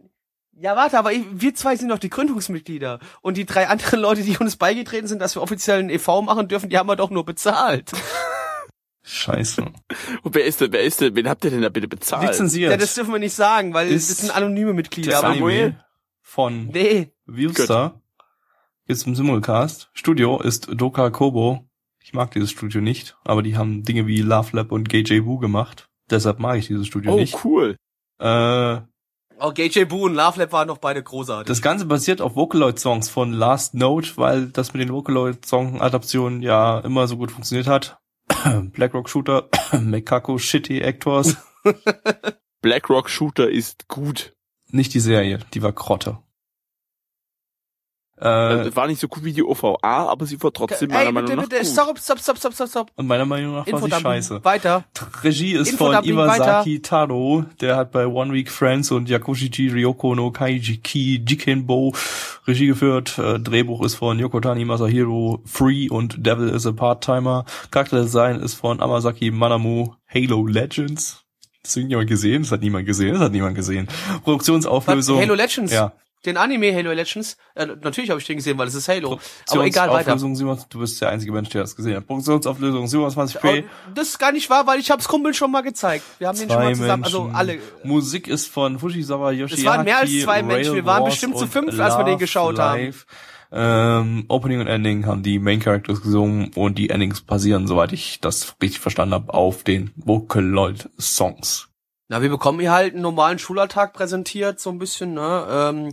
ja, 0.53 0.77
warte, 0.77 0.99
aber 0.99 1.13
ich, 1.13 1.25
wir 1.31 1.55
zwei 1.55 1.77
sind 1.77 1.89
doch 1.89 1.99
die 1.99 2.11
Gründungsmitglieder. 2.11 2.99
Und 3.23 3.39
die 3.39 3.47
drei 3.47 3.69
anderen 3.69 4.01
Leute, 4.01 4.23
die 4.23 4.37
uns 4.37 4.57
beigetreten 4.57 5.07
sind, 5.07 5.21
dass 5.21 5.35
wir 5.35 5.41
offiziell 5.41 5.79
einen 5.79 5.89
e.V. 5.89 6.21
machen 6.21 6.49
dürfen, 6.49 6.69
die 6.69 6.77
haben 6.77 6.89
wir 6.89 6.97
doch 6.97 7.09
nur 7.09 7.25
bezahlt. 7.25 7.93
Scheiße. 9.03 9.63
Und 10.23 10.35
wer 10.35 10.45
ist 10.45 10.61
denn, 10.61 10.73
wer 10.73 10.83
ist 10.83 11.01
denn, 11.01 11.15
wen 11.17 11.29
habt 11.29 11.45
ihr 11.45 11.51
denn 11.51 11.63
da 11.63 11.69
bitte 11.71 11.89
bezahlt? 11.89 12.29
Lizenziert. 12.29 12.71
Ja, 12.71 12.77
das 12.77 12.95
dürfen 12.95 13.13
wir 13.13 13.19
nicht 13.19 13.35
sagen, 13.35 13.73
weil 13.75 13.89
Ist 13.89 14.11
das 14.11 14.19
sind 14.19 14.31
anonyme 14.35 14.73
Mitglieder. 14.75 15.13
das 15.13 15.25
Aber 15.25 15.35
Samuel? 15.35 15.63
Anime 15.63 15.85
von 16.23 16.67
nee, 16.67 17.11
Viewstar 17.27 18.01
ist 18.87 19.07
im 19.07 19.15
Simulcast. 19.15 19.91
Studio 19.95 20.41
ist 20.41 20.69
Doka 20.73 21.11
Kobo. 21.11 21.65
Ich 22.03 22.13
mag 22.13 22.31
dieses 22.33 22.51
Studio 22.51 22.81
nicht, 22.81 23.17
aber 23.25 23.43
die 23.43 23.57
haben 23.57 23.83
Dinge 23.85 24.07
wie 24.07 24.21
Love 24.21 24.57
Lab 24.57 24.73
und 24.73 24.89
GJ 24.89 25.25
Wu 25.25 25.39
gemacht. 25.39 25.89
Deshalb 26.11 26.39
mag 26.41 26.57
ich 26.59 26.67
dieses 26.67 26.87
Studio 26.87 27.13
Oh, 27.15 27.17
nicht. 27.17 27.45
cool. 27.45 27.77
Äh, 28.19 28.79
Oh, 29.43 29.53
GJ 29.55 29.85
Boo 29.85 30.05
und 30.05 30.15
Love 30.15 30.39
Lab 30.39 30.53
waren 30.53 30.69
noch 30.69 30.77
beide 30.79 31.03
großartig. 31.03 31.47
das 31.49 31.63
Ganze 31.63 31.87
basiert 31.87 32.21
auf 32.21 32.37
Vocaloid-Songs 32.37 33.09
von 33.09 33.33
Last 33.33 33.73
Note, 33.75 34.11
weil 34.17 34.49
das 34.49 34.75
mit 34.75 34.83
den 34.83 34.91
Vocaloid-Song-Adaptionen 34.93 36.43
ja 36.43 36.81
immer 36.81 37.07
so 37.07 37.17
gut 37.17 37.31
funktioniert 37.31 37.67
hat. 37.67 37.99
Blackrock 38.73 39.09
Shooter, 39.09 39.49
Mekako 39.73 40.39
Shitty 40.39 40.81
Actors. 40.83 41.37
Blackrock 42.63 43.09
Shooter 43.09 43.51
ist 43.51 43.89
gut. 43.89 44.35
Nicht 44.69 44.95
die 44.95 45.01
Serie, 45.01 45.41
die 45.55 45.63
war 45.63 45.73
Krotte. 45.73 46.19
Äh, 48.21 48.69
Äh, 48.69 48.77
war 48.77 48.87
nicht 48.87 49.01
so 49.01 49.09
gut 49.09 49.25
wie 49.25 49.33
die 49.33 49.43
OVA, 49.43 49.79
aber 49.83 50.27
sie 50.27 50.43
war 50.43 50.53
trotzdem 50.53 50.89
meiner 50.91 51.07
Ey, 51.07 51.13
Meinung 51.13 51.27
bitte, 51.29 51.37
nach 51.37 51.49
bitte, 51.49 51.63
gut. 51.63 51.67
stopp, 51.73 51.99
stopp, 51.99 52.19
stopp, 52.21 52.39
stopp, 52.39 52.55
stopp, 52.55 52.69
stopp. 52.69 52.91
und 52.97 53.07
meiner 53.07 53.25
Meinung 53.25 53.55
nach 53.55 53.67
war 53.73 53.81
sie 53.83 53.91
scheiße. 53.91 54.45
Weiter. 54.45 54.85
Regie 55.23 55.53
ist 55.55 55.77
von 55.77 55.95
Iwasaki 56.05 56.83
Taro, 56.83 57.45
der 57.61 57.77
hat 57.77 57.93
bei 57.93 58.07
One 58.07 58.33
Week 58.33 58.51
Friends 58.51 58.91
und 58.91 59.09
Yakushiji 59.09 59.69
Ryoko 59.69 60.15
no 60.15 60.31
Kaijiki 60.31 61.25
Jikenbo 61.27 61.95
Regie 62.47 62.67
geführt. 62.67 63.19
Äh, 63.19 63.39
Drehbuch 63.41 63.85
ist 63.85 63.95
von 63.95 64.19
Yokotani 64.19 64.65
Masahiro 64.65 65.43
Free 65.47 65.89
und 65.89 66.27
Devil 66.27 66.49
is 66.51 66.67
a 66.67 66.73
Part-Timer. 66.73 67.45
Charakterdesign 67.71 68.41
ist 68.41 68.55
von 68.55 68.81
Amasaki 68.81 69.31
Manamu 69.31 69.95
Halo 70.13 70.47
Legends. 70.47 71.25
Das 71.63 71.77
hat 71.77 71.85
jemand 71.89 72.09
gesehen? 72.09 72.43
Das 72.43 72.53
hat 72.53 72.61
niemand 72.63 72.87
gesehen. 72.87 73.13
Das 73.13 73.21
hat 73.23 73.33
niemand 73.33 73.55
gesehen. 73.55 73.87
Produktionsauflösung. 74.25 75.21
Halo 75.21 75.35
Legends. 75.35 75.73
Ja. 75.73 75.93
Den 76.27 76.37
Anime 76.37 76.75
Halo 76.75 76.93
Legends. 76.93 77.37
Äh, 77.55 77.67
natürlich 77.67 78.11
habe 78.11 78.21
ich 78.21 78.27
den 78.27 78.37
gesehen, 78.37 78.59
weil 78.59 78.69
es 78.69 78.75
ist 78.75 78.89
Halo. 78.89 79.19
Aber 79.49 79.65
egal, 79.65 79.89
weiter. 79.89 80.11
Produktionsauflösung 80.11 80.37
27 80.37 80.69
du 80.69 80.79
bist 80.81 81.01
der 81.01 81.09
einzige 81.09 81.33
Mensch, 81.33 81.49
der 81.49 81.63
das 81.63 81.75
gesehen 81.75 81.97
hat. 81.97 82.07
Produktionsauflösung 82.07 82.85
27p. 82.85 83.39
Aber 83.39 83.63
das 83.95 84.09
ist 84.09 84.19
gar 84.19 84.33
nicht 84.33 84.51
wahr, 84.51 84.67
weil 84.67 84.81
ich 84.81 84.91
hab's 84.91 85.09
Kumpel 85.09 85.33
schon 85.33 85.51
mal 85.51 85.63
gezeigt. 85.63 86.05
Wir 86.19 86.29
haben 86.29 86.39
den 86.39 86.51
schon 86.51 86.59
mal 86.59 86.75
zusammen, 86.75 87.05
also 87.05 87.23
Menschen. 87.23 87.37
alle. 87.37 87.59
Musik 87.85 88.29
ist 88.29 88.49
von 88.49 88.79
Fujisawa 88.79 89.33
Yoshiaki. 89.33 89.63
Es 89.63 89.67
waren 89.67 89.85
mehr 89.85 89.99
als 89.99 90.21
zwei 90.21 90.43
Menschen. 90.43 90.75
Wir 90.75 90.85
waren 90.85 91.03
Rail 91.03 91.11
bestimmt 91.11 91.39
zu 91.39 91.47
fünf, 91.47 91.79
als 91.81 91.97
wir 91.97 92.05
den 92.05 92.19
geschaut 92.19 92.59
haben. 92.59 92.85
Live. 92.85 93.07
Ähm, 93.53 94.27
Opening 94.29 94.61
und 94.61 94.69
Ending 94.69 95.07
haben 95.07 95.23
die 95.23 95.39
Main 95.39 95.59
Characters 95.59 96.03
gesungen 96.03 96.53
und 96.55 96.79
die 96.79 96.91
Endings 96.91 97.21
basieren, 97.21 97.67
soweit 97.67 97.93
ich 97.93 98.21
das 98.21 98.55
richtig 98.63 98.81
verstanden 98.81 99.15
habe, 99.15 99.35
auf 99.35 99.65
den 99.65 99.91
Vocaloid 99.97 100.89
Songs. 101.01 101.70
Na, 102.11 102.21
wir 102.23 102.29
bekommen 102.29 102.59
hier 102.59 102.73
halt 102.73 102.95
einen 102.95 103.03
normalen 103.03 103.39
Schulalltag 103.39 103.93
präsentiert, 103.93 104.59
so 104.59 104.71
ein 104.71 104.81
bisschen, 104.81 105.15
ne? 105.15 105.47
Ähm, 105.49 105.93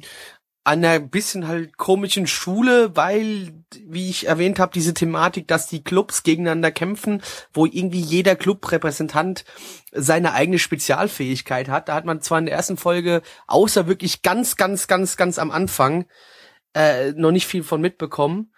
an 0.64 0.84
einer 0.84 1.00
bisschen 1.00 1.48
halt 1.48 1.78
komischen 1.78 2.26
Schule, 2.26 2.96
weil, 2.96 3.64
wie 3.86 4.10
ich 4.10 4.26
erwähnt 4.26 4.58
habe, 4.58 4.74
diese 4.74 4.96
Thematik, 4.96 5.48
dass 5.48 5.68
die 5.68 5.84
Clubs 5.84 6.24
gegeneinander 6.24 6.72
kämpfen, 6.72 7.22
wo 7.54 7.68
irgendwie 7.68 8.00
jeder 8.00 8.36
Clubrepräsentant 8.36 9.46
seine 9.92 10.34
eigene 10.34 10.58
Spezialfähigkeit 10.58 11.70
hat. 11.70 11.88
Da 11.88 11.94
hat 11.94 12.06
man 12.06 12.20
zwar 12.22 12.40
in 12.40 12.48
der 12.48 12.56
ersten 12.56 12.78
Folge, 12.78 13.22
außer 13.46 13.86
wirklich 13.86 14.24
ganz, 14.24 14.56
ganz, 14.56 14.88
ganz, 14.88 15.18
ganz 15.18 15.38
am 15.38 15.52
Anfang, 15.52 16.08
äh, 16.74 17.12
noch 17.12 17.32
nicht 17.32 17.46
viel 17.46 17.62
von 17.62 17.80
mitbekommen. 17.80 18.52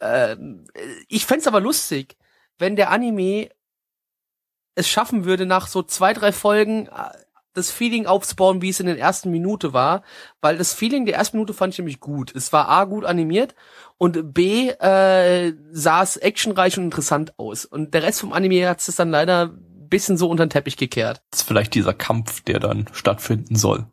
Äh, 0.00 0.32
äh, 0.32 0.36
ich 1.08 1.24
fänd's 1.24 1.46
aber 1.46 1.62
lustig, 1.62 2.18
wenn 2.58 2.76
der 2.76 2.90
Anime 2.90 3.48
es 4.74 4.88
schaffen 4.88 5.24
würde, 5.24 5.46
nach 5.46 5.66
so 5.66 5.82
zwei, 5.82 6.12
drei 6.12 6.32
Folgen 6.32 6.86
äh, 6.86 7.16
das 7.52 7.70
Feeling 7.70 8.06
aufzubauen, 8.06 8.62
wie 8.62 8.68
es 8.68 8.80
in 8.80 8.86
der 8.86 8.98
ersten 8.98 9.30
Minute 9.30 9.72
war, 9.72 10.02
weil 10.40 10.56
das 10.56 10.72
Feeling 10.72 11.04
der 11.04 11.16
ersten 11.16 11.36
Minute 11.36 11.52
fand 11.52 11.74
ich 11.74 11.78
nämlich 11.78 11.98
gut. 11.98 12.34
Es 12.34 12.52
war 12.52 12.68
A, 12.68 12.84
gut 12.84 13.04
animiert 13.04 13.54
und 13.98 14.32
B, 14.32 14.68
äh, 14.68 15.52
sah 15.72 16.02
es 16.02 16.16
actionreich 16.16 16.78
und 16.78 16.84
interessant 16.84 17.38
aus. 17.38 17.64
Und 17.64 17.92
der 17.92 18.04
Rest 18.04 18.20
vom 18.20 18.32
Anime 18.32 18.68
hat 18.68 18.86
es 18.86 18.94
dann 18.96 19.10
leider 19.10 19.46
ein 19.46 19.88
bisschen 19.88 20.16
so 20.16 20.28
unter 20.30 20.46
den 20.46 20.50
Teppich 20.50 20.76
gekehrt. 20.76 21.22
Das 21.30 21.40
ist 21.40 21.46
vielleicht 21.46 21.74
dieser 21.74 21.92
Kampf, 21.92 22.42
der 22.42 22.60
dann 22.60 22.86
stattfinden 22.92 23.56
soll, 23.56 23.86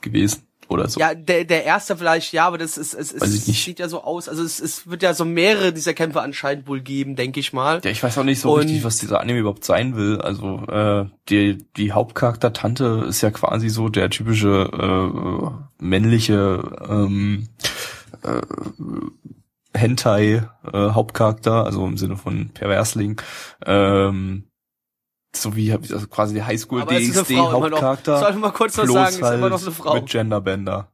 gewesen 0.00 0.46
oder 0.74 0.88
so. 0.88 1.00
Ja, 1.00 1.14
der, 1.14 1.44
der 1.44 1.64
erste 1.64 1.96
vielleicht, 1.96 2.32
ja, 2.32 2.46
aber 2.46 2.58
das 2.58 2.76
ist, 2.76 2.92
es, 2.94 3.12
es 3.12 3.46
nicht. 3.46 3.64
sieht 3.64 3.78
ja 3.78 3.88
so 3.88 4.02
aus. 4.04 4.28
Also 4.28 4.42
es, 4.42 4.60
es 4.60 4.86
wird 4.88 5.02
ja 5.02 5.14
so 5.14 5.24
mehrere 5.24 5.72
dieser 5.72 5.94
Kämpfe 5.94 6.20
anscheinend 6.20 6.68
wohl 6.68 6.80
geben, 6.82 7.16
denke 7.16 7.40
ich 7.40 7.52
mal. 7.52 7.80
Ja, 7.82 7.90
ich 7.90 8.02
weiß 8.02 8.18
auch 8.18 8.24
nicht 8.24 8.40
so 8.40 8.52
Und- 8.54 8.60
richtig, 8.64 8.84
was 8.84 8.96
dieser 8.98 9.20
Anime 9.20 9.38
überhaupt 9.38 9.64
sein 9.64 9.96
will. 9.96 10.20
Also 10.20 10.58
äh, 10.68 11.06
die 11.30 11.64
die 11.76 11.92
Hauptcharakter 11.92 12.52
Tante 12.52 13.06
ist 13.08 13.22
ja 13.22 13.30
quasi 13.30 13.68
so 13.70 13.88
der 13.88 14.10
typische 14.10 14.68
äh, 14.72 15.82
männliche 15.84 16.62
ähm, 16.88 17.48
äh, 18.22 18.40
Hentai 19.76 20.48
äh, 20.72 20.90
Hauptcharakter, 20.90 21.64
also 21.64 21.84
im 21.86 21.96
Sinne 21.96 22.16
von 22.16 22.50
Perversling. 22.50 23.20
Ähm, 23.66 24.44
so 25.36 25.54
wie 25.56 25.72
also 25.72 26.06
quasi 26.08 26.34
der 26.34 26.46
Highschool 26.46 26.82
Aber 26.82 26.94
DxD. 26.94 27.36
Hauptcharakter. 27.36 28.18
Soll 28.18 28.30
ich 28.30 28.36
mal 28.36 28.50
kurz 28.52 28.78
was 28.78 28.90
sagen, 28.90 29.14
ist 29.14 29.18
immer 29.32 29.48
noch 29.50 29.62
eine 29.62 29.70
Frau. 29.72 29.94
mit 29.94 30.06
Genderbender. 30.08 30.90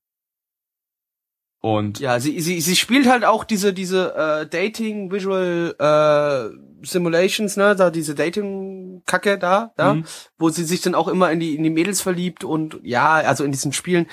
Und 1.62 2.00
Ja, 2.00 2.18
sie, 2.20 2.40
sie, 2.40 2.60
sie 2.62 2.74
spielt 2.76 3.06
halt 3.06 3.24
auch 3.26 3.44
diese, 3.44 3.74
diese 3.74 4.14
äh, 4.14 4.46
Dating 4.46 5.12
Visual 5.12 5.74
äh, 5.78 6.86
Simulations, 6.86 7.56
ne, 7.58 7.76
da 7.76 7.90
diese 7.90 8.14
Dating-Kacke 8.14 9.38
da, 9.38 9.72
da, 9.76 9.94
Mhm. 9.94 10.04
wo 10.38 10.48
sie 10.48 10.64
sich 10.64 10.80
dann 10.80 10.94
auch 10.94 11.06
immer 11.08 11.30
in 11.30 11.38
die, 11.38 11.54
in 11.54 11.62
die 11.62 11.68
Mädels 11.70 12.00
verliebt 12.00 12.44
und 12.44 12.80
ja, 12.82 13.12
also 13.16 13.44
in 13.44 13.52
diesen 13.52 13.74
Spielen. 13.74 14.06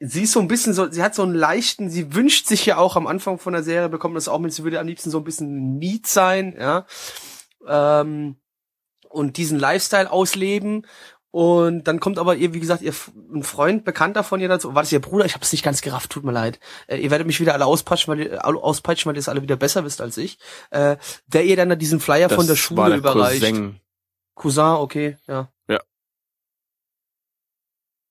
Sie 0.00 0.24
ist 0.24 0.32
so 0.32 0.40
ein 0.40 0.48
bisschen 0.48 0.74
so, 0.74 0.90
sie 0.90 1.02
hat 1.02 1.14
so 1.14 1.22
einen 1.22 1.34
leichten, 1.34 1.88
sie 1.88 2.14
wünscht 2.14 2.46
sich 2.46 2.66
ja 2.66 2.76
auch 2.76 2.96
am 2.96 3.06
Anfang 3.06 3.38
von 3.38 3.54
der 3.54 3.62
Serie, 3.62 3.88
bekommt 3.88 4.14
das 4.16 4.28
auch 4.28 4.38
mit, 4.38 4.52
sie 4.52 4.64
würde 4.64 4.80
am 4.80 4.86
liebsten 4.86 5.08
so 5.10 5.16
ein 5.18 5.24
bisschen 5.24 5.78
Need 5.78 6.06
sein, 6.06 6.54
ja. 6.58 6.84
Ähm, 7.66 8.36
und 9.14 9.36
diesen 9.36 9.58
Lifestyle 9.58 10.10
ausleben. 10.10 10.86
Und 11.30 11.88
dann 11.88 11.98
kommt 11.98 12.18
aber 12.20 12.36
ihr, 12.36 12.54
wie 12.54 12.60
gesagt, 12.60 12.82
ihr 12.82 12.94
ein 13.32 13.42
Freund, 13.42 13.84
Bekannter 13.84 14.22
von 14.22 14.40
ihr 14.40 14.48
dazu. 14.48 14.74
War 14.74 14.82
das 14.82 14.92
ihr 14.92 15.00
Bruder? 15.00 15.24
Ich 15.24 15.34
habe 15.34 15.44
es 15.44 15.50
nicht 15.50 15.64
ganz 15.64 15.80
gerafft, 15.80 16.10
tut 16.10 16.22
mir 16.22 16.30
leid. 16.30 16.60
Äh, 16.86 16.98
ihr 16.98 17.10
werdet 17.10 17.26
mich 17.26 17.40
wieder 17.40 17.54
alle 17.54 17.66
auspeitschen, 17.66 18.12
weil 18.12 18.20
ihr, 18.20 18.44
auspeitschen, 18.44 19.08
weil 19.08 19.16
ihr 19.16 19.20
es 19.20 19.28
alle 19.28 19.42
wieder 19.42 19.56
besser 19.56 19.84
wisst 19.84 20.00
als 20.00 20.16
ich. 20.16 20.38
Äh, 20.70 20.96
der 21.26 21.44
ihr 21.44 21.56
dann 21.56 21.70
da 21.70 21.74
diesen 21.74 21.98
Flyer 21.98 22.28
von 22.28 22.46
der 22.46 22.50
war 22.50 22.56
Schule 22.56 22.88
der 22.90 22.98
überreicht. 22.98 23.40
Cousin. 23.40 23.80
Cousin, 24.36 24.76
okay, 24.76 25.16
ja. 25.26 25.48
Ja. 25.68 25.80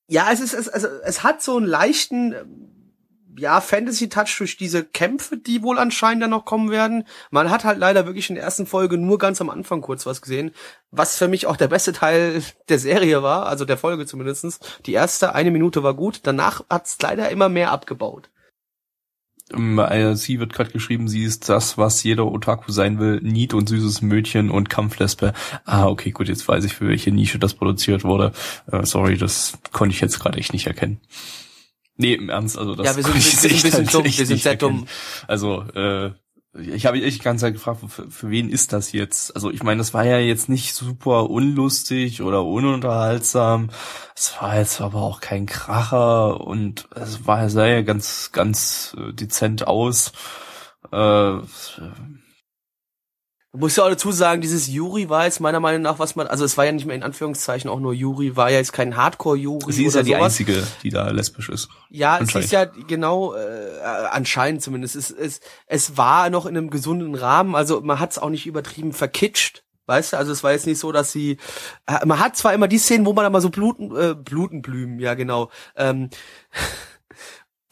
Ja, 0.09 0.29
es 0.33 0.41
ist, 0.41 0.53
es, 0.53 0.67
also, 0.67 0.87
es 1.05 1.23
hat 1.23 1.41
so 1.41 1.55
einen 1.55 1.65
leichten, 1.65 2.35
ja, 3.37 3.61
Fantasy-Touch 3.61 4.37
durch 4.37 4.57
diese 4.57 4.83
Kämpfe, 4.83 5.37
die 5.37 5.63
wohl 5.63 5.79
anscheinend 5.79 6.23
dann 6.23 6.29
noch 6.31 6.45
kommen 6.45 6.71
werden. 6.71 7.05
Man 7.31 7.49
hat 7.49 7.63
halt 7.63 7.77
leider 7.77 8.05
wirklich 8.05 8.29
in 8.29 8.35
der 8.35 8.43
ersten 8.43 8.65
Folge 8.65 8.97
nur 8.97 9.17
ganz 9.17 9.41
am 9.41 9.49
Anfang 9.49 9.81
kurz 9.81 10.05
was 10.05 10.21
gesehen, 10.21 10.51
was 10.91 11.17
für 11.17 11.27
mich 11.27 11.47
auch 11.47 11.57
der 11.57 11.67
beste 11.67 11.93
Teil 11.93 12.43
der 12.69 12.79
Serie 12.79 13.23
war, 13.23 13.45
also 13.45 13.65
der 13.65 13.77
Folge 13.77 14.05
zumindestens. 14.05 14.59
Die 14.85 14.93
erste 14.93 15.35
eine 15.35 15.51
Minute 15.51 15.83
war 15.83 15.93
gut, 15.93 16.21
danach 16.23 16.63
hat's 16.69 16.97
leider 17.01 17.29
immer 17.29 17.49
mehr 17.49 17.71
abgebaut. 17.71 18.29
Ähm, 19.51 19.77
äh, 19.79 20.15
Sie 20.15 20.39
wird 20.39 20.53
gerade 20.53 20.71
geschrieben, 20.71 21.07
sie 21.07 21.23
ist 21.23 21.49
das, 21.49 21.77
was 21.77 22.03
jeder 22.03 22.25
Otaku 22.25 22.71
sein 22.71 22.99
will. 22.99 23.19
Nied 23.21 23.53
und 23.53 23.67
süßes 23.67 24.01
Mädchen 24.01 24.49
und 24.49 24.69
Kampflesbe. 24.69 25.33
Ah, 25.65 25.87
okay, 25.87 26.11
gut, 26.11 26.29
jetzt 26.29 26.47
weiß 26.47 26.63
ich, 26.63 26.73
für 26.73 26.87
welche 26.87 27.11
Nische 27.11 27.39
das 27.39 27.53
produziert 27.53 28.03
wurde. 28.03 28.31
Äh, 28.71 28.85
sorry, 28.85 29.17
das 29.17 29.57
konnte 29.71 29.93
ich 29.93 30.01
jetzt 30.01 30.19
gerade 30.19 30.37
echt 30.37 30.53
nicht 30.53 30.67
erkennen. 30.67 31.01
Nee, 31.97 32.13
im 32.15 32.29
Ernst, 32.29 32.57
also 32.57 32.75
das 32.75 32.85
Ja, 32.87 32.95
wir 32.95 33.03
sind- 33.03 33.13
wir 33.15 33.21
sind 33.21 33.51
ein 33.53 33.61
bisschen 33.61 33.87
dumm, 33.87 34.03
wir 34.05 34.25
sind 34.25 34.41
sehr 34.41 34.51
erkennen. 34.53 34.77
dumm. 34.79 34.87
Also, 35.27 35.61
äh, 35.75 36.11
ich 36.55 36.85
habe 36.85 37.01
echt 37.01 37.17
die 37.19 37.23
ganze 37.23 37.45
Zeit 37.45 37.53
gefragt, 37.53 37.79
für, 37.87 38.11
für 38.11 38.29
wen 38.29 38.47
ist 38.49 38.73
das 38.73 38.91
jetzt? 38.91 39.35
Also 39.35 39.49
ich 39.49 39.63
meine, 39.63 39.79
das 39.79 39.93
war 39.95 40.05
ja 40.05 40.19
jetzt 40.19 40.49
nicht 40.49 40.75
super 40.75 41.29
unlustig 41.31 42.21
oder 42.21 42.43
ununterhaltsam. 42.45 43.69
Es 44.15 44.35
war 44.39 44.57
jetzt 44.59 44.79
aber 44.79 45.01
auch 45.01 45.19
kein 45.19 45.47
Kracher 45.47 46.41
und 46.41 46.87
es 46.95 47.25
war 47.25 47.49
sah 47.49 47.65
ja 47.65 47.81
ganz, 47.81 48.31
ganz 48.33 48.95
äh, 48.99 49.13
dezent 49.13 49.65
aus. 49.67 50.11
Äh, 50.91 51.37
muss 53.55 53.75
ja 53.75 53.83
auch 53.83 53.89
dazu 53.89 54.11
sagen, 54.11 54.41
dieses 54.41 54.67
Yuri 54.67 55.09
war 55.09 55.25
jetzt 55.25 55.39
meiner 55.39 55.59
Meinung 55.59 55.83
nach, 55.83 55.99
was 55.99 56.15
man, 56.15 56.25
also 56.25 56.43
es 56.43 56.57
war 56.57 56.65
ja 56.65 56.71
nicht 56.71 56.87
mehr 56.87 56.95
in 56.95 57.03
Anführungszeichen 57.03 57.69
auch 57.69 57.79
nur 57.79 57.93
Yuri, 57.93 58.35
war 58.35 58.49
ja 58.49 58.57
jetzt 58.57 58.73
kein 58.73 58.97
Hardcore-Yuri 58.97 59.71
sie 59.71 59.85
ist 59.85 59.93
ja 59.93 60.01
die 60.01 60.11
sowas. 60.11 60.23
einzige, 60.23 60.63
die 60.81 60.89
da 60.89 61.09
lesbisch 61.11 61.49
ist. 61.49 61.69
Ja, 61.89 62.17
es 62.17 62.33
ist 62.33 62.51
ja 62.51 62.65
genau, 62.65 63.35
äh, 63.35 63.79
anscheinend 64.09 64.63
zumindest. 64.63 64.95
Es, 64.95 65.11
es, 65.11 65.39
es 65.67 65.97
war 65.97 66.31
noch 66.31 66.47
in 66.47 66.57
einem 66.57 66.71
gesunden 66.71 67.13
Rahmen, 67.13 67.53
also 67.53 67.81
man 67.81 67.99
hat 67.99 68.11
es 68.11 68.17
auch 68.17 68.29
nicht 68.29 68.47
übertrieben 68.47 68.91
verkitscht. 68.91 69.63
Weißt 69.85 70.13
du, 70.13 70.17
also 70.17 70.31
es 70.31 70.43
war 70.43 70.53
jetzt 70.53 70.65
nicht 70.65 70.79
so, 70.79 70.91
dass 70.93 71.11
sie, 71.11 71.37
äh, 71.85 72.05
man 72.05 72.19
hat 72.19 72.37
zwar 72.37 72.53
immer 72.53 72.67
die 72.67 72.77
Szenen, 72.77 73.05
wo 73.05 73.13
man 73.13 73.25
aber 73.25 73.41
so 73.41 73.49
Bluten, 73.49 73.95
äh, 73.95 74.15
Blutenblümen, 74.15 74.99
ja 74.99 75.13
genau, 75.13 75.51
ähm, 75.75 76.09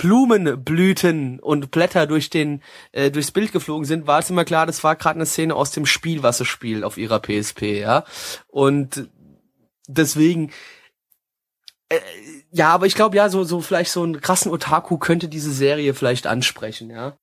Blumenblüten 0.02 1.40
und 1.40 1.70
Blätter 1.70 2.08
durch 2.08 2.32
den 2.32 2.64
äh, 2.92 3.12
durchs 3.12 3.30
Bild 3.30 3.52
geflogen 3.52 3.86
sind, 3.86 4.08
war 4.08 4.18
es 4.18 4.32
immer 4.32 4.46
klar, 4.46 4.66
das 4.66 4.84
war 4.84 4.96
gerade 4.96 5.18
eine 5.18 5.28
Szene 5.28 5.54
aus 5.54 5.70
dem 5.70 5.86
Spiel, 5.86 6.24
was 6.24 6.40
sie 6.40 6.46
spielt 6.46 6.84
auf 6.84 6.98
ihrer 6.98 7.20
PSP, 7.20 7.80
ja. 7.80 8.04
Und 8.48 9.10
deswegen 9.88 10.52
äh, 11.90 12.00
ja, 12.52 12.70
aber 12.70 12.88
ich 12.88 12.96
glaube 12.96 13.16
ja, 13.16 13.30
so 13.30 13.44
so 13.44 13.62
vielleicht 13.62 13.92
so 13.92 14.02
einen 14.02 14.22
krassen 14.22 14.52
Otaku 14.52 14.98
könnte 14.98 15.28
diese 15.28 15.52
Serie 15.52 15.94
vielleicht 15.94 16.26
ansprechen, 16.26 16.90
ja. 16.90 17.18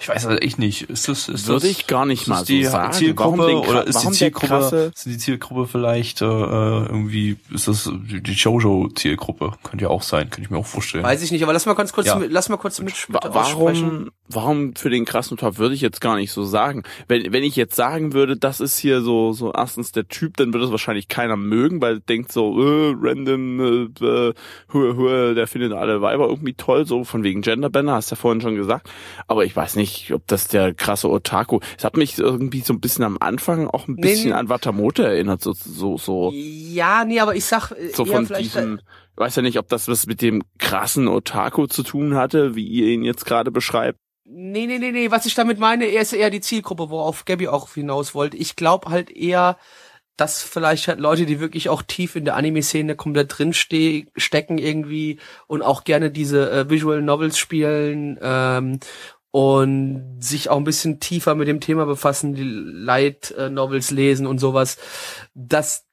Ich 0.00 0.08
weiß 0.08 0.26
also 0.26 0.38
echt 0.38 0.58
nicht. 0.58 0.90
Ist 0.90 1.08
das, 1.08 1.28
ist 1.28 1.46
Würde 1.46 1.60
das, 1.60 1.70
ich 1.70 1.86
gar 1.86 2.04
nicht 2.04 2.26
mal 2.26 2.38
das 2.40 2.46
die 2.46 2.64
so 2.64 2.72
sagen. 2.72 2.92
Zielgruppe 2.92 3.38
Warum 3.38 3.62
den, 3.62 3.70
oder 3.70 3.86
ist 3.86 4.02
die 4.02 4.10
Zielgruppe, 4.10 4.46
krasse, 4.48 4.92
ist 4.94 5.06
die 5.06 5.18
Zielgruppe 5.18 5.68
vielleicht 5.68 6.20
äh, 6.20 6.24
irgendwie, 6.24 7.36
ist 7.52 7.68
das 7.68 7.90
die 8.10 8.20
die 8.20 8.34
Shoujo-Zielgruppe? 8.34 9.52
Könnte 9.62 9.84
ja 9.84 9.90
auch 9.90 10.02
sein, 10.02 10.30
könnte 10.30 10.42
ich 10.42 10.50
mir 10.50 10.58
auch 10.58 10.66
vorstellen. 10.66 11.04
Weiß 11.04 11.22
ich 11.22 11.30
nicht, 11.30 11.44
aber 11.44 11.52
lass 11.52 11.66
mal 11.66 11.74
ganz 11.74 11.92
kurz, 11.92 12.08
Ja. 12.08 12.16
mit, 12.16 12.32
lass 12.32 12.48
mal 12.48 12.56
kurz 12.56 12.80
mit, 12.80 12.86
mit. 13.08 13.20
Warum, 13.22 14.10
warum 14.28 14.74
für 14.74 14.90
den 14.90 15.04
krassen 15.04 15.36
Top 15.36 15.58
würde 15.58 15.76
ich 15.76 15.80
jetzt 15.80 16.00
gar 16.00 16.16
nicht 16.16 16.32
so 16.32 16.42
sagen. 16.42 16.82
Wenn, 17.06 17.32
wenn 17.32 17.44
ich 17.44 17.54
jetzt 17.54 17.76
sagen 17.76 18.12
würde, 18.14 18.36
das 18.36 18.60
ist 18.60 18.76
hier 18.76 19.00
so, 19.00 19.32
so 19.32 19.52
erstens 19.52 19.92
der 19.92 20.08
Typ, 20.08 20.36
dann 20.38 20.52
würde 20.52 20.66
es 20.66 20.72
wahrscheinlich 20.72 21.06
keiner 21.06 21.36
mögen, 21.36 21.80
weil 21.80 22.00
denkt 22.00 22.32
so, 22.32 22.60
äh, 22.60 22.94
random, 23.00 23.60
äh, 24.00 24.04
äh, 24.04 24.34
hue, 24.72 24.96
hue, 24.96 25.34
der 25.36 25.46
findet 25.46 25.72
alle 25.72 26.02
Weiber 26.02 26.26
irgendwie 26.28 26.54
toll, 26.54 26.84
so 26.84 27.04
von 27.04 27.22
wegen 27.22 27.42
Genderbänder, 27.42 27.92
hast 27.92 28.10
du 28.10 28.16
ja 28.16 28.20
vorhin 28.20 28.40
schon 28.40 28.56
gesagt. 28.56 28.90
Aber 29.28 29.44
ich 29.44 29.54
weiß 29.54 29.76
nicht, 29.76 29.83
ob 30.12 30.26
das 30.26 30.48
der 30.48 30.74
krasse 30.74 31.10
Otaku, 31.10 31.60
es 31.78 31.84
hat 31.84 31.96
mich 31.96 32.18
irgendwie 32.18 32.60
so 32.60 32.72
ein 32.72 32.80
bisschen 32.80 33.04
am 33.04 33.18
Anfang 33.18 33.68
auch 33.68 33.88
ein 33.88 33.96
bisschen 33.96 34.30
nee. 34.30 34.36
an 34.36 34.48
Watamote 34.48 35.04
erinnert, 35.04 35.42
so, 35.42 35.52
so, 35.52 35.98
so. 35.98 36.30
Ja, 36.32 37.04
nee, 37.04 37.20
aber 37.20 37.34
ich 37.34 37.44
sag 37.44 37.72
äh, 37.72 37.90
so 37.94 38.04
von 38.04 38.26
diesem, 38.26 38.78
ich 38.78 39.18
weiß 39.18 39.36
ja 39.36 39.42
nicht, 39.42 39.58
ob 39.58 39.68
das 39.68 39.88
was 39.88 40.06
mit 40.06 40.22
dem 40.22 40.42
krassen 40.58 41.08
Otaku 41.08 41.66
zu 41.66 41.82
tun 41.82 42.14
hatte, 42.14 42.54
wie 42.54 42.66
ihr 42.66 42.88
ihn 42.88 43.04
jetzt 43.04 43.26
gerade 43.26 43.50
beschreibt. 43.50 43.98
Nee, 44.26 44.66
nee, 44.66 44.78
nee, 44.78 44.90
nee, 44.90 45.10
was 45.10 45.26
ich 45.26 45.34
damit 45.34 45.58
meine, 45.58 45.84
er 45.84 46.00
ist 46.00 46.14
eher 46.14 46.30
die 46.30 46.40
Zielgruppe, 46.40 46.88
worauf 46.88 47.26
Gabby 47.26 47.48
auch 47.48 47.74
hinaus 47.74 48.14
wollte. 48.14 48.38
Ich 48.38 48.56
glaube 48.56 48.88
halt 48.88 49.10
eher, 49.10 49.58
dass 50.16 50.42
vielleicht 50.42 50.88
halt 50.88 51.00
Leute, 51.00 51.26
die 51.26 51.40
wirklich 51.40 51.68
auch 51.68 51.82
tief 51.82 52.14
in 52.14 52.24
der 52.24 52.36
Anime-Szene 52.36 52.94
komplett 52.94 53.36
drin 53.36 53.52
ste 53.52 54.06
stecken 54.16 54.58
irgendwie 54.58 55.18
und 55.46 55.62
auch 55.62 55.84
gerne 55.84 56.10
diese 56.10 56.50
äh, 56.50 56.70
Visual 56.70 57.02
Novels 57.02 57.36
spielen 57.36 58.18
ähm, 58.22 58.78
und 59.34 60.18
sich 60.20 60.48
auch 60.48 60.58
ein 60.58 60.62
bisschen 60.62 61.00
tiefer 61.00 61.34
mit 61.34 61.48
dem 61.48 61.58
Thema 61.58 61.86
befassen, 61.86 62.34
die 62.34 62.44
Light 62.44 63.32
äh, 63.32 63.50
Novels 63.50 63.90
lesen 63.90 64.28
und 64.28 64.38
sowas, 64.38 64.78
dass 65.34 65.88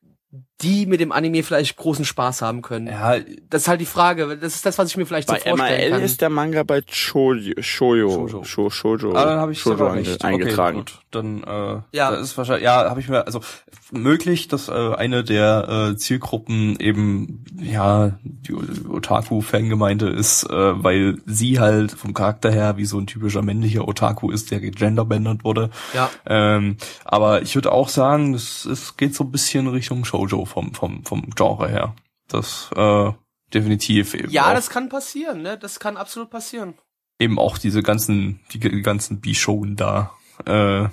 die 0.61 0.85
mit 0.85 0.99
dem 0.99 1.11
Anime 1.11 1.43
vielleicht 1.43 1.75
großen 1.75 2.05
Spaß 2.05 2.41
haben 2.41 2.61
können. 2.61 2.87
ja, 2.87 3.15
Das 3.49 3.63
ist 3.63 3.67
halt 3.67 3.81
die 3.81 3.85
Frage. 3.85 4.37
Das 4.37 4.55
ist 4.55 4.65
das, 4.65 4.77
was 4.77 4.89
ich 4.89 4.97
mir 4.97 5.05
vielleicht 5.05 5.27
Bei 5.27 5.39
so 5.39 5.49
vorstellen 5.49 5.79
MRL 5.79 5.89
kann. 5.91 6.01
ist 6.03 6.21
der 6.21 6.29
Manga 6.29 6.63
bei 6.63 6.81
Shoujo, 6.89 7.53
Shoujo, 7.61 8.43
Shoujo. 8.69 9.13
Ah, 9.13 9.25
dann 9.25 9.39
habe 9.39 9.51
ich 9.51 9.59
Shoujo 9.59 9.95
nicht 9.95 10.23
eingetragen. 10.23 10.79
Okay, 10.79 10.91
gut. 10.93 11.01
Dann 11.11 11.43
äh, 11.43 11.81
Ja. 11.97 12.11
da 12.11 12.17
ist 12.17 12.37
wahrscheinlich 12.37 12.63
ja, 12.63 12.89
habe 12.89 12.99
ich 12.99 13.09
mir 13.09 13.25
also 13.25 13.41
möglich, 13.91 14.47
dass 14.47 14.69
äh, 14.69 14.71
eine 14.71 15.23
der 15.23 15.89
äh, 15.91 15.97
Zielgruppen 15.97 16.79
eben 16.79 17.43
ja 17.59 18.17
die 18.23 18.53
Otaku 18.53 19.41
Fangemeinde 19.41 20.09
ist, 20.09 20.43
äh, 20.49 20.53
weil 20.83 21.17
sie 21.25 21.59
halt 21.59 21.91
vom 21.91 22.13
Charakter 22.13 22.51
her 22.51 22.77
wie 22.77 22.85
so 22.85 22.97
ein 22.99 23.07
typischer 23.07 23.41
männlicher 23.41 23.87
Otaku 23.87 24.31
ist, 24.31 24.51
der 24.51 24.59
genderbändert 24.61 25.43
wurde. 25.43 25.69
Ja. 25.93 26.09
Ähm, 26.25 26.77
aber 27.03 27.41
ich 27.41 27.55
würde 27.55 27.71
auch 27.71 27.89
sagen, 27.89 28.33
es, 28.33 28.65
es 28.65 28.95
geht 28.97 29.15
so 29.15 29.23
ein 29.23 29.31
bisschen 29.31 29.67
Richtung 29.67 30.05
Shoujo 30.05 30.45
vom 30.51 30.73
vom 30.73 31.03
vom 31.05 31.29
Genre 31.35 31.67
her. 31.69 31.95
Das 32.27 32.69
äh, 32.75 33.11
definitiv 33.53 34.13
eben 34.13 34.29
Ja, 34.29 34.49
auch. 34.49 34.53
das 34.53 34.69
kann 34.69 34.89
passieren, 34.89 35.41
ne? 35.41 35.57
Das 35.57 35.79
kann 35.79 35.97
absolut 35.97 36.29
passieren. 36.29 36.75
eben 37.19 37.37
auch 37.39 37.57
diese 37.57 37.83
ganzen, 37.83 38.39
die, 38.51 38.59
die 38.59 38.81
ganzen 38.81 39.19
B-Showen 39.21 39.75
da. 39.75 40.11
Äh, 40.45 40.89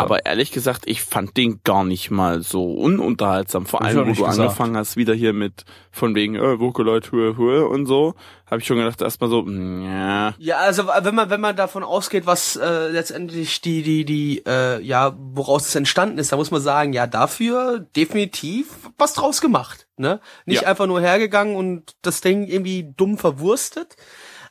Aber 0.00 0.26
ehrlich 0.26 0.52
gesagt, 0.52 0.84
ich 0.86 1.02
fand 1.02 1.36
den 1.36 1.60
gar 1.64 1.84
nicht 1.84 2.10
mal 2.10 2.42
so 2.42 2.72
ununterhaltsam. 2.74 3.66
Vor 3.66 3.82
allem, 3.82 3.98
wo 3.98 4.04
du 4.04 4.14
gesagt. 4.14 4.38
angefangen 4.38 4.76
hast, 4.76 4.96
wieder 4.96 5.14
hier 5.14 5.32
mit 5.32 5.64
von 5.90 6.14
wegen 6.14 6.34
äh, 6.36 6.60
Vocaloid, 6.60 7.10
Hue, 7.12 7.36
Hue 7.36 7.66
und 7.66 7.86
so, 7.86 8.14
habe 8.46 8.60
ich 8.60 8.66
schon 8.66 8.78
gedacht, 8.78 9.00
erstmal 9.02 9.28
so, 9.30 9.42
mm, 9.42 9.84
ja. 9.84 10.34
Ja, 10.38 10.56
also 10.58 10.86
wenn 10.86 11.14
man 11.14 11.30
wenn 11.30 11.40
man 11.40 11.56
davon 11.56 11.82
ausgeht, 11.82 12.26
was 12.26 12.56
äh, 12.56 12.88
letztendlich 12.88 13.60
die 13.60 13.82
die 13.82 14.04
die 14.04 14.42
äh, 14.46 14.80
ja 14.82 15.16
woraus 15.18 15.66
es 15.66 15.74
entstanden 15.74 16.18
ist, 16.18 16.32
da 16.32 16.36
muss 16.36 16.50
man 16.50 16.60
sagen, 16.60 16.92
ja 16.92 17.06
dafür 17.06 17.80
definitiv 17.96 18.90
was 18.98 19.14
draus 19.14 19.40
gemacht, 19.40 19.88
ne? 19.96 20.20
Nicht 20.46 20.62
Ja. 20.62 20.68
einfach 20.68 20.86
nur 20.86 21.00
hergegangen 21.00 21.56
und 21.56 21.96
das 22.02 22.20
Ding 22.20 22.46
irgendwie 22.46 22.92
dumm 22.96 23.18
verwurstet. 23.18 23.96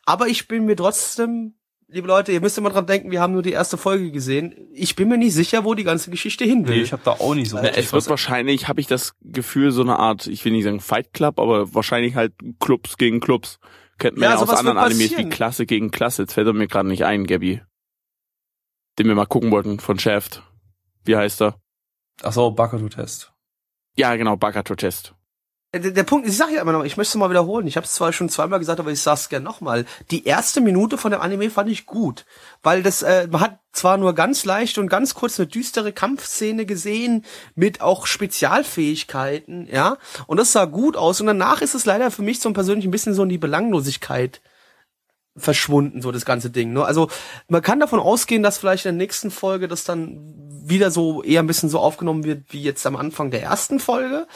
Aber 0.05 0.27
ich 0.27 0.47
bin 0.47 0.65
mir 0.65 0.75
trotzdem, 0.77 1.55
liebe 1.87 2.07
Leute, 2.07 2.31
ihr 2.31 2.41
müsst 2.41 2.57
immer 2.57 2.69
dran 2.69 2.85
denken, 2.85 3.11
wir 3.11 3.21
haben 3.21 3.33
nur 3.33 3.41
die 3.41 3.51
erste 3.51 3.77
Folge 3.77 4.11
gesehen. 4.11 4.69
Ich 4.73 4.95
bin 4.95 5.09
mir 5.09 5.17
nicht 5.17 5.33
sicher, 5.33 5.63
wo 5.63 5.73
die 5.73 5.83
ganze 5.83 6.11
Geschichte 6.11 6.43
hin 6.43 6.67
will. 6.67 6.77
nee, 6.77 6.81
ich 6.83 6.91
habe 6.91 7.01
da 7.03 7.11
auch 7.11 7.35
nicht 7.35 7.49
so 7.49 7.57
wirklich 7.57 7.77
es 7.77 7.93
wird 7.93 8.09
wahrscheinlich, 8.09 8.67
habe 8.67 8.81
ich 8.81 8.87
das 8.87 9.15
Gefühl, 9.21 9.71
so 9.71 9.81
eine 9.81 9.97
Art, 9.97 10.27
ich 10.27 10.43
will 10.45 10.51
nicht 10.51 10.63
sagen 10.63 10.79
Fight 10.79 11.13
Club, 11.13 11.39
aber 11.39 11.73
wahrscheinlich 11.73 12.15
halt 12.15 12.33
Clubs 12.59 12.97
gegen 12.97 13.19
Clubs. 13.19 13.59
Kennt 13.97 14.17
man 14.17 14.29
Ja, 14.29 14.35
ja, 14.35 14.41
aus 14.41 14.49
anderen 14.49 14.77
Animes 14.77 15.17
wie. 15.17 15.29
Klasse 15.29 15.65
gegen 15.65 15.89
Klasse. 15.89 16.23
Jetzt 16.23 16.33
fällt 16.33 16.47
er 16.47 16.53
mir 16.53 16.67
gerade 16.67 16.87
nicht 16.87 17.03
ein, 17.03 17.25
Gabby. 17.25 17.61
Den 18.99 19.07
wir 19.07 19.15
mal 19.15 19.25
gucken 19.25 19.49
wollten 19.51 19.79
von 19.79 19.97
Shaft. 19.97 20.43
Wie 21.03 21.15
heißt 21.15 21.41
er? 21.41 21.59
Ach 22.21 22.33
so, 22.33 22.51
Bakuto-Test. 22.51 23.33
Ja, 23.95 24.15
genau, 24.15 24.37
Bakato 24.37 24.75
Test. 24.75 25.15
Der, 25.79 25.91
der 25.91 26.03
Punkt, 26.03 26.27
ich 26.27 26.35
sag 26.35 26.51
ja 26.51 26.61
immer 26.61 26.71
noch, 26.71 26.83
ich 26.83 26.97
möchte 26.97 27.11
es 27.11 27.15
mal 27.15 27.29
wiederholen. 27.29 27.67
Ich 27.67 27.77
habe 27.77 27.85
es 27.85 27.93
zwar 27.93 28.11
schon 28.13 28.29
zweimal 28.29 28.59
gesagt, 28.59 28.79
aber 28.79 28.91
ich 28.91 29.01
sag's 29.01 29.29
gerne 29.29 29.45
nochmal. 29.45 29.85
Die 30.11 30.25
erste 30.25 30.61
Minute 30.61 30.97
von 30.97 31.11
dem 31.11 31.21
Anime 31.21 31.49
fand 31.49 31.69
ich 31.69 31.85
gut, 31.85 32.25
weil 32.63 32.83
das 32.83 33.03
äh, 33.03 33.27
man 33.27 33.41
hat 33.41 33.59
zwar 33.71 33.97
nur 33.97 34.13
ganz 34.13 34.43
leicht 34.43 34.77
und 34.77 34.89
ganz 34.89 35.13
kurz 35.13 35.39
eine 35.39 35.47
düstere 35.47 35.93
Kampfszene 35.93 36.65
gesehen 36.65 37.23
mit 37.55 37.81
auch 37.81 38.07
Spezialfähigkeiten, 38.07 39.67
ja, 39.71 39.97
und 40.25 40.37
das 40.37 40.51
sah 40.51 40.65
gut 40.65 40.97
aus. 40.97 41.21
Und 41.21 41.27
danach 41.27 41.61
ist 41.61 41.75
es 41.75 41.85
leider 41.85 42.09
für 42.11 42.23
mich 42.23 42.39
so 42.39 42.51
persönlich 42.53 42.89
bisschen 42.89 43.13
so 43.13 43.23
in 43.23 43.29
die 43.29 43.37
Belanglosigkeit 43.37 44.41
verschwunden, 45.37 46.01
so 46.01 46.11
das 46.11 46.25
ganze 46.25 46.49
Ding. 46.49 46.73
Ne? 46.73 46.83
Also 46.83 47.09
man 47.47 47.61
kann 47.61 47.79
davon 47.79 47.99
ausgehen, 47.99 48.43
dass 48.43 48.57
vielleicht 48.57 48.85
in 48.85 48.97
der 48.97 49.05
nächsten 49.05 49.31
Folge 49.31 49.67
das 49.67 49.83
dann 49.83 50.19
wieder 50.65 50.91
so 50.91 51.23
eher 51.23 51.41
ein 51.41 51.47
bisschen 51.47 51.69
so 51.69 51.79
aufgenommen 51.79 52.23
wird 52.23 52.45
wie 52.49 52.61
jetzt 52.61 52.85
am 52.85 52.95
Anfang 52.95 53.31
der 53.31 53.43
ersten 53.43 53.79
Folge. 53.79 54.27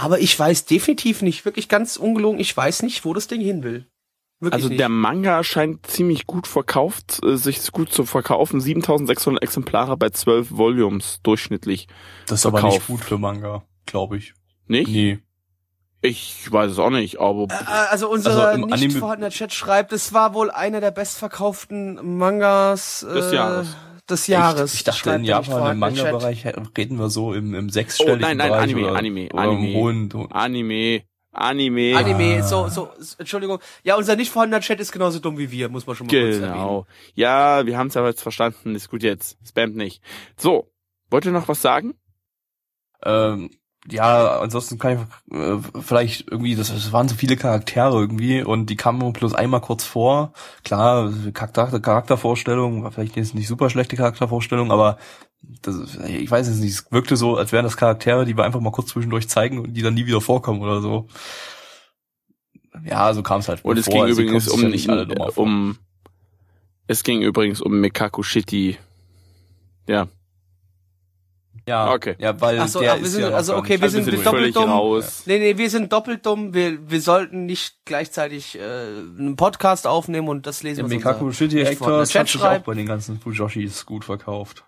Aber 0.00 0.18
ich 0.20 0.38
weiß 0.38 0.64
definitiv 0.66 1.22
nicht, 1.22 1.44
wirklich 1.44 1.68
ganz 1.68 1.96
ungelogen, 1.96 2.40
ich 2.40 2.56
weiß 2.56 2.82
nicht, 2.82 3.04
wo 3.04 3.14
das 3.14 3.26
Ding 3.28 3.40
hin 3.40 3.62
will. 3.62 3.86
Wirklich 4.40 4.54
Also 4.54 4.68
nicht. 4.68 4.80
der 4.80 4.88
Manga 4.88 5.44
scheint 5.44 5.86
ziemlich 5.86 6.26
gut 6.26 6.46
verkauft, 6.46 7.20
äh, 7.24 7.36
sich 7.36 7.70
gut 7.72 7.92
zu 7.92 8.04
verkaufen. 8.04 8.60
7600 8.60 9.42
Exemplare 9.42 9.96
bei 9.96 10.10
12 10.10 10.48
Volumes 10.50 11.20
durchschnittlich. 11.22 11.86
Das 12.26 12.40
ist 12.40 12.46
aber 12.46 12.60
nicht 12.62 12.72
verkauft. 12.72 12.86
gut 12.88 13.00
für 13.00 13.18
Manga, 13.18 13.62
glaube 13.86 14.16
ich. 14.18 14.34
Nicht? 14.66 14.88
Nee. 14.88 15.18
Ich 16.02 16.50
weiß 16.52 16.72
es 16.72 16.78
auch 16.78 16.90
nicht, 16.90 17.18
aber 17.20 17.44
Äh, 17.50 17.64
Also 17.90 18.10
unser 18.10 18.48
Also 18.48 18.62
im 18.62 18.68
nicht 18.68 18.98
vorhandener 18.98 19.30
Chat 19.30 19.54
schreibt, 19.54 19.92
es 19.92 20.12
war 20.12 20.34
wohl 20.34 20.50
einer 20.50 20.80
der 20.80 20.90
bestverkauften 20.90 22.18
Mangas 22.18 23.04
äh, 23.04 23.14
Des 23.14 23.32
Jahres. 23.32 23.68
Des 24.08 24.26
Jahres. 24.26 24.74
Ich 24.74 24.84
dachte, 24.84 25.10
in 25.10 25.24
Japan 25.24 25.72
im. 25.72 25.78
Manga-Bereich 25.78 26.44
reden 26.76 26.98
wir 26.98 27.08
so 27.08 27.32
im, 27.32 27.54
im 27.54 27.68
oh 27.68 27.70
sechsstelligen 27.70 28.20
nein, 28.20 28.36
nein, 28.36 28.48
Bereich 28.50 28.62
Anime, 28.62 28.82
oder, 28.82 28.98
Anime, 28.98 29.28
oder 29.32 29.42
Anime, 29.42 29.68
im 29.68 29.74
hohen, 29.74 30.30
Anime, 30.30 31.04
Anime. 31.34 31.96
Anime, 31.96 32.42
so, 32.44 32.68
so, 32.68 32.90
Entschuldigung. 33.18 33.58
Ja, 33.82 33.96
unser 33.96 34.14
nicht 34.16 34.30
vorhandener 34.30 34.60
Chat 34.60 34.78
ist 34.78 34.92
genauso 34.92 35.18
dumm 35.18 35.36
wie 35.36 35.50
wir, 35.50 35.68
muss 35.68 35.86
man 35.86 35.96
schon 35.96 36.06
mal 36.06 36.12
kurz 36.12 36.36
erwähnen. 36.36 36.52
Genau. 36.52 36.86
Ja, 37.14 37.66
wir 37.66 37.76
haben 37.76 37.88
es 37.88 37.96
aber 37.96 38.08
jetzt 38.08 38.22
verstanden. 38.22 38.74
Ist 38.74 38.90
gut 38.90 39.02
jetzt. 39.02 39.36
Spamt 39.46 39.74
nicht. 39.74 40.02
So, 40.36 40.70
wollt 41.10 41.24
ihr 41.24 41.32
noch 41.32 41.48
was 41.48 41.60
sagen? 41.60 41.94
Ähm, 43.02 43.50
ja, 43.90 44.38
ansonsten 44.40 44.78
kann 44.78 45.08
ich 45.30 45.36
äh, 45.36 45.58
vielleicht 45.80 46.30
irgendwie, 46.30 46.54
das, 46.54 46.68
das 46.68 46.92
waren 46.92 47.08
so 47.08 47.14
viele 47.14 47.36
Charaktere 47.36 48.00
irgendwie 48.00 48.42
und 48.42 48.66
die 48.70 48.76
kamen 48.76 49.12
bloß 49.12 49.34
einmal 49.34 49.60
kurz 49.60 49.84
vor. 49.84 50.32
Klar, 50.64 51.12
Charakter, 51.34 51.80
Charaktervorstellung, 51.80 52.84
war 52.84 52.92
vielleicht 52.92 53.16
jetzt 53.16 53.34
nicht 53.34 53.46
super 53.48 53.68
schlechte 53.70 53.96
Charaktervorstellung, 53.96 54.72
aber 54.72 54.98
das, 55.62 55.98
ich 56.06 56.30
weiß 56.30 56.48
es 56.48 56.58
nicht, 56.60 56.72
es 56.72 56.92
wirkte 56.92 57.16
so, 57.16 57.36
als 57.36 57.52
wären 57.52 57.64
das 57.64 57.76
Charaktere, 57.76 58.24
die 58.24 58.36
wir 58.36 58.44
einfach 58.44 58.60
mal 58.60 58.72
kurz 58.72 58.88
zwischendurch 58.88 59.28
zeigen 59.28 59.58
und 59.58 59.74
die 59.74 59.82
dann 59.82 59.94
nie 59.94 60.06
wieder 60.06 60.22
vorkommen 60.22 60.62
oder 60.62 60.80
so. 60.80 61.06
Ja, 62.84 63.12
so 63.12 63.22
kam 63.22 63.40
es 63.40 63.48
halt. 63.48 63.64
Und 63.64 63.78
es 63.78 63.84
vor. 63.84 63.94
ging 63.94 64.02
Also, 64.04 64.22
übrigens 64.22 64.48
um, 64.48 64.68
nicht 64.70 64.88
alle 64.88 65.06
vor. 65.06 65.38
um, 65.38 65.78
es 66.86 67.02
ging 67.04 67.22
übrigens 67.22 67.60
um 67.60 67.80
Mekaku 67.80 68.22
Shitty. 68.22 68.78
Ja, 69.86 70.08
ja, 71.66 71.92
okay. 71.92 72.14
Ja, 72.18 72.38
weil 72.40 72.60
Ach 72.60 72.68
so, 72.68 72.80
der 72.80 72.92
ach, 72.94 72.96
wir 72.98 73.04
ist 73.06 73.12
sind- 73.12 73.22
ja 73.22 73.30
also 73.30 73.56
okay, 73.56 73.72
nicht- 73.74 73.82
wir 73.82 73.90
sind 73.90 74.06
wir 74.06 74.22
doppelt 74.22 74.54
dumm. 74.56 74.70
raus. 74.70 75.22
Nee, 75.26 75.38
nee, 75.38 75.56
wir 75.58 75.70
sind 75.70 75.92
doppelt 75.92 76.24
dumm. 76.26 76.52
Wir, 76.54 76.78
wir 76.90 77.00
sollten 77.00 77.46
nicht 77.46 77.76
gleichzeitig 77.84 78.58
äh, 78.58 78.62
einen 78.62 79.36
Podcast 79.36 79.86
aufnehmen 79.86 80.28
und 80.28 80.46
das 80.46 80.62
lesen 80.62 80.82
Der 80.84 80.90
wir 80.90 80.96
Mikaku 80.96 81.32
Shitty 81.32 81.56
nicht 81.56 81.74
vorhandener 81.78 82.02
Actors 82.02 82.10
Chat 82.10 82.20
hat 82.20 82.28
sich 82.28 82.42
auch 82.42 82.58
bei 82.64 82.74
den 82.74 82.86
ganzen 82.86 83.18
Fujoshis 83.20 83.86
gut 83.86 84.04
verkauft. 84.04 84.64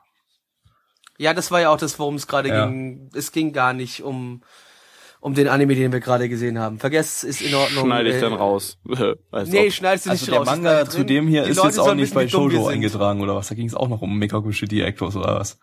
Ja, 1.19 1.33
das 1.33 1.51
war 1.51 1.61
ja 1.61 1.71
auch 1.71 1.79
das, 1.79 1.99
worum 1.99 2.17
es 2.17 2.27
gerade 2.27 2.49
Ja. 2.51 2.67
ging. 2.67 3.11
Es 3.15 3.33
ging 3.33 3.53
gar 3.53 3.73
nicht 3.73 4.03
um 4.03 4.43
um 5.21 5.35
den 5.35 5.49
Anime, 5.49 5.75
den 5.75 5.91
wir 5.93 5.99
gerade 5.99 6.29
gesehen 6.29 6.59
haben. 6.59 6.79
Vergesst, 6.79 7.25
ist 7.25 7.41
in 7.41 7.53
Ordnung. 7.55 7.87
Schneide 7.87 8.11
ich 8.11 8.17
äh, 8.17 8.21
dann 8.21 8.35
raus. 8.35 8.79
Als 9.33 9.49
Nee, 9.49 9.71
schneidest 9.73 10.07
du 10.07 10.11
nicht 10.11 10.21
Also 10.21 10.31
der 10.31 10.41
raus. 10.41 10.49
ist 10.49 10.55
Manga 10.63 10.89
zu 10.89 11.05
dem 11.05 11.27
hier 11.27 11.43
Die 11.45 11.51
ist 11.51 11.57
Leute 11.57 11.69
jetzt 11.69 11.79
auch 11.81 11.95
nicht 11.95 12.15
bei 12.15 12.29
Shoujo 12.29 12.65
sind. 12.65 12.75
eingetragen 12.75 13.21
oder 13.23 13.35
was? 13.35 13.49
Da 13.49 13.55
ging 13.57 13.67
es 13.67 13.75
auch 13.75 13.89
noch 13.89 14.03
um 14.03 14.17
Mekaku 14.19 14.53
Shitty 14.53 14.83
Actors 14.83 15.17
oder 15.17 15.35
was? 15.41 15.59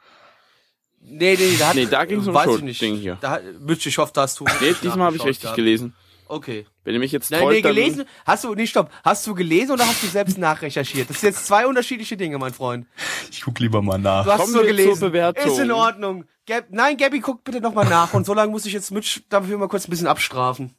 Nee, 1.13 1.35
nee, 1.37 1.55
da, 1.57 1.67
hat, 1.69 1.75
Nee, 1.75 1.85
da 1.85 2.05
ging's 2.05 2.27
um 2.27 2.33
weiß 2.33 2.45
Show- 2.45 2.55
ich 2.57 2.63
nicht. 2.63 2.81
Ding 2.81 2.95
hier. 2.95 3.17
Da, 3.21 3.39
Mütze, 3.59 3.89
ich 3.89 3.97
hoffe, 3.97 4.11
da 4.13 4.21
hast 4.23 4.39
du. 4.39 4.45
Nee, 4.61 4.73
diesmal 4.81 5.07
habe 5.07 5.15
ich 5.15 5.23
richtig 5.25 5.53
gelesen. 5.53 5.95
Okay. 6.27 6.65
Wenn 6.83 6.93
ihr 6.95 6.99
mich 6.99 7.11
jetzt 7.11 7.29
Nein, 7.31 7.41
trollt, 7.41 7.55
nee, 7.57 7.61
gelesen. 7.61 8.05
Hast 8.25 8.43
du, 8.43 8.55
nee, 8.55 8.65
stopp. 8.65 8.89
Hast 9.03 9.27
du 9.27 9.35
gelesen 9.35 9.71
oder 9.71 9.85
hast 9.87 10.01
du 10.01 10.07
selbst 10.07 10.37
nachrecherchiert? 10.39 11.09
Das 11.09 11.21
sind 11.21 11.29
jetzt 11.33 11.45
zwei 11.45 11.67
unterschiedliche 11.67 12.17
Dinge, 12.17 12.37
mein 12.39 12.53
Freund. 12.53 12.87
Ich 13.29 13.41
guck 13.41 13.59
lieber 13.59 13.81
mal 13.81 13.97
nach. 13.99 14.23
Du 14.25 14.31
hast 14.31 14.39
Kommen 14.41 14.53
nur 14.53 14.63
gelesen. 14.63 14.95
zur 14.95 15.09
Bewertung. 15.09 15.51
Ist 15.51 15.59
in 15.59 15.71
Ordnung. 15.71 16.25
Gab, 16.47 16.65
nein, 16.71 16.97
Gabby, 16.97 17.19
guck 17.19 17.43
bitte 17.43 17.61
nochmal 17.61 17.87
nach. 17.87 18.13
Und 18.13 18.25
so 18.25 18.33
lange 18.33 18.51
muss 18.51 18.65
ich 18.65 18.73
jetzt 18.73 18.89
Mitch 18.91 19.21
dafür 19.29 19.57
mal 19.57 19.67
kurz 19.67 19.87
ein 19.87 19.91
bisschen 19.91 20.07
abstrafen. 20.07 20.73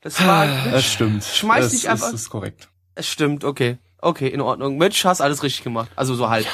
Das 0.00 0.24
war, 0.26 0.46
Das 0.70 0.84
stimmt. 0.90 1.22
Schmeiß 1.24 1.64
das 1.66 1.72
nicht 1.74 1.88
einfach- 1.88 2.08
ist, 2.08 2.14
ist 2.14 2.30
korrekt. 2.30 2.68
es 2.94 3.06
stimmt, 3.08 3.44
okay. 3.44 3.78
Okay, 4.02 4.28
in 4.28 4.40
Ordnung. 4.40 4.78
Mitch, 4.78 5.04
hast 5.04 5.20
alles 5.20 5.42
richtig 5.42 5.62
gemacht. 5.62 5.90
Also 5.94 6.14
so 6.14 6.30
halb. 6.30 6.46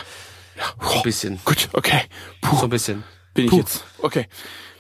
So 0.81 0.97
ein 0.97 1.03
bisschen. 1.03 1.39
Gut, 1.45 1.69
okay. 1.73 2.03
So 2.43 2.65
ein 2.65 2.71
bisschen. 2.71 3.05
Bin 3.35 3.45
ich 3.47 3.51
Puh. 3.51 3.59
jetzt. 3.59 3.85
Okay. 3.99 4.27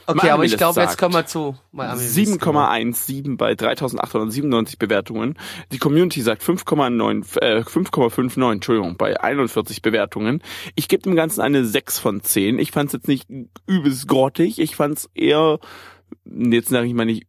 Okay, 0.09 0.31
aber 0.31 0.45
ich 0.45 0.57
glaube, 0.57 0.81
jetzt 0.81 0.99
kommen 0.99 1.15
wir 1.15 1.27
zu 1.27 1.57
My 1.73 1.83
Anime 1.83 2.03
List. 2.03 2.17
7,17 2.17 3.37
bei 3.37 3.57
3897 3.57 4.79
Bewertungen. 4.79 5.35
Die 5.73 5.79
Community 5.79 6.23
sagt 6.23 6.43
5,9, 6.43 7.41
äh, 7.41 7.63
5,59, 7.63 8.53
Entschuldigung, 8.53 8.97
bei 8.97 9.21
41 9.21 9.83
Bewertungen. 9.83 10.43
Ich 10.77 10.87
gebe 10.87 11.03
dem 11.03 11.17
Ganzen 11.17 11.41
eine 11.41 11.65
6 11.65 11.99
von 11.99 12.23
10. 12.23 12.61
Ich 12.61 12.71
fand 12.71 12.89
es 12.89 12.93
jetzt 12.93 13.09
nicht 13.09 13.29
übelst 13.67 14.07
grottig. 14.07 14.61
Ich 14.61 14.77
fand 14.77 14.99
es 14.99 15.11
eher, 15.15 15.59
jetzt 16.25 16.69
sage 16.69 16.87
ich 16.87 16.95
mal 16.95 17.05
nicht 17.05 17.27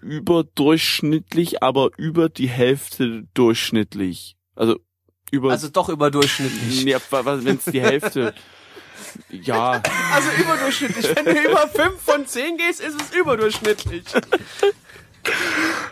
überdurchschnittlich, 0.00 1.62
aber 1.62 1.90
über 1.96 2.28
die 2.28 2.48
Hälfte 2.48 3.28
durchschnittlich. 3.34 4.36
Also 4.56 4.78
über, 5.32 5.50
Also 5.50 5.68
doch 5.68 5.88
überdurchschnittlich. 5.88 6.84
ja, 6.84 7.00
wenn 7.10 7.56
es 7.56 7.64
die 7.64 7.80
Hälfte, 7.80 8.34
ja. 9.30 9.82
Also 10.12 10.28
überdurchschnittlich. 10.40 11.16
Wenn 11.16 11.24
du 11.24 11.40
über 11.42 11.66
5 11.68 12.00
von 12.00 12.26
10 12.26 12.56
gehst, 12.58 12.80
ist 12.80 13.00
es 13.00 13.12
überdurchschnittlich. 13.12 14.04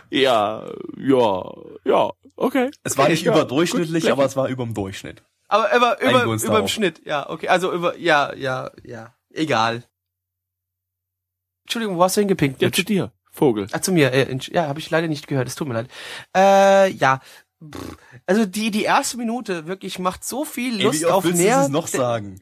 Ja, 0.09 0.65
ja, 0.97 1.51
ja, 1.85 2.11
okay. 2.35 2.69
Es 2.83 2.97
war 2.97 3.09
nicht 3.09 3.23
Ja, 3.23 3.31
überdurchschnittlich, 3.33 4.03
gut, 4.03 4.11
aber 4.11 4.25
es 4.25 4.35
war 4.35 4.47
überm 4.47 4.73
Durchschnitt. 4.73 5.23
Aber 5.47 5.69
Einigen 5.71 6.21
über, 6.21 6.23
über 6.23 6.37
dem 6.37 6.47
darauf. 6.51 6.69
Schnitt. 6.69 7.01
Ja, 7.05 7.29
okay. 7.29 7.47
Also 7.47 7.71
über, 7.73 7.97
ja, 7.97 8.33
ja, 8.35 8.71
ja. 8.83 9.13
Egal. 9.33 9.83
Entschuldigung, 11.63 11.97
wo 11.97 12.03
hast 12.03 12.17
du 12.17 12.21
hingepinkt? 12.21 12.61
Ja, 12.61 12.71
zu 12.71 12.83
dir, 12.83 13.11
Vogel. 13.31 13.67
Ach, 13.71 13.79
zu 13.79 13.91
mir. 13.91 14.11
Äh, 14.13 14.37
ja, 14.51 14.67
habe 14.67 14.79
ich 14.79 14.89
leider 14.89 15.07
nicht 15.07 15.27
gehört. 15.27 15.47
Es 15.47 15.55
tut 15.55 15.67
mir 15.67 15.73
leid. 15.73 15.89
Äh, 16.35 16.91
ja. 16.91 17.21
Pff, 17.63 17.97
Also 18.25 18.45
die 18.45 18.71
die 18.71 18.83
erste 18.83 19.17
Minute 19.17 19.67
wirklich 19.67 19.99
macht 19.99 20.23
so 20.25 20.45
viel 20.45 20.81
Lust 20.81 21.05
auf 21.05 21.23
mehr. 21.25 21.67
noch 21.69 21.87
sagen? 21.87 22.41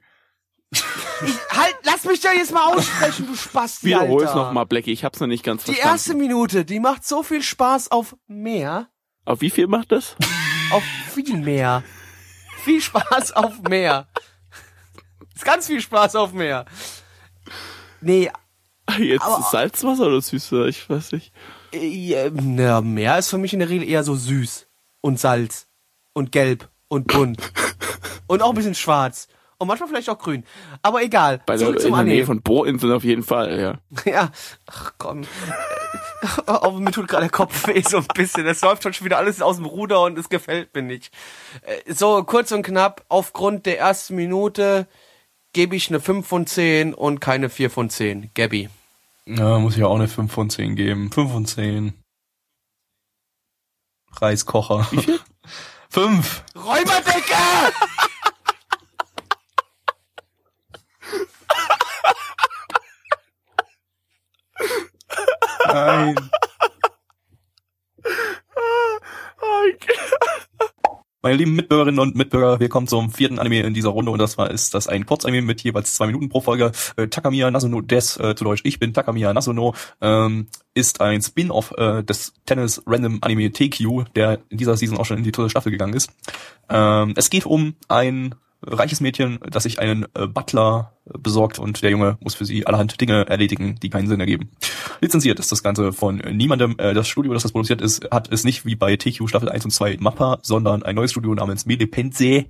Halt, 1.52 1.76
lass 1.84 2.06
mich 2.06 2.22
doch 2.22 2.32
jetzt 2.32 2.54
mal 2.54 2.64
aussprechen, 2.74 3.26
du 3.28 3.36
Spasti, 3.36 3.88
Wiederhol's 3.88 4.28
Alter. 4.30 4.36
noch 4.44 4.52
mal, 4.54 4.66
Blackie. 4.66 4.92
Ich 4.92 5.04
hab's 5.04 5.20
noch 5.20 5.28
nicht 5.28 5.44
ganz 5.44 5.64
Die 5.64 5.72
verstanden. 5.74 5.94
erste 5.96 6.14
Minute, 6.16 6.66
die 6.66 6.80
macht 6.80 7.06
so 7.06 7.24
viel 7.24 7.42
Spaß 7.42 7.90
auf 7.92 8.16
mehr, 8.28 8.88
Auf 9.26 9.42
wie 9.42 9.50
viel 9.50 9.68
macht 9.68 9.92
das? 9.92 10.16
auf 10.72 10.84
viel 11.14 11.38
mehr. 11.38 11.84
Viel 12.64 12.80
Spaß 12.82 13.32
auf 13.32 13.62
mehr. 13.64 14.08
Ist 15.36 15.44
ganz 15.46 15.66
viel 15.68 15.82
Spaß 15.82 16.16
auf 16.16 16.34
mehr. 16.34 16.66
Nee, 18.02 18.32
Jetzt 18.98 19.22
Aber- 19.24 19.44
Salzwasser 19.52 20.08
oder 20.08 20.22
Süße? 20.22 20.68
Ich 20.68 20.90
weiß 20.90 21.12
nicht. 21.12 21.32
äh, 21.72 22.32
na, 22.34 22.82
mehr 22.82 23.18
ist 23.20 23.30
für 23.30 23.38
mich 23.38 23.54
in 23.54 23.60
der 23.60 23.70
Regel 23.70 23.88
eher 23.88 24.04
so 24.04 24.16
süß 24.16 24.68
und 25.02 25.20
Salz 25.20 25.68
und 26.14 26.32
gelb 26.32 26.70
und 26.88 27.08
bunt 27.08 27.52
und 28.28 28.42
auch 28.42 28.50
ein 28.50 28.56
bisschen 28.56 28.76
schwarz 28.76 29.28
und 29.60 29.68
manchmal 29.68 29.90
vielleicht 29.90 30.10
auch 30.10 30.18
grün. 30.18 30.46
Aber 30.82 31.04
egal. 31.04 31.42
Bei 31.46 31.58
der, 31.58 31.70
in 31.70 31.80
zum 31.80 31.94
der 31.94 32.04
Nähe 32.04 32.26
von 32.26 32.42
Bohrinseln 32.42 32.94
auf 32.94 33.04
jeden 33.04 33.24
Fall, 33.24 33.60
ja. 33.60 33.78
Ja, 34.12 34.32
ach 34.68 34.94
komm. 34.98 35.24
Auch 36.46 36.78
mir 36.78 36.92
tut 36.92 37.08
gerade 37.08 37.24
der 37.24 37.32
Kopf 37.32 37.68
weh 37.68 37.82
so 37.82 37.98
ein 37.98 38.08
bisschen. 38.14 38.46
Es 38.46 38.62
läuft 38.62 38.84
schon 38.84 39.06
wieder 39.06 39.18
alles 39.18 39.42
aus 39.42 39.56
dem 39.58 39.66
Ruder 39.66 40.04
und 40.04 40.18
es 40.18 40.30
gefällt 40.30 40.74
mir 40.76 40.82
nicht. 40.82 41.14
Äh, 41.62 41.94
So, 41.94 42.24
kurz 42.24 42.52
und 42.52 42.64
knapp, 42.64 43.06
aufgrund 43.10 43.66
der 43.66 43.80
ersten 43.80 44.16
Minute 44.16 44.88
gebe 45.54 45.76
ich 45.76 45.90
eine 45.90 46.00
5 46.00 46.26
von 46.28 46.46
10 46.46 46.94
und 46.94 47.20
keine 47.20 47.50
4 47.50 47.70
von 47.70 47.90
10. 47.90 48.32
Gabby. 48.34 48.70
Ja, 49.26 49.60
muss 49.60 49.78
ich 49.78 49.84
auch 49.84 49.96
eine 49.96 50.08
5 50.08 50.32
von 50.32 50.50
10 50.50 50.76
geben. 50.76 51.12
5 51.12 51.32
von 51.32 51.46
10. 51.46 51.94
Reiskocher. 54.22 54.88
Wie 54.92 55.02
viel? 55.02 55.20
5. 55.90 56.44
Räumerdecke! 56.56 57.36
Nein. 65.68 66.16
Meine 71.22 71.36
lieben 71.36 71.54
Mitbürgerinnen 71.54 72.00
und 72.00 72.16
Mitbürger, 72.16 72.62
wir 72.62 72.70
kommen 72.70 72.88
zum 72.88 73.12
vierten 73.12 73.40
Anime 73.40 73.60
in 73.60 73.74
dieser 73.74 73.90
Runde 73.90 74.10
und 74.10 74.20
das 74.20 74.38
war 74.38 74.52
ist 74.52 74.74
das 74.74 74.88
ein 74.88 75.06
Kurzanime 75.06 75.46
mit 75.46 75.62
jeweils 75.62 75.94
zwei 75.94 76.06
Minuten 76.06 76.30
pro 76.30 76.40
Folge. 76.40 76.72
Äh, 76.96 77.10
Takamiya 77.10 77.52
Nasuno 77.52 77.82
des, 77.82 78.16
äh, 78.16 78.36
zu 78.36 78.46
Deutsch 78.46 78.62
Ich 78.64 78.80
bin 78.80 78.94
Takamiya 78.94 79.34
Nasuno, 79.34 79.76
ähm, 80.00 80.48
ist 80.74 81.02
ein 81.02 81.22
Spin-off 81.22 81.74
äh, 81.78 82.04
des 82.04 82.34
Tennis 82.46 82.82
Random 82.86 83.18
Anime 83.20 83.52
TQ, 83.52 84.06
der 84.16 84.40
in 84.48 84.58
dieser 84.58 84.78
Season 84.78 84.98
auch 84.98 85.06
schon 85.06 85.18
in 85.18 85.26
die 85.26 85.34
dritte 85.34 85.50
Staffel 85.50 85.74
gegangen 85.74 85.94
ist. 85.94 86.10
Ähm, 86.70 87.14
es 87.18 87.30
geht 87.30 87.46
um 87.46 87.76
ein 87.90 88.36
reiches 88.62 89.02
Mädchen, 89.02 89.40
das 89.50 89.64
sich 89.64 89.80
einen 89.80 90.06
äh, 90.14 90.28
Butler 90.28 90.94
äh, 91.06 91.18
besorgt 91.18 91.60
und 91.60 91.82
der 91.82 91.92
Junge 91.92 92.18
muss 92.22 92.36
für 92.36 92.46
sie 92.46 92.68
allerhand 92.68 93.00
Dinge 93.00 93.28
erledigen, 93.28 93.76
die 93.82 93.90
keinen 93.90 94.08
Sinn 94.08 94.20
ergeben. 94.20 94.52
Lizenziert 95.02 95.40
ist 95.40 95.52
das 95.52 95.64
Ganze 95.64 95.94
von 95.94 96.18
niemandem. 96.18 96.76
Äh, 96.78 96.94
das 96.94 97.08
Studio, 97.08 97.34
das 97.34 97.44
das 97.44 97.52
produziert 97.52 97.82
ist, 97.82 98.10
hat 98.12 98.32
es 98.32 98.44
nicht 98.44 98.66
wie 98.66 98.76
bei 98.76 98.96
TQ 98.96 99.28
Staffel 99.28 99.50
1 99.50 99.66
und 99.66 99.72
2 99.72 99.98
Mappa, 100.00 100.40
sondern 100.42 100.84
ein 100.84 100.96
neues 100.96 101.12
Studio 101.12 101.34
namens 101.34 101.66
Melepense. 101.66 102.46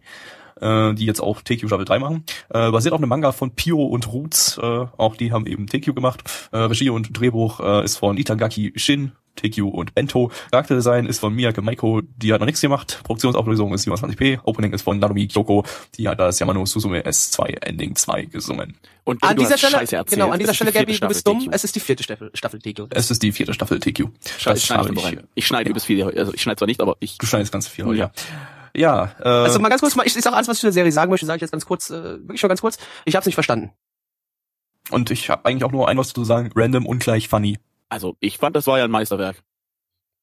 Äh, 0.61 0.93
die 0.93 1.05
jetzt 1.05 1.21
auch 1.21 1.41
TQ 1.41 1.67
Staffel 1.67 1.85
3 1.85 1.99
machen. 1.99 2.23
Äh, 2.49 2.71
basiert 2.71 2.93
auf 2.93 2.99
einem 2.99 3.09
Manga 3.09 3.31
von 3.31 3.51
Pio 3.51 3.83
und 3.83 4.11
Roots, 4.11 4.57
äh, 4.61 4.61
auch 4.97 5.15
die 5.15 5.31
haben 5.31 5.45
eben 5.47 5.67
TQ 5.67 5.93
gemacht. 5.95 6.23
Äh, 6.51 6.57
Regie 6.57 6.89
und 6.89 7.17
Drehbuch 7.19 7.59
äh, 7.59 7.83
ist 7.85 7.97
von 7.97 8.17
Itagaki 8.17 8.73
Shin, 8.75 9.11
TQ 9.35 9.59
und 9.71 9.95
Bento. 9.95 10.31
Charakterdesign 10.51 11.05
ist 11.05 11.19
von 11.19 11.33
Miyake 11.33 11.61
Maiko, 11.61 12.01
die 12.17 12.33
hat 12.33 12.41
noch 12.41 12.45
nichts 12.45 12.59
gemacht. 12.59 12.99
Produktionsauflösung 13.03 13.73
ist 13.73 13.87
27p. 13.87 14.39
Opening 14.43 14.73
ist 14.73 14.81
von 14.81 14.99
Narumi 14.99 15.27
Kyoko, 15.27 15.63
die 15.97 16.09
hat 16.09 16.19
das 16.19 16.39
Yamano 16.39 16.65
Suzume 16.65 17.01
S2 17.05 17.61
Ending 17.65 17.95
2 17.95 18.25
gesungen. 18.25 18.75
Und 19.05 19.23
An 19.23 19.37
du 19.37 19.43
dieser 19.43 19.57
Stelle, 19.57 19.71
Scheiße 19.77 19.95
erzählt. 19.95 20.19
genau, 20.19 20.25
an 20.27 20.33
Es 20.33 20.39
dieser 20.39 20.51
ist 20.51 20.55
Stelle, 20.57 20.71
die 20.71 20.77
vierte 20.77 20.91
Gabby, 20.91 20.99
du 20.99 21.07
bist 21.07 21.21
Staffel 21.21 21.39
dumm. 21.39 21.47
TQ. 21.51 21.55
Es 21.55 21.63
ist 21.63 21.75
die 21.75 21.79
vierte 21.79 22.03
Staffel, 22.03 22.31
Staffel 22.33 22.59
TQ. 22.59 22.81
Es 22.89 23.11
ist 23.11 23.23
die 23.23 23.31
vierte 23.31 23.53
Staffel 23.53 23.79
TQ. 23.79 24.07
Scheiße, 24.39 24.57
ich 24.57 24.65
schneide 24.65 24.93
ich, 24.93 25.05
rein. 25.05 25.23
ich 25.35 25.47
schneide 25.47 25.69
übelst 25.69 25.87
viel, 25.87 26.03
also 26.03 26.33
ich 26.33 26.41
schneide 26.41 26.57
zwar 26.57 26.67
nicht, 26.67 26.81
aber 26.81 26.97
ich 26.99 27.17
Du 27.17 27.25
schneidest 27.25 27.53
ganz 27.53 27.67
viel 27.69 27.85
heute, 27.85 27.97
Ja. 27.99 28.05
ja. 28.05 28.11
Ja, 28.75 29.11
äh, 29.19 29.27
Also 29.27 29.59
mal 29.59 29.69
ganz 29.69 29.81
kurz, 29.81 29.95
mal, 29.95 30.05
ich, 30.05 30.15
ich 30.15 30.23
sag 30.23 30.33
alles, 30.33 30.47
was 30.47 30.57
ich 30.57 30.61
zu 30.61 30.67
der 30.67 30.73
Serie 30.73 30.91
sagen 30.91 31.09
möchte, 31.11 31.25
sage 31.25 31.37
ich 31.37 31.41
jetzt 31.41 31.51
ganz 31.51 31.65
kurz, 31.65 31.89
äh, 31.89 32.19
wirklich 32.19 32.39
schon 32.39 32.49
ganz 32.49 32.61
kurz. 32.61 32.77
Ich 33.05 33.15
habe 33.15 33.25
nicht 33.25 33.35
verstanden. 33.35 33.71
und 34.91 35.11
ich 35.11 35.29
habe 35.29 35.45
eigentlich 35.45 35.63
auch 35.63 35.71
nur 35.71 35.87
ein 35.87 35.97
was 35.97 36.13
zu 36.13 36.23
sagen, 36.23 36.51
random 36.55 36.85
und 36.85 36.99
gleich 36.99 37.27
funny. 37.27 37.57
Also, 37.89 38.15
ich 38.19 38.37
fand, 38.37 38.55
das 38.55 38.67
war 38.67 38.77
ja 38.77 38.85
ein 38.85 38.91
Meisterwerk. 38.91 39.37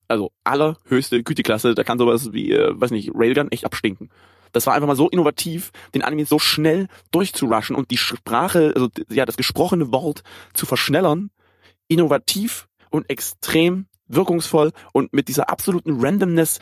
Also, 0.09 0.30
allerhöchste 0.44 1.22
Güteklasse, 1.22 1.74
da 1.74 1.82
kann 1.84 1.99
sowas 1.99 2.32
wie, 2.32 2.53
äh, 2.53 2.72
weiß 2.80 2.92
nicht, 2.92 3.11
Railgun 3.14 3.51
echt 3.51 3.64
abstinken. 3.64 4.11
Das 4.53 4.66
war 4.66 4.74
einfach 4.74 4.86
mal 4.86 4.97
so 4.97 5.09
innovativ, 5.09 5.72
den 5.94 6.03
Anime 6.03 6.24
so 6.24 6.38
schnell 6.38 6.86
durchzurushen 7.11 7.74
und 7.76 7.90
die 7.90 7.97
Sprache, 7.97 8.72
also 8.74 8.88
ja, 9.11 9.24
das 9.26 9.36
gesprochene 9.36 9.90
Wort 9.92 10.22
zu 10.55 10.64
verschnellern, 10.64 11.30
innovativ 11.88 12.68
und 12.90 13.11
extrem 13.11 13.86
wirkungsvoll 14.09 14.70
und 14.92 15.12
mit 15.12 15.26
dieser 15.28 15.51
absoluten 15.51 16.01
Randomness, 16.01 16.61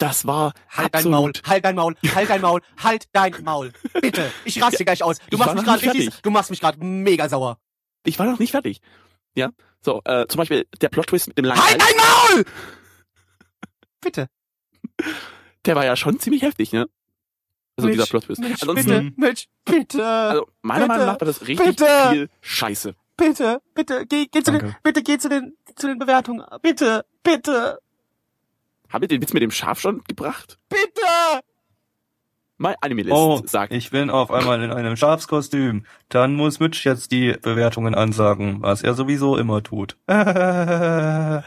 das 0.00 0.26
war 0.26 0.54
Halt 0.70 0.94
dein 0.94 1.10
Maul, 1.10 1.32
halt 1.46 1.64
dein 1.64 1.74
Maul, 1.76 1.94
halt 2.14 2.30
dein 2.30 2.40
Maul, 2.40 2.60
halt 2.82 3.08
dein 3.12 3.34
Maul. 3.44 3.72
Bitte, 4.00 4.32
ich 4.44 4.60
raste 4.60 4.84
gleich 4.84 5.02
aus. 5.02 5.18
Du 5.30 5.36
machst 5.36 5.54
mich 5.54 5.64
gerade 5.64 5.84
nicht 5.86 5.94
richtig, 5.94 6.22
du 6.22 6.30
machst 6.30 6.50
mich 6.50 6.60
gerade 6.60 6.82
mega 6.84 7.28
sauer. 7.28 7.58
Ich 8.04 8.18
war 8.18 8.26
noch 8.26 8.38
nicht 8.38 8.50
fertig. 8.50 8.80
Ja, 9.34 9.50
so, 9.82 10.00
äh, 10.04 10.26
zum 10.26 10.38
Beispiel 10.38 10.66
der 10.80 10.88
Plot-Twist 10.88 11.28
mit 11.28 11.38
dem 11.38 11.44
langen 11.44 11.62
Halt 11.62 11.82
Hals, 11.82 11.94
dein 11.96 12.36
Maul! 12.36 12.44
Bitte. 14.00 14.28
der 15.66 15.76
war 15.76 15.84
ja 15.84 15.94
schon 15.96 16.18
ziemlich 16.18 16.42
heftig, 16.42 16.72
ne? 16.72 16.86
Also 17.76 17.88
Mitch, 17.88 17.98
dieser 17.98 18.06
Plot-Twist. 18.06 18.40
Mitch, 18.40 18.62
Ansonsten, 18.62 19.14
bitte, 19.14 19.20
Mitch, 19.20 19.46
bitte, 19.66 20.06
also 20.06 20.48
meiner 20.62 20.86
bitte, 20.86 20.88
Meinung 20.88 21.06
nach 21.06 21.20
war 21.20 21.26
das 21.26 21.46
richtig 21.46 21.76
bitte. 21.76 21.86
viel 22.10 22.30
Scheiße. 22.40 22.94
bitte, 23.18 23.60
bitte, 23.74 24.06
geh, 24.06 24.26
geh 24.26 24.42
zu 24.42 24.52
den, 24.52 24.74
bitte 24.82 25.02
geh 25.02 25.18
zu 25.18 25.28
den, 25.28 25.56
zu 25.76 25.86
den 25.86 25.98
Bewertungen. 25.98 26.44
Bitte, 26.62 27.04
bitte, 27.22 27.78
Haben 28.90 29.00
wir 29.02 29.08
den 29.08 29.22
Witz 29.22 29.32
mit 29.32 29.42
dem 29.42 29.50
Schaf 29.50 29.80
schon 29.80 30.02
gebracht? 30.04 30.58
bitte! 30.68 31.40
Mein 32.62 32.74
Anime-List 32.82 33.16
Oh, 33.16 33.40
sagt, 33.46 33.72
ich 33.72 33.90
bin 33.90 34.10
auf 34.10 34.30
einmal 34.30 34.62
in 34.62 34.70
einem 34.70 34.94
Schafskostüm. 34.94 35.86
Dann 36.10 36.34
muss 36.34 36.60
Mitch 36.60 36.86
jetzt 36.86 37.10
die 37.10 37.32
Bewertungen 37.40 37.94
ansagen, 37.94 38.60
was 38.60 38.82
er 38.82 38.92
sowieso 38.92 39.38
immer 39.38 39.62
tut. 39.62 39.96
wobei 40.06 41.42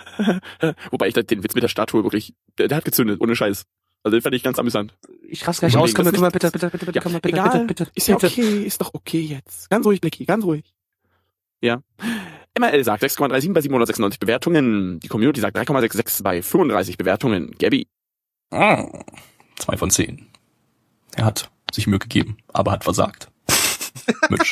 ich 1.07 1.13
den 1.13 1.43
Witz 1.43 1.53
mit 1.53 1.61
der 1.61 1.67
Statue 1.67 2.03
wirklich, 2.03 2.33
der, 2.57 2.67
der 2.67 2.77
hat 2.77 2.85
gezündet, 2.85 3.21
ohne 3.21 3.35
Scheiß. 3.35 3.63
Also 4.01 4.17
den 4.17 4.23
fand 4.23 4.33
ich 4.33 4.41
ganz 4.41 4.57
amüsant. 4.57 4.97
Ich 5.27 5.47
raste 5.47 5.67
gleich 5.67 5.77
aus, 5.77 5.93
komm, 5.93 6.05
mal 6.05 6.13
ist- 6.13 6.19
bitte, 6.33 6.49
bitte, 6.51 6.69
bitte, 6.71 6.85
bitte, 6.87 6.97
Ja, 6.97 7.01
komm 7.03 7.11
mal 7.11 7.21
bitte, 7.21 7.35
egal. 7.35 7.51
bitte, 7.51 7.65
bitte, 7.85 7.91
Ist 7.93 8.07
ja 8.07 8.15
bitte. 8.15 8.27
okay, 8.27 8.63
ist 8.63 8.81
doch 8.81 8.91
okay 8.95 9.21
jetzt. 9.21 9.69
Ganz 9.69 9.85
ruhig, 9.85 10.01
Blackie, 10.01 10.25
ganz 10.25 10.43
ruhig. 10.43 10.73
Ja. 11.61 11.83
MRL 12.59 12.83
sagt 12.83 13.03
6,37 13.03 13.53
bei 13.53 13.61
796 13.61 14.19
Bewertungen. 14.19 14.99
Die 14.99 15.07
Community 15.07 15.41
sagt 15.41 15.57
3,66 15.57 16.23
bei 16.23 16.41
35 16.41 16.97
Bewertungen. 16.97 17.51
Gabby, 17.57 17.87
Ah, 18.51 18.87
Zwei 19.57 19.77
von 19.77 19.89
zehn. 19.89 20.27
Er 21.15 21.25
hat 21.25 21.49
sich 21.73 21.87
Mühe 21.87 21.99
gegeben, 21.99 22.37
aber 22.49 22.71
hat 22.71 22.83
versagt. 22.83 23.31
Mitch. 24.29 24.51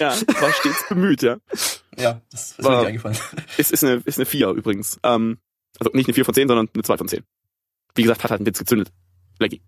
ja, 0.00 0.10
war 0.40 0.52
stets 0.52 0.88
bemüht, 0.88 1.22
ja. 1.22 1.36
Ja, 1.96 2.20
das 2.30 2.50
ist 2.52 2.64
War- 2.64 2.70
mir 2.72 2.78
nicht 2.78 2.86
eingefallen. 2.88 3.18
Ist, 3.56 3.70
ist, 3.72 3.84
eine, 3.84 4.02
ist 4.04 4.18
eine 4.18 4.26
4 4.26 4.48
übrigens. 4.50 4.98
Ähm, 5.04 5.38
also 5.78 5.90
nicht 5.94 6.08
eine 6.08 6.14
4 6.14 6.24
von 6.24 6.34
10, 6.34 6.48
sondern 6.48 6.68
eine 6.74 6.82
2 6.82 6.96
von 6.98 7.08
10. 7.08 7.22
Wie 7.94 8.02
gesagt, 8.02 8.24
hat 8.24 8.30
halt 8.32 8.40
einen 8.40 8.46
Witz 8.46 8.58
gezündet. 8.58 8.92
Blackie. 9.38 9.62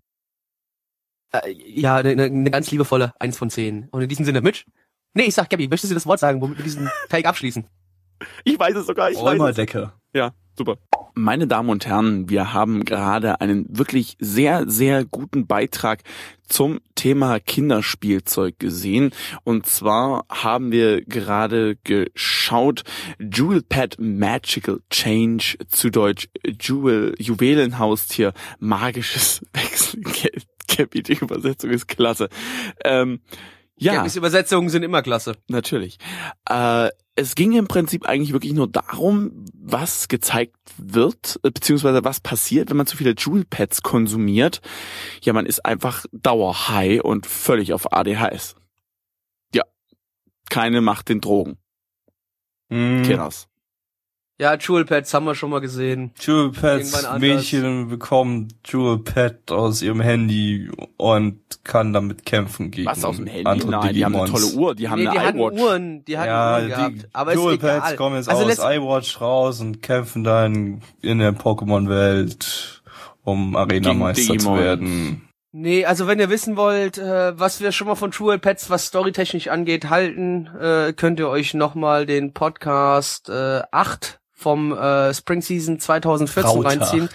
Äh, 1.31 1.51
ja, 1.51 1.95
eine, 1.97 2.09
eine, 2.09 2.23
eine 2.25 2.51
ganz 2.51 2.71
liebevolle 2.71 3.13
Eins 3.19 3.37
von 3.37 3.49
zehn. 3.49 3.87
Und 3.89 4.01
in 4.01 4.09
diesem 4.09 4.25
Sinne, 4.25 4.41
Mitch? 4.41 4.65
Nee, 5.17 5.23
ich 5.23 5.33
sag, 5.33 5.49
Gabby, 5.49 5.67
möchtest 5.67 5.89
du 5.89 5.95
das 5.95 6.05
Wort 6.05 6.19
sagen, 6.19 6.41
womit 6.41 6.59
wir 6.59 6.63
diesen 6.63 6.91
Take 7.09 7.27
abschließen? 7.27 7.65
Ich 8.43 8.59
weiß 8.59 8.75
es 8.75 8.85
sogar, 8.85 9.09
ich 9.09 9.17
weiß 9.17 9.23
es. 9.23 9.39
Räumerdecke. 9.39 9.91
Ja, 10.13 10.33
super. 10.55 10.77
Meine 11.15 11.47
Damen 11.47 11.69
und 11.69 11.87
Herren, 11.87 12.29
wir 12.29 12.53
haben 12.53 12.85
gerade 12.85 13.41
einen 13.41 13.65
wirklich 13.67 14.15
sehr, 14.19 14.69
sehr 14.69 15.05
guten 15.05 15.47
Beitrag 15.47 16.03
zum 16.47 16.79
Thema 16.93 17.39
Kinderspielzeug 17.39 18.59
gesehen. 18.59 19.09
Und 19.43 19.65
zwar 19.65 20.25
haben 20.29 20.71
wir 20.71 21.03
gerade 21.03 21.77
geschaut, 21.77 22.83
Jewel 23.19 23.63
Pet 23.63 23.97
Magical 23.99 24.81
Change, 24.91 25.57
zu 25.67 25.89
Deutsch 25.89 26.29
Jewel, 26.61 27.15
Juwelenhaustier, 27.17 28.33
magisches 28.59 29.41
Wechselgeld. 29.53 30.45
Cappy, 30.67 31.01
die 31.01 31.13
Übersetzung 31.13 31.71
ist 31.71 31.87
klasse. 31.87 32.29
Ähm, 32.83 33.21
ja. 33.77 33.95
Gabbys 33.95 34.15
Übersetzungen 34.15 34.69
sind 34.69 34.83
immer 34.83 35.01
klasse. 35.01 35.35
Natürlich. 35.47 35.97
Äh, 36.49 36.89
es 37.15 37.35
ging 37.35 37.53
im 37.53 37.67
Prinzip 37.67 38.05
eigentlich 38.05 38.33
wirklich 38.33 38.53
nur 38.53 38.67
darum, 38.67 39.45
was 39.53 40.07
gezeigt 40.07 40.55
wird, 40.77 41.39
äh, 41.43 41.51
beziehungsweise 41.51 42.03
was 42.03 42.19
passiert, 42.19 42.69
wenn 42.69 42.77
man 42.77 42.87
zu 42.87 42.97
viele 42.97 43.15
Jewel-Pads 43.17 43.81
konsumiert. 43.81 44.61
Ja, 45.21 45.33
man 45.33 45.45
ist 45.45 45.65
einfach 45.65 46.05
dauerhigh 46.11 47.01
und 47.03 47.25
völlig 47.25 47.73
auf 47.73 47.91
ADHS. 47.91 48.55
Ja. 49.53 49.63
Keine 50.49 50.81
Macht 50.81 51.09
den 51.09 51.21
Drogen. 51.21 51.57
Mhm. 52.69 53.03
Keras. 53.03 53.47
Ja, 54.39 54.55
Jewel 54.55 54.85
Pads 54.85 55.11
haben 55.15 55.25
wir 55.25 55.33
schon 55.33 55.49
mal 55.49 55.61
gesehen. 55.61 56.11
Jewel 56.19 56.51
Pets 56.51 56.93
anders. 57.05 57.19
Mädchen 57.19 57.87
bekommen 57.87 58.49
Jewel 58.65 58.99
Pet 58.99 59.51
aus 59.51 59.81
ihrem 59.81 59.99
Handy 59.99 60.69
und 60.97 61.39
kann 61.63 61.91
damit 61.91 62.23
kämpfen 62.23 62.69
gegen 62.69 62.87
Was 62.87 63.03
aus 63.03 63.17
dem 63.17 63.25
Handy? 63.25 63.47
andere 63.47 63.71
Nein, 63.71 63.93
die 63.95 64.05
haben 64.05 64.15
eine 64.15 64.25
Digimons. 64.25 64.51
tolle 64.51 64.61
Uhr, 64.61 64.75
die 64.75 64.89
haben 64.89 64.99
nee, 64.99 65.05
die 65.05 65.17
eine 65.17 65.27
hatten 65.27 65.39
iWatch. 65.39 65.59
Uhren, 65.59 66.05
die 66.05 66.17
hatten 66.19 66.27
ja, 66.27 66.51
Uhren 66.51 66.63
die 66.63 66.69
gehabt. 66.69 67.09
Aber 67.13 67.33
ist 67.33 67.39
Jewel 67.39 67.53
egal. 67.55 67.81
Pets 67.81 67.95
kommen 67.97 68.15
jetzt 68.15 68.29
also 68.29 68.43
aus 68.43 68.59
iWatch 68.59 69.21
raus 69.21 69.59
und 69.59 69.81
kämpfen 69.81 70.23
dann 70.23 70.81
in 71.01 71.17
der 71.17 71.33
Pokémon-Welt, 71.33 72.83
um 73.23 73.55
Arena-Meister 73.55 74.21
zu 74.21 74.31
Digimon. 74.33 74.59
werden. 74.59 75.29
Nee, 75.51 75.85
also 75.85 76.05
wenn 76.05 76.19
ihr 76.19 76.29
wissen 76.29 76.57
wollt, 76.57 76.99
äh, 76.99 77.39
was 77.39 77.59
wir 77.59 77.71
schon 77.71 77.87
mal 77.87 77.95
von 77.95 78.11
Jewel 78.11 78.37
Pets, 78.37 78.69
was 78.69 78.85
storytechnisch 78.85 79.47
angeht, 79.47 79.89
halten, 79.89 80.47
äh, 80.61 80.93
könnt 80.93 81.19
ihr 81.19 81.27
euch 81.27 81.55
nochmal 81.55 82.05
den 82.05 82.33
Podcast 82.33 83.29
äh, 83.29 83.63
8 83.71 84.19
vom 84.37 84.71
äh, 84.71 85.13
Spring 85.13 85.41
Season 85.41 85.79
2014 85.79 86.49
Raute 86.49 86.67
reinziehen. 86.67 87.09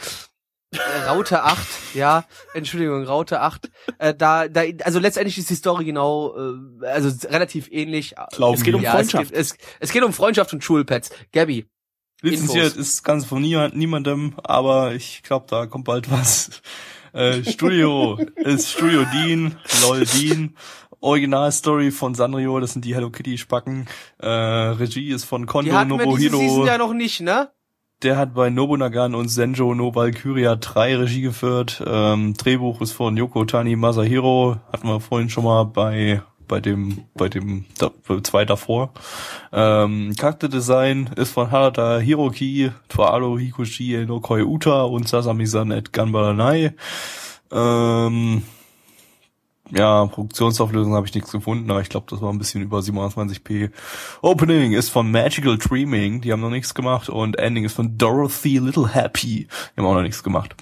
Äh, 0.72 1.08
Raute 1.08 1.42
8, 1.42 1.66
ja, 1.94 2.24
Entschuldigung, 2.54 3.04
Raute 3.04 3.40
8. 3.40 3.70
Äh, 3.98 4.14
da, 4.14 4.48
da, 4.48 4.62
also 4.84 4.98
letztendlich 4.98 5.38
ist 5.38 5.48
die 5.48 5.54
Story 5.54 5.84
genau, 5.84 6.34
äh, 6.36 6.86
also 6.86 7.10
relativ 7.28 7.70
ähnlich. 7.70 8.14
Glauben 8.32 8.54
Es 8.56 8.62
geht 8.62 8.74
um 8.74 8.82
ja, 8.82 8.92
Freundschaft. 8.92 9.32
Es 9.32 9.52
geht, 9.52 9.60
es, 9.60 9.68
es 9.80 9.92
geht 9.92 10.02
um 10.02 10.12
Freundschaft 10.12 10.52
und 10.52 10.86
Pets. 10.86 11.10
Gabby, 11.32 11.66
Lizenziert 12.22 12.76
ist 12.76 13.02
ganz 13.02 13.24
von 13.24 13.42
niemand, 13.42 13.76
niemandem, 13.76 14.34
aber 14.44 14.94
ich 14.94 15.22
glaube, 15.24 15.46
da 15.48 15.66
kommt 15.66 15.84
bald 15.84 16.10
was. 16.10 16.62
Äh, 17.12 17.44
Studio 17.44 18.16
ist 18.36 18.70
Studio 18.70 19.04
Dean, 19.12 19.56
LOL 19.82 20.04
Dean. 20.06 20.56
Originalstory 21.02 21.90
von 21.90 22.14
Sanrio, 22.14 22.58
das 22.60 22.72
sind 22.72 22.84
die 22.84 22.94
Hello 22.94 23.10
Kitty 23.10 23.36
Spacken. 23.36 23.86
Äh, 24.18 24.28
Regie 24.28 25.10
ist 25.10 25.24
von 25.24 25.42
die 25.42 25.46
Kondo 25.46 25.72
hatten 25.72 25.90
wir 25.90 26.06
diese 26.06 26.30
Season 26.30 26.40
Nobuhiro. 26.40 26.66
ja 26.66 26.78
noch 26.78 26.94
nicht, 26.94 27.20
ne? 27.20 27.50
Der 28.02 28.16
hat 28.16 28.34
bei 28.34 28.50
Nobunagan 28.50 29.14
und 29.14 29.28
Senjo 29.28 29.74
no 29.74 29.94
Valkyria 29.94 30.56
3 30.56 30.96
Regie 30.96 31.20
geführt. 31.20 31.82
Ähm, 31.86 32.34
Drehbuch 32.34 32.80
ist 32.80 32.92
von 32.92 33.16
Yoko 33.16 33.44
Tani 33.44 33.76
Masahiro. 33.76 34.56
Hatten 34.72 34.88
wir 34.88 35.00
vorhin 35.00 35.30
schon 35.30 35.44
mal 35.44 35.64
bei 35.64 36.22
bei 36.48 36.60
dem 36.60 37.04
bei 37.14 37.28
dem 37.28 37.64
da, 37.78 37.90
zwei 38.22 38.44
davor. 38.44 38.92
Ähm, 39.52 40.14
Charakterdesign 40.18 41.10
ist 41.16 41.30
von 41.30 41.50
Harada 41.50 41.98
Hiroki, 41.98 42.72
Toaro 42.88 43.38
Hikushi 43.38 44.04
no 44.06 44.20
Koi 44.20 44.42
Uta 44.42 44.82
und 44.82 45.08
Sasami-san 45.08 45.70
et 45.70 45.92
Ganbaranai. 45.92 46.74
Ähm, 47.52 48.42
ja, 49.74 50.06
Produktionsauflösung 50.06 50.94
habe 50.94 51.06
ich 51.06 51.14
nichts 51.14 51.32
gefunden, 51.32 51.70
aber 51.70 51.80
ich 51.80 51.88
glaube, 51.88 52.06
das 52.10 52.20
war 52.20 52.30
ein 52.32 52.38
bisschen 52.38 52.62
über 52.62 52.78
27p. 52.80 53.70
Opening 54.20 54.72
ist 54.72 54.90
von 54.90 55.10
Magical 55.10 55.56
Dreaming, 55.58 56.20
die 56.20 56.32
haben 56.32 56.40
noch 56.40 56.50
nichts 56.50 56.74
gemacht 56.74 57.08
und 57.08 57.38
Ending 57.38 57.64
ist 57.64 57.72
von 57.74 57.96
Dorothy 57.98 58.58
Little 58.58 58.88
Happy, 58.94 59.46
die 59.48 59.80
haben 59.80 59.86
auch 59.86 59.94
noch 59.94 60.02
nichts 60.02 60.22
gemacht. 60.22 60.54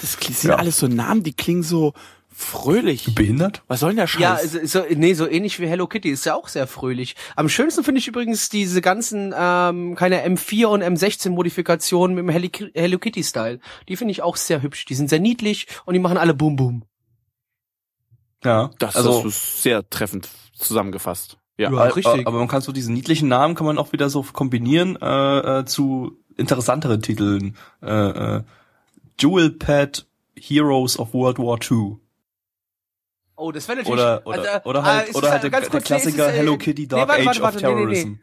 Das 0.00 0.12
sind 0.20 0.50
Ja. 0.50 0.56
alles 0.56 0.78
so 0.78 0.86
Namen, 0.88 1.22
die 1.22 1.32
klingen 1.34 1.62
so 1.62 1.92
fröhlich. 2.32 3.14
Behindert? 3.14 3.62
Was 3.68 3.80
soll 3.80 3.90
denn 3.90 3.98
der 3.98 4.06
Scheiß? 4.06 4.20
Ja, 4.20 4.38
so, 4.38 4.58
so, 4.64 4.82
nee, 4.96 5.12
so 5.14 5.28
ähnlich 5.28 5.60
wie 5.60 5.66
Hello 5.66 5.86
Kitty 5.86 6.08
ist 6.08 6.24
ja 6.24 6.34
auch 6.34 6.48
sehr 6.48 6.66
fröhlich. 6.66 7.16
Am 7.36 7.48
schönsten 7.50 7.84
finde 7.84 7.98
ich 7.98 8.08
übrigens 8.08 8.48
diese 8.48 8.80
ganzen, 8.80 9.34
ähm, 9.36 9.94
keine 9.96 10.24
M4 10.26 10.66
und 10.66 10.82
M16 10.82 11.30
Modifikationen 11.30 12.14
mit 12.14 12.24
dem 12.24 12.30
Hello- 12.30 12.70
Hello 12.74 12.98
Kitty 12.98 13.22
Style. 13.24 13.60
Die 13.88 13.96
finde 13.96 14.12
ich 14.12 14.22
auch 14.22 14.36
sehr 14.36 14.62
hübsch. 14.62 14.86
Die 14.86 14.94
sind 14.94 15.10
sehr 15.10 15.20
niedlich 15.20 15.66
und 15.84 15.92
die 15.94 16.00
machen 16.00 16.16
alle 16.16 16.32
Boom 16.32 16.56
Boom. 16.56 16.84
Ja. 18.44 18.70
das, 18.78 18.96
also, 18.96 19.26
ist 19.26 19.62
sehr 19.62 19.88
treffend 19.88 20.28
zusammengefasst. 20.54 21.32
Ja. 21.32 21.40
Ja. 21.60 21.68
aber, 21.68 21.96
richtig. 21.96 22.26
aber 22.26 22.38
man 22.38 22.48
kann 22.48 22.62
so 22.62 22.72
diesen 22.72 22.94
niedlichen 22.94 23.28
Namen 23.28 23.54
kann 23.54 23.66
man 23.66 23.78
auch 23.78 23.92
wieder 23.92 24.08
so 24.08 24.22
kombinieren 24.22 24.96
äh, 25.00 25.58
äh, 25.60 25.64
zu 25.66 26.16
interessanteren 26.36 27.02
Titeln. 27.02 27.56
Äh, 27.82 28.36
äh, 28.36 28.42
Jewel 29.18 29.50
Pet 29.50 30.06
Heroes 30.38 30.98
of 30.98 31.12
World 31.12 31.38
War 31.38 31.58
II. 31.60 31.98
Oh, 33.36 33.52
das 33.52 33.68
wäre 33.68 33.78
natürlich 33.78 34.00
Oder, 34.00 34.26
oder, 34.26 34.38
also, 34.38 34.68
oder 34.68 34.80
äh, 34.80 34.82
halt, 34.82 35.14
oder 35.14 35.30
halt 35.30 35.42
der, 35.42 35.50
ganz 35.50 35.64
der 35.64 35.70
kurz, 35.70 35.90
nee, 35.90 35.96
es 35.96 36.02
Klassiker 36.02 36.28
ist, 36.28 36.34
äh, 36.34 36.38
Hello 36.38 36.58
Kitty 36.58 36.88
Dark 36.88 37.08
warte, 37.08 37.22
Age 37.22 37.26
warte, 37.26 37.42
warte, 37.42 37.56
of 37.56 37.62
nee, 37.62 37.68
nee, 37.68 37.74
nee. 37.74 37.94
Terrorism. 37.94 38.14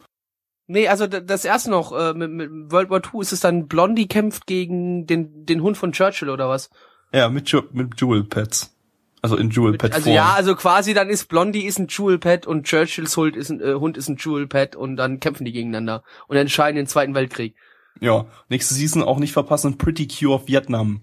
Nee, 0.70 0.88
also 0.90 1.08
das 1.08 1.46
erste 1.46 1.70
noch, 1.72 1.98
äh, 1.98 2.14
mit, 2.14 2.30
mit 2.30 2.72
World 2.72 2.90
War 2.90 3.02
II 3.02 3.22
ist 3.22 3.32
es 3.32 3.40
dann 3.40 3.68
Blondie 3.68 4.08
kämpft 4.08 4.48
gegen 4.48 5.08
den, 5.08 5.46
den 5.46 5.62
Hund 5.62 5.78
von 5.78 5.92
Churchill 5.94 6.30
oder 6.30 6.50
was? 6.50 6.70
Ja, 7.14 7.30
mit, 7.30 7.52
mit 7.74 8.00
Jewel 8.02 8.24
Pets. 8.26 8.77
Also 9.22 9.36
in 9.36 9.50
Jewel 9.50 9.78
Pet 9.78 9.94
Also 9.94 10.10
ja, 10.12 10.34
also 10.34 10.56
quasi 10.56 10.94
dann 10.94 11.10
ist 11.10 11.26
Blondie 11.28 11.66
ist 11.66 11.80
ein 11.80 11.88
Jewel 11.88 12.20
Pet 12.20 12.46
und 12.46 12.66
Churchills 12.68 13.18
Hund 13.18 13.36
ist 13.36 13.50
ein, 13.50 13.62
äh, 13.62 13.74
Hund 13.74 13.98
ist 13.98 14.10
ein 14.10 14.18
Jewel 14.18 14.48
Pet 14.48 14.76
und 14.76 14.96
dann 14.96 15.20
kämpfen 15.20 15.46
die 15.46 15.52
gegeneinander 15.52 16.04
und 16.28 16.38
entscheiden 16.38 16.76
den 16.76 16.88
Zweiten 16.88 17.16
Weltkrieg. 17.16 17.56
ja. 18.00 18.26
Nächste 18.50 18.76
Season 18.76 19.04
auch 19.04 19.18
nicht 19.18 19.34
verpassen, 19.34 19.78
Pretty 19.78 20.08
Cure 20.08 20.36
of 20.36 20.48
Vietnam. 20.48 21.02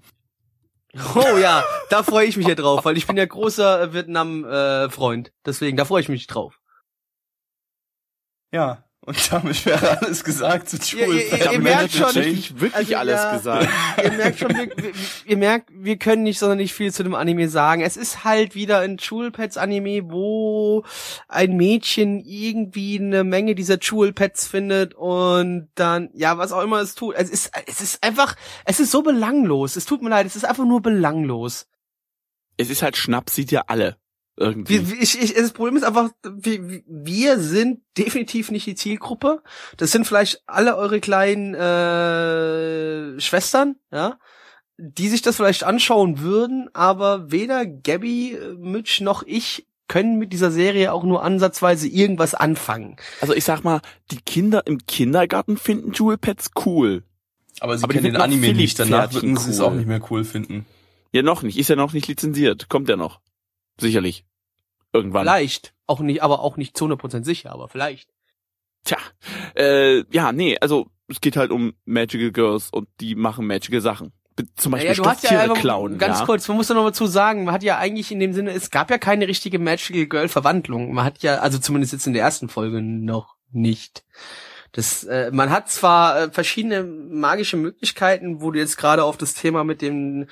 Oh 1.16 1.38
ja, 1.38 1.64
da 1.90 2.04
freue 2.04 2.26
ich 2.26 2.36
mich 2.36 2.46
ja 2.46 2.54
drauf, 2.54 2.84
weil 2.84 2.96
ich 2.96 3.06
bin 3.06 3.16
ja 3.16 3.24
großer 3.24 3.92
Vietnam-Freund. 3.92 5.32
Deswegen, 5.44 5.76
da 5.76 5.84
freue 5.84 6.00
ich 6.00 6.08
mich 6.08 6.28
drauf. 6.28 6.60
Ja. 8.52 8.83
Und 9.06 9.32
damit 9.32 9.66
wäre 9.66 10.00
alles 10.00 10.24
gesagt 10.24 10.68
zu 10.70 10.78
Jewel 10.78 11.18
ihr- 11.18 11.28
Pet. 11.30 11.52
ihr 11.52 11.58
Manager 11.60 11.60
merkt 11.60 11.92
schon, 11.92 12.08
Change. 12.22 12.42
Wirklich, 12.60 12.74
Also, 12.74 12.96
alles 12.96 13.14
ja. 13.22 13.36
gesagt. 13.36 13.68
ihr 14.02 14.12
merkt 14.12 14.38
schon, 14.38 14.48
wir, 14.56 14.70
wir, 14.76 14.92
ihr 15.26 15.36
merkt, 15.36 15.68
wir 15.74 15.96
können 15.98 16.22
nicht 16.22 16.38
sonderlich 16.38 16.72
viel 16.72 16.90
zu 16.92 17.02
dem 17.02 17.14
Anime 17.14 17.48
sagen. 17.50 17.82
Es 17.82 17.98
ist 17.98 18.24
halt 18.24 18.54
wieder 18.54 18.78
ein 18.80 18.96
Jewel 18.98 19.30
Pets 19.30 19.58
Anime, 19.58 20.10
wo 20.10 20.84
ein 21.28 21.56
Mädchen 21.56 22.20
irgendwie 22.24 22.98
eine 22.98 23.24
Menge 23.24 23.54
dieser 23.54 23.78
Jewel 23.78 24.14
Pets 24.14 24.46
findet 24.46 24.94
und 24.94 25.68
dann, 25.74 26.08
ja, 26.14 26.38
was 26.38 26.52
auch 26.52 26.62
immer 26.62 26.80
es 26.80 26.94
tut. 26.94 27.14
Es 27.16 27.28
ist, 27.28 27.50
es 27.66 27.82
ist 27.82 28.02
einfach, 28.02 28.36
es 28.64 28.80
ist 28.80 28.90
so 28.90 29.02
belanglos. 29.02 29.76
Es 29.76 29.84
tut 29.84 30.02
mir 30.02 30.08
leid, 30.08 30.26
es 30.26 30.34
ist 30.36 30.44
einfach 30.46 30.64
nur 30.64 30.80
belanglos. 30.80 31.66
Es 32.56 32.70
ist 32.70 32.82
halt 32.82 32.96
Schnaps, 32.96 33.34
sieht 33.34 33.50
ja 33.50 33.64
alle. 33.66 33.96
Irgendwie. 34.36 34.88
Wir, 34.88 35.00
ich, 35.00 35.20
ich, 35.20 35.34
das 35.34 35.52
Problem 35.52 35.76
ist 35.76 35.84
einfach, 35.84 36.10
wir, 36.24 36.82
wir 36.86 37.38
sind 37.38 37.82
definitiv 37.96 38.50
nicht 38.50 38.66
die 38.66 38.74
Zielgruppe. 38.74 39.42
Das 39.76 39.92
sind 39.92 40.06
vielleicht 40.06 40.42
alle 40.46 40.76
eure 40.76 41.00
kleinen 41.00 41.54
äh, 41.54 43.20
Schwestern, 43.20 43.76
ja, 43.92 44.18
die 44.76 45.08
sich 45.08 45.22
das 45.22 45.36
vielleicht 45.36 45.62
anschauen 45.62 46.20
würden, 46.20 46.68
aber 46.72 47.30
weder 47.30 47.64
Gabby, 47.64 48.32
äh, 48.32 48.54
Mitch 48.58 49.04
noch 49.04 49.22
ich 49.24 49.68
können 49.86 50.18
mit 50.18 50.32
dieser 50.32 50.50
Serie 50.50 50.92
auch 50.92 51.04
nur 51.04 51.22
ansatzweise 51.22 51.86
irgendwas 51.86 52.34
anfangen. 52.34 52.96
Also 53.20 53.34
ich 53.34 53.44
sag 53.44 53.62
mal, 53.62 53.82
die 54.10 54.16
Kinder 54.16 54.66
im 54.66 54.86
Kindergarten 54.86 55.56
finden 55.56 55.92
Jewel 55.92 56.18
Pets 56.18 56.50
cool. 56.64 57.04
Aber 57.60 57.78
sie 57.78 57.84
Aber 57.84 57.92
kennen 57.92 58.04
den 58.04 58.16
Anime 58.16 58.54
nicht, 58.54 58.78
danach 58.80 59.12
würden 59.12 59.36
sie 59.36 59.50
es 59.50 59.60
cool. 59.60 59.66
auch 59.66 59.74
nicht 59.74 59.86
mehr 59.86 60.00
cool 60.10 60.24
finden. 60.24 60.66
Ja, 61.12 61.22
noch 61.22 61.42
nicht. 61.42 61.56
Ist 61.58 61.68
ja 61.68 61.76
noch 61.76 61.92
nicht 61.92 62.08
lizenziert. 62.08 62.68
Kommt 62.68 62.88
ja 62.88 62.96
noch. 62.96 63.20
Sicherlich. 63.78 64.24
Irgendwann. 64.92 65.22
Vielleicht. 65.22 65.74
Auch 65.86 66.00
nicht, 66.00 66.22
aber 66.22 66.40
auch 66.40 66.56
nicht 66.56 66.76
zu 66.76 66.86
100% 66.86 67.24
sicher, 67.24 67.52
aber 67.52 67.68
vielleicht. 67.68 68.10
Tja. 68.84 68.98
Äh, 69.54 70.04
ja, 70.12 70.32
nee, 70.32 70.56
also 70.60 70.86
es 71.08 71.20
geht 71.20 71.36
halt 71.36 71.50
um 71.50 71.74
Magical 71.84 72.32
Girls 72.32 72.70
und 72.70 72.88
die 73.00 73.14
machen 73.14 73.46
magical 73.46 73.80
Sachen. 73.80 74.12
Zum 74.56 74.72
Beispiel 74.72 74.90
Naja, 74.90 75.02
du 75.02 75.08
hast 75.08 75.30
ja 75.30 75.40
einfach, 75.40 75.60
klauen. 75.60 75.98
ganz 75.98 76.20
ja? 76.20 76.26
kurz, 76.26 76.48
man 76.48 76.56
muss 76.56 76.66
da 76.66 76.74
noch 76.74 76.82
mal 76.82 76.92
zu 76.92 77.06
sagen, 77.06 77.44
man 77.44 77.54
hat 77.54 77.62
ja 77.62 77.78
eigentlich 77.78 78.10
in 78.10 78.18
dem 78.18 78.32
Sinne, 78.32 78.50
es 78.50 78.70
gab 78.70 78.90
ja 78.90 78.98
keine 78.98 79.28
richtige 79.28 79.58
Magical 79.58 80.06
Girl 80.06 80.28
Verwandlung. 80.28 80.92
Man 80.92 81.04
hat 81.04 81.22
ja, 81.22 81.36
also 81.36 81.58
zumindest 81.58 81.92
jetzt 81.92 82.06
in 82.06 82.14
der 82.14 82.22
ersten 82.22 82.48
Folge 82.48 82.82
noch 82.82 83.36
nicht. 83.52 84.04
Das, 84.72 85.04
äh, 85.04 85.30
man 85.32 85.50
hat 85.50 85.70
zwar 85.70 86.18
äh, 86.20 86.30
verschiedene 86.32 86.82
magische 86.82 87.56
Möglichkeiten, 87.56 88.40
wo 88.40 88.50
du 88.50 88.58
jetzt 88.58 88.76
gerade 88.76 89.04
auf 89.04 89.16
das 89.16 89.34
Thema 89.34 89.62
mit 89.62 89.82
dem 89.82 90.26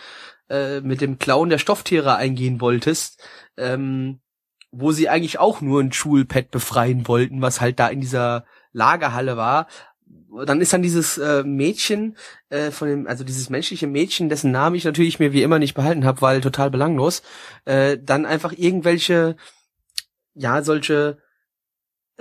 äh, 0.52 0.82
mit 0.82 1.00
dem 1.00 1.18
Klauen 1.18 1.48
der 1.48 1.56
Stofftiere 1.56 2.16
eingehen 2.16 2.60
wolltest, 2.60 3.26
ähm, 3.56 4.20
wo 4.70 4.92
sie 4.92 5.08
eigentlich 5.08 5.38
auch 5.38 5.62
nur 5.62 5.80
ein 5.80 5.92
Schulpad 5.92 6.50
befreien 6.50 7.08
wollten, 7.08 7.40
was 7.40 7.62
halt 7.62 7.78
da 7.78 7.88
in 7.88 8.02
dieser 8.02 8.44
Lagerhalle 8.72 9.38
war. 9.38 9.66
Dann 10.44 10.60
ist 10.60 10.74
dann 10.74 10.82
dieses 10.82 11.16
äh, 11.16 11.42
Mädchen 11.42 12.18
äh, 12.50 12.70
von 12.70 12.88
dem, 12.88 13.06
also 13.06 13.24
dieses 13.24 13.48
menschliche 13.48 13.86
Mädchen, 13.86 14.28
dessen 14.28 14.50
Namen 14.50 14.76
ich 14.76 14.84
natürlich 14.84 15.18
mir 15.18 15.32
wie 15.32 15.42
immer 15.42 15.58
nicht 15.58 15.74
behalten 15.74 16.04
habe, 16.04 16.20
weil 16.20 16.42
total 16.42 16.70
belanglos, 16.70 17.22
äh, 17.64 17.96
dann 17.98 18.26
einfach 18.26 18.52
irgendwelche, 18.52 19.36
ja, 20.34 20.62
solche, 20.62 21.18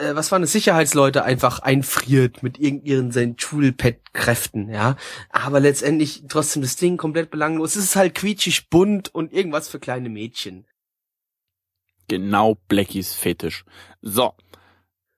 äh, 0.02 0.16
was 0.16 0.32
waren 0.32 0.44
es, 0.44 0.52
Sicherheitsleute 0.52 1.24
einfach 1.24 1.60
einfriert 1.60 2.44
mit 2.44 2.60
irgendihren 2.60 3.12
seinen 3.12 3.38
Schulpad-Kräften, 3.38 4.70
ja. 4.70 4.98
Aber 5.30 5.60
letztendlich 5.60 6.24
trotzdem 6.28 6.62
das 6.62 6.76
Ding 6.76 6.98
komplett 6.98 7.32
belanglos. 7.32 7.76
Es 7.76 7.86
ist 7.86 7.96
halt 7.96 8.16
quietschig 8.16 8.70
bunt 8.70 9.14
und 9.14 9.32
irgendwas 9.32 9.70
für 9.70 9.80
kleine 9.80 10.10
Mädchen. 10.10 10.66
Genau 12.08 12.58
Blackies 12.68 13.14
Fetisch. 13.14 13.64
So. 14.02 14.34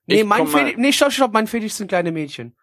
Nee, 0.06 0.20
Ich 0.20 0.24
mein 0.24 0.46
Fetisch, 0.46 0.76
nee, 0.76 0.92
stopp, 0.92 1.12
stopp, 1.12 1.32
mein 1.32 1.46
Fetisch 1.46 1.72
sind 1.72 1.88
kleine 1.88 2.12
Mädchen. 2.12 2.54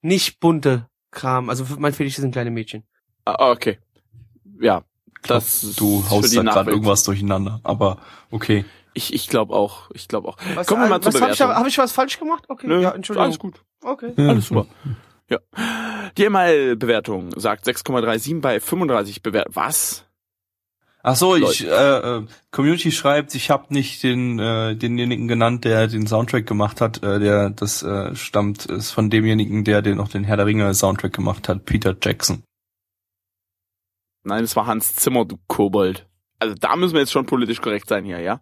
Nicht 0.00 0.40
bunte 0.40 0.88
Kram, 1.10 1.50
also 1.50 1.66
mein 1.78 1.92
Fetisch 1.92 2.16
sind 2.16 2.32
kleine 2.32 2.50
Mädchen. 2.50 2.84
Ah, 3.24 3.50
okay. 3.50 3.78
Ja. 4.60 4.82
glaub, 5.22 5.38
Das 5.38 5.62
ist 5.62 5.80
du 5.80 6.04
haust 6.08 6.34
da 6.36 6.42
gerade 6.42 6.70
irgendwas 6.70 7.04
durcheinander, 7.04 7.60
aber 7.62 7.98
okay. 8.30 8.64
Ich, 8.94 9.14
ich 9.14 9.28
glaube 9.28 9.54
auch. 9.54 9.90
Ich 9.94 10.08
glaube 10.08 10.28
auch. 10.28 10.36
Was, 10.54 10.66
Kommen 10.66 10.82
wir 10.82 10.88
mal 10.88 11.00
zur 11.00 11.14
was 11.14 11.20
hab 11.20 11.30
ich, 11.30 11.38
Bewertung. 11.38 11.56
hab 11.56 11.66
ich 11.66 11.78
was 11.78 11.92
falsch 11.92 12.18
gemacht? 12.18 12.44
Okay, 12.48 12.66
Nö, 12.66 12.80
ja, 12.80 12.90
Entschuldigung. 12.90 13.24
Alles 13.24 13.38
gut. 13.38 13.62
Okay. 13.82 14.12
Alles 14.16 14.48
super. 14.48 14.66
Ja. 15.28 15.38
Die 16.18 16.28
ML-Bewertung 16.28 17.38
sagt 17.38 17.64
6,37 17.66 18.40
bei 18.40 18.58
35 18.58 19.22
Bewertungen. 19.22 19.54
Was? 19.54 20.04
Ach 21.02 21.16
so, 21.16 21.34
ich, 21.34 21.66
äh, 21.66 21.68
äh, 21.70 22.26
Community 22.50 22.90
schreibt, 22.92 23.34
ich 23.34 23.48
habe 23.50 23.72
nicht 23.72 24.02
den 24.02 24.38
äh, 24.38 24.76
denjenigen 24.76 25.28
genannt, 25.28 25.64
der 25.64 25.86
den 25.86 26.06
Soundtrack 26.06 26.46
gemacht 26.46 26.82
hat. 26.82 27.02
Äh, 27.02 27.20
der 27.20 27.50
das 27.50 27.82
äh, 27.82 28.14
stammt 28.14 28.66
ist 28.66 28.90
von 28.90 29.08
demjenigen, 29.08 29.64
der 29.64 29.80
den 29.80 29.96
noch 29.96 30.08
den 30.08 30.24
Herr 30.24 30.36
der 30.36 30.46
Ringe 30.46 30.74
Soundtrack 30.74 31.14
gemacht 31.14 31.48
hat, 31.48 31.64
Peter 31.64 31.96
Jackson. 32.02 32.42
Nein, 34.24 34.44
es 34.44 34.54
war 34.56 34.66
Hans 34.66 34.94
Zimmer, 34.96 35.24
du 35.24 35.38
Kobold. 35.46 36.06
Also 36.38 36.54
da 36.54 36.76
müssen 36.76 36.94
wir 36.94 37.00
jetzt 37.00 37.12
schon 37.12 37.24
politisch 37.24 37.62
korrekt 37.62 37.88
sein 37.88 38.04
hier, 38.04 38.20
ja? 38.20 38.40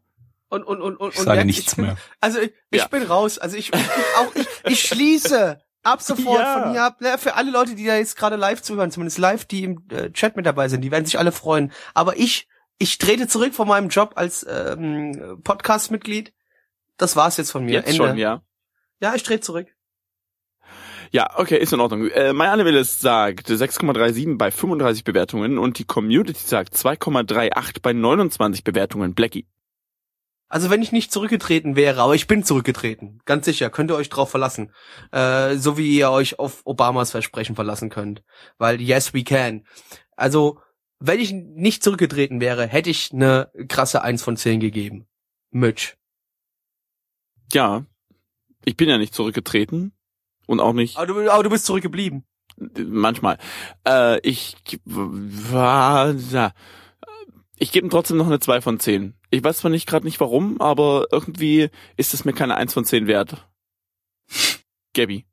Und, 0.50 0.64
und, 0.64 0.80
und, 0.80 0.96
und, 0.96 1.12
Ich 1.12 1.18
und 1.18 1.24
sage 1.24 1.38
jetzt, 1.40 1.46
nichts 1.46 1.72
ich 1.72 1.76
bin, 1.76 1.84
mehr. 1.86 1.96
Also 2.20 2.40
ich, 2.40 2.52
ich 2.70 2.80
Ja. 2.80 2.86
bin 2.88 3.02
raus. 3.02 3.38
Also 3.38 3.56
ich, 3.56 3.72
ich 3.74 3.82
auch 4.18 4.34
ich, 4.34 4.46
ich 4.64 4.80
schließe 4.80 5.60
ab 5.82 6.00
sofort 6.02 6.40
Ja. 6.40 6.62
von 6.62 6.70
hier 6.72 6.82
ab. 6.84 7.00
Ne, 7.00 7.18
für 7.18 7.34
alle 7.34 7.50
Leute, 7.50 7.74
die 7.74 7.84
da 7.84 7.96
jetzt 7.96 8.16
gerade 8.16 8.36
live 8.36 8.62
zuhören, 8.62 8.90
zumindest 8.90 9.18
live, 9.18 9.44
die 9.44 9.64
im 9.64 9.82
äh, 9.90 10.10
Chat 10.10 10.36
mit 10.36 10.46
dabei 10.46 10.68
sind, 10.68 10.80
die 10.80 10.90
werden 10.90 11.04
sich 11.04 11.18
alle 11.18 11.32
freuen. 11.32 11.70
Aber 11.94 12.16
ich, 12.16 12.48
ich 12.78 12.96
trete 12.98 13.28
zurück 13.28 13.54
von 13.54 13.68
meinem 13.68 13.88
Job 13.88 14.12
als 14.16 14.46
ähm, 14.48 15.40
Podcast-Mitglied. 15.44 16.32
Das 16.96 17.14
war's 17.14 17.36
jetzt 17.36 17.50
von 17.50 17.64
mir. 17.64 17.72
Jetzt 17.74 17.88
Ende. 17.90 17.96
schon, 18.08 18.16
ja? 18.18 18.42
Ja, 19.00 19.14
ich 19.14 19.22
trete 19.22 19.40
zurück. 19.40 19.68
Ja, 21.10 21.38
okay, 21.38 21.56
ist 21.56 21.72
in 21.72 21.80
Ordnung. 21.80 22.08
Äh, 22.10 22.32
MyAnimalist 22.34 23.00
sagt 23.00 23.48
6,37 23.48 24.36
bei 24.36 24.50
35 24.50 25.04
Bewertungen 25.04 25.56
und 25.58 25.78
die 25.78 25.84
Community 25.84 26.38
sagt 26.46 26.74
2,38 26.74 27.76
bei 27.80 27.92
29 27.94 28.62
Bewertungen. 28.64 29.14
Blackie. 29.14 29.46
Also 30.48 30.70
wenn 30.70 30.80
ich 30.82 30.92
nicht 30.92 31.12
zurückgetreten 31.12 31.76
wäre, 31.76 32.00
aber 32.00 32.14
ich 32.14 32.26
bin 32.26 32.42
zurückgetreten, 32.42 33.20
ganz 33.26 33.44
sicher, 33.44 33.68
könnt 33.68 33.90
ihr 33.90 33.96
euch 33.96 34.08
drauf 34.08 34.30
verlassen. 34.30 34.72
Äh, 35.12 35.56
so 35.56 35.76
wie 35.76 35.96
ihr 35.96 36.10
euch 36.10 36.38
auf 36.38 36.62
Obamas 36.64 37.10
Versprechen 37.10 37.54
verlassen 37.54 37.90
könnt. 37.90 38.22
Weil 38.56 38.80
yes, 38.80 39.12
we 39.12 39.24
can. 39.24 39.66
Also, 40.16 40.60
wenn 41.00 41.20
ich 41.20 41.32
nicht 41.32 41.84
zurückgetreten 41.84 42.40
wäre, 42.40 42.66
hätte 42.66 42.90
ich 42.90 43.12
eine 43.12 43.50
krasse 43.68 44.02
1 44.02 44.22
von 44.22 44.36
10 44.36 44.60
gegeben. 44.60 45.06
Mitch. 45.50 45.96
Ja, 47.52 47.84
ich 48.64 48.76
bin 48.76 48.88
ja 48.88 48.98
nicht 48.98 49.14
zurückgetreten 49.14 49.92
und 50.46 50.60
auch 50.60 50.72
nicht 50.72 50.96
Aber 50.96 51.06
du, 51.06 51.30
aber 51.30 51.42
du 51.42 51.50
bist 51.50 51.66
zurückgeblieben. 51.66 52.24
manchmal. 52.56 53.38
Äh, 53.86 54.18
ich 54.26 54.56
war 54.84 56.10
ja, 56.12 56.52
ich 57.60 57.72
gebe 57.72 57.86
ihm 57.86 57.90
trotzdem 57.90 58.16
noch 58.16 58.26
eine 58.26 58.40
2 58.40 58.60
von 58.60 58.78
10. 58.80 59.14
Ich 59.30 59.42
weiß 59.44 59.58
zwar 59.58 59.70
nicht 59.70 59.86
gerade 59.86 60.06
nicht 60.06 60.20
warum, 60.20 60.60
aber 60.60 61.06
irgendwie 61.12 61.70
ist 61.96 62.14
es 62.14 62.24
mir 62.24 62.32
keine 62.32 62.56
1 62.56 62.72
von 62.74 62.84
10 62.84 63.06
wert. 63.06 63.46
Gabby. 64.94 65.26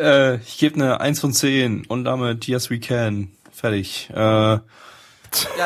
Äh, 0.00 0.36
ich 0.36 0.58
gebe 0.58 0.76
eine 0.76 1.00
1 1.00 1.20
von 1.20 1.32
10 1.32 1.86
und 1.86 2.04
damit 2.04 2.46
Yes 2.46 2.70
We 2.70 2.78
Can. 2.80 3.32
Fertig. 3.50 4.08
Äh, 4.10 4.16
Ja, 4.16 4.60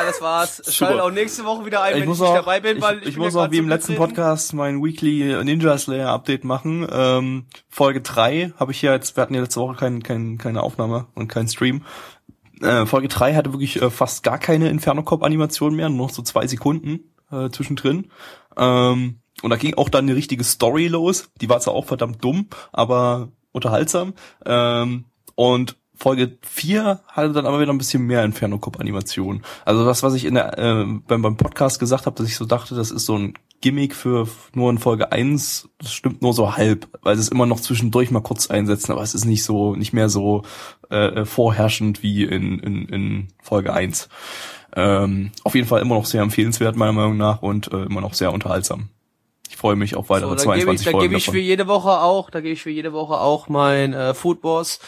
das 0.05 0.21
war's. 0.21 0.61
Schaltet 0.73 1.01
auch 1.01 1.11
nächste 1.11 1.43
Woche 1.43 1.65
wieder 1.65 1.81
ein, 1.81 1.95
Ich 1.95 2.01
wenn 2.01 2.07
muss 2.07 2.17
ich 2.19 2.21
nicht 2.21 2.29
auch, 2.31 2.35
dabei 2.37 2.59
bin, 2.61 2.81
weil 2.81 2.97
ich, 2.97 3.01
ich, 3.03 3.09
ich 3.09 3.15
bin 3.15 3.23
muss 3.23 3.35
auch 3.35 3.51
wie 3.51 3.57
im 3.57 3.67
letzten. 3.67 3.95
Podcast 3.95 4.53
mein 4.53 4.81
Weekly 4.83 5.43
Ninja 5.43 5.77
Slayer 5.77 6.09
Update 6.09 6.43
machen. 6.45 6.87
Ähm, 6.89 7.47
Folge 7.69 8.01
3 8.01 8.53
habe 8.57 8.71
ich 8.71 8.81
ja 8.81 8.93
jetzt, 8.93 9.17
wir 9.17 9.21
hatten 9.21 9.33
ja 9.33 9.41
letzte 9.41 9.59
Woche 9.59 9.75
kein, 9.75 10.03
kein, 10.03 10.37
keine 10.37 10.63
Aufnahme 10.63 11.07
und 11.15 11.27
keinen 11.27 11.47
Stream. 11.49 11.83
Äh, 12.61 12.85
Folge 12.85 13.07
3 13.07 13.35
hatte 13.35 13.53
wirklich 13.53 13.81
äh, 13.81 13.89
fast 13.89 14.23
gar 14.23 14.37
keine 14.37 14.69
Inferno-Cop-Animation 14.69 15.75
mehr, 15.75 15.89
nur 15.89 16.07
noch 16.07 16.13
so 16.13 16.21
zwei 16.21 16.47
Sekunden 16.47 17.11
äh, 17.31 17.49
zwischendrin. 17.49 18.09
Ähm, 18.55 19.19
und 19.43 19.49
da 19.49 19.55
ging 19.55 19.75
auch 19.75 19.89
dann 19.89 20.05
eine 20.05 20.15
richtige 20.15 20.43
Story 20.43 20.87
los. 20.87 21.29
Die 21.41 21.49
war 21.49 21.59
zwar 21.59 21.75
auch 21.75 21.85
verdammt 21.85 22.23
dumm, 22.23 22.47
aber 22.71 23.29
unterhaltsam. 23.51 24.13
Ähm, 24.45 25.05
und 25.35 25.77
Folge 25.95 26.37
4 26.41 27.01
hatte 27.07 27.33
dann 27.33 27.45
aber 27.45 27.59
wieder 27.59 27.73
ein 27.73 27.77
bisschen 27.77 28.03
mehr 28.03 28.23
Inferno-Cop-Animation. 28.23 29.43
Also 29.65 29.85
das, 29.85 30.03
was 30.03 30.13
ich 30.13 30.25
in 30.25 30.35
der, 30.35 30.57
äh, 30.57 30.85
beim, 31.07 31.21
beim 31.21 31.37
Podcast 31.37 31.79
gesagt 31.79 32.05
habe, 32.05 32.15
dass 32.15 32.27
ich 32.27 32.35
so 32.35 32.45
dachte, 32.45 32.75
das 32.75 32.91
ist 32.91 33.05
so 33.05 33.17
ein 33.17 33.33
Gimmick 33.61 33.95
für 33.95 34.27
nur 34.53 34.69
in 34.69 34.77
Folge 34.77 35.11
1, 35.11 35.69
das 35.79 35.91
stimmt 35.93 36.21
nur 36.21 36.33
so 36.33 36.55
halb, 36.55 36.87
weil 37.01 37.15
sie 37.15 37.21
es 37.21 37.29
immer 37.29 37.45
noch 37.45 37.59
zwischendurch 37.59 38.11
mal 38.11 38.21
kurz 38.21 38.49
einsetzen, 38.49 38.91
aber 38.91 39.01
es 39.01 39.15
ist 39.15 39.25
nicht 39.25 39.43
so, 39.43 39.75
nicht 39.75 39.93
mehr 39.93 40.09
so 40.09 40.43
äh, 40.89 41.25
vorherrschend 41.25 42.03
wie 42.03 42.23
in, 42.23 42.59
in, 42.59 42.85
in 42.87 43.27
Folge 43.41 43.73
1. 43.73 44.09
Ähm, 44.75 45.31
auf 45.43 45.55
jeden 45.55 45.67
Fall 45.67 45.81
immer 45.81 45.95
noch 45.95 46.05
sehr 46.05 46.21
empfehlenswert, 46.21 46.75
meiner 46.75 46.91
Meinung 46.91 47.17
nach, 47.17 47.41
und 47.41 47.71
äh, 47.73 47.83
immer 47.83 48.01
noch 48.01 48.13
sehr 48.13 48.31
unterhaltsam. 48.31 48.89
Ich 49.49 49.55
freue 49.57 49.75
mich 49.75 49.95
auf 49.95 50.09
weitere 50.09 50.29
So, 50.29 50.35
dann 50.35 50.59
gebe 50.59 50.75
22 50.75 50.85
ich, 50.85 50.91
Folgen 50.91 51.03
gebe 51.07 51.17
ich 51.17 51.25
davon. 51.25 51.33
für 51.33 51.43
jede 51.43 51.67
Woche 51.67 51.89
auch, 52.01 52.29
da 52.29 52.41
gebe 52.41 52.53
ich 52.53 52.61
für 52.61 52.69
jede 52.69 52.93
Woche 52.93 53.15
auch 53.19 53.49
mein 53.49 53.93
äh, 53.93 54.13
Food 54.13 54.43
Wars 54.43 54.79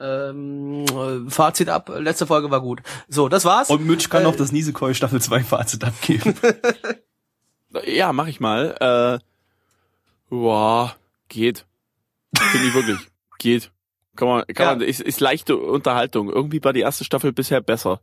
ähm, 0.00 0.84
äh, 0.86 1.30
Fazit 1.30 1.68
ab. 1.68 1.90
Letzte 1.98 2.26
Folge 2.26 2.50
war 2.50 2.60
gut. 2.60 2.82
So, 3.08 3.28
das 3.28 3.44
war's. 3.44 3.70
Und 3.70 3.86
Mitch 3.86 4.08
kann 4.08 4.22
Äh, 4.22 4.24
noch 4.24 4.36
das 4.36 4.50
Nisekoi 4.50 4.94
Staffel 4.94 5.20
2 5.20 5.40
Fazit 5.44 5.84
abgeben. 5.84 6.34
Ja, 7.86 8.12
mach 8.12 8.26
ich 8.28 8.40
mal. 8.40 9.20
Äh, 9.20 9.24
boah, 10.30 10.94
geht. 11.28 11.66
Finde 12.36 12.68
ich 12.68 12.74
wirklich. 12.74 12.98
Geht. 13.38 13.70
Kann 14.16 14.28
man, 14.28 14.46
kann 14.46 14.66
Ja. 14.66 14.74
man, 14.76 14.80
ist, 14.80 15.00
ist 15.00 15.20
leichte 15.20 15.56
Unterhaltung. 15.56 16.30
Irgendwie 16.30 16.62
war 16.62 16.72
die 16.72 16.80
erste 16.80 17.04
Staffel 17.04 17.32
bisher 17.32 17.60
besser. 17.60 18.00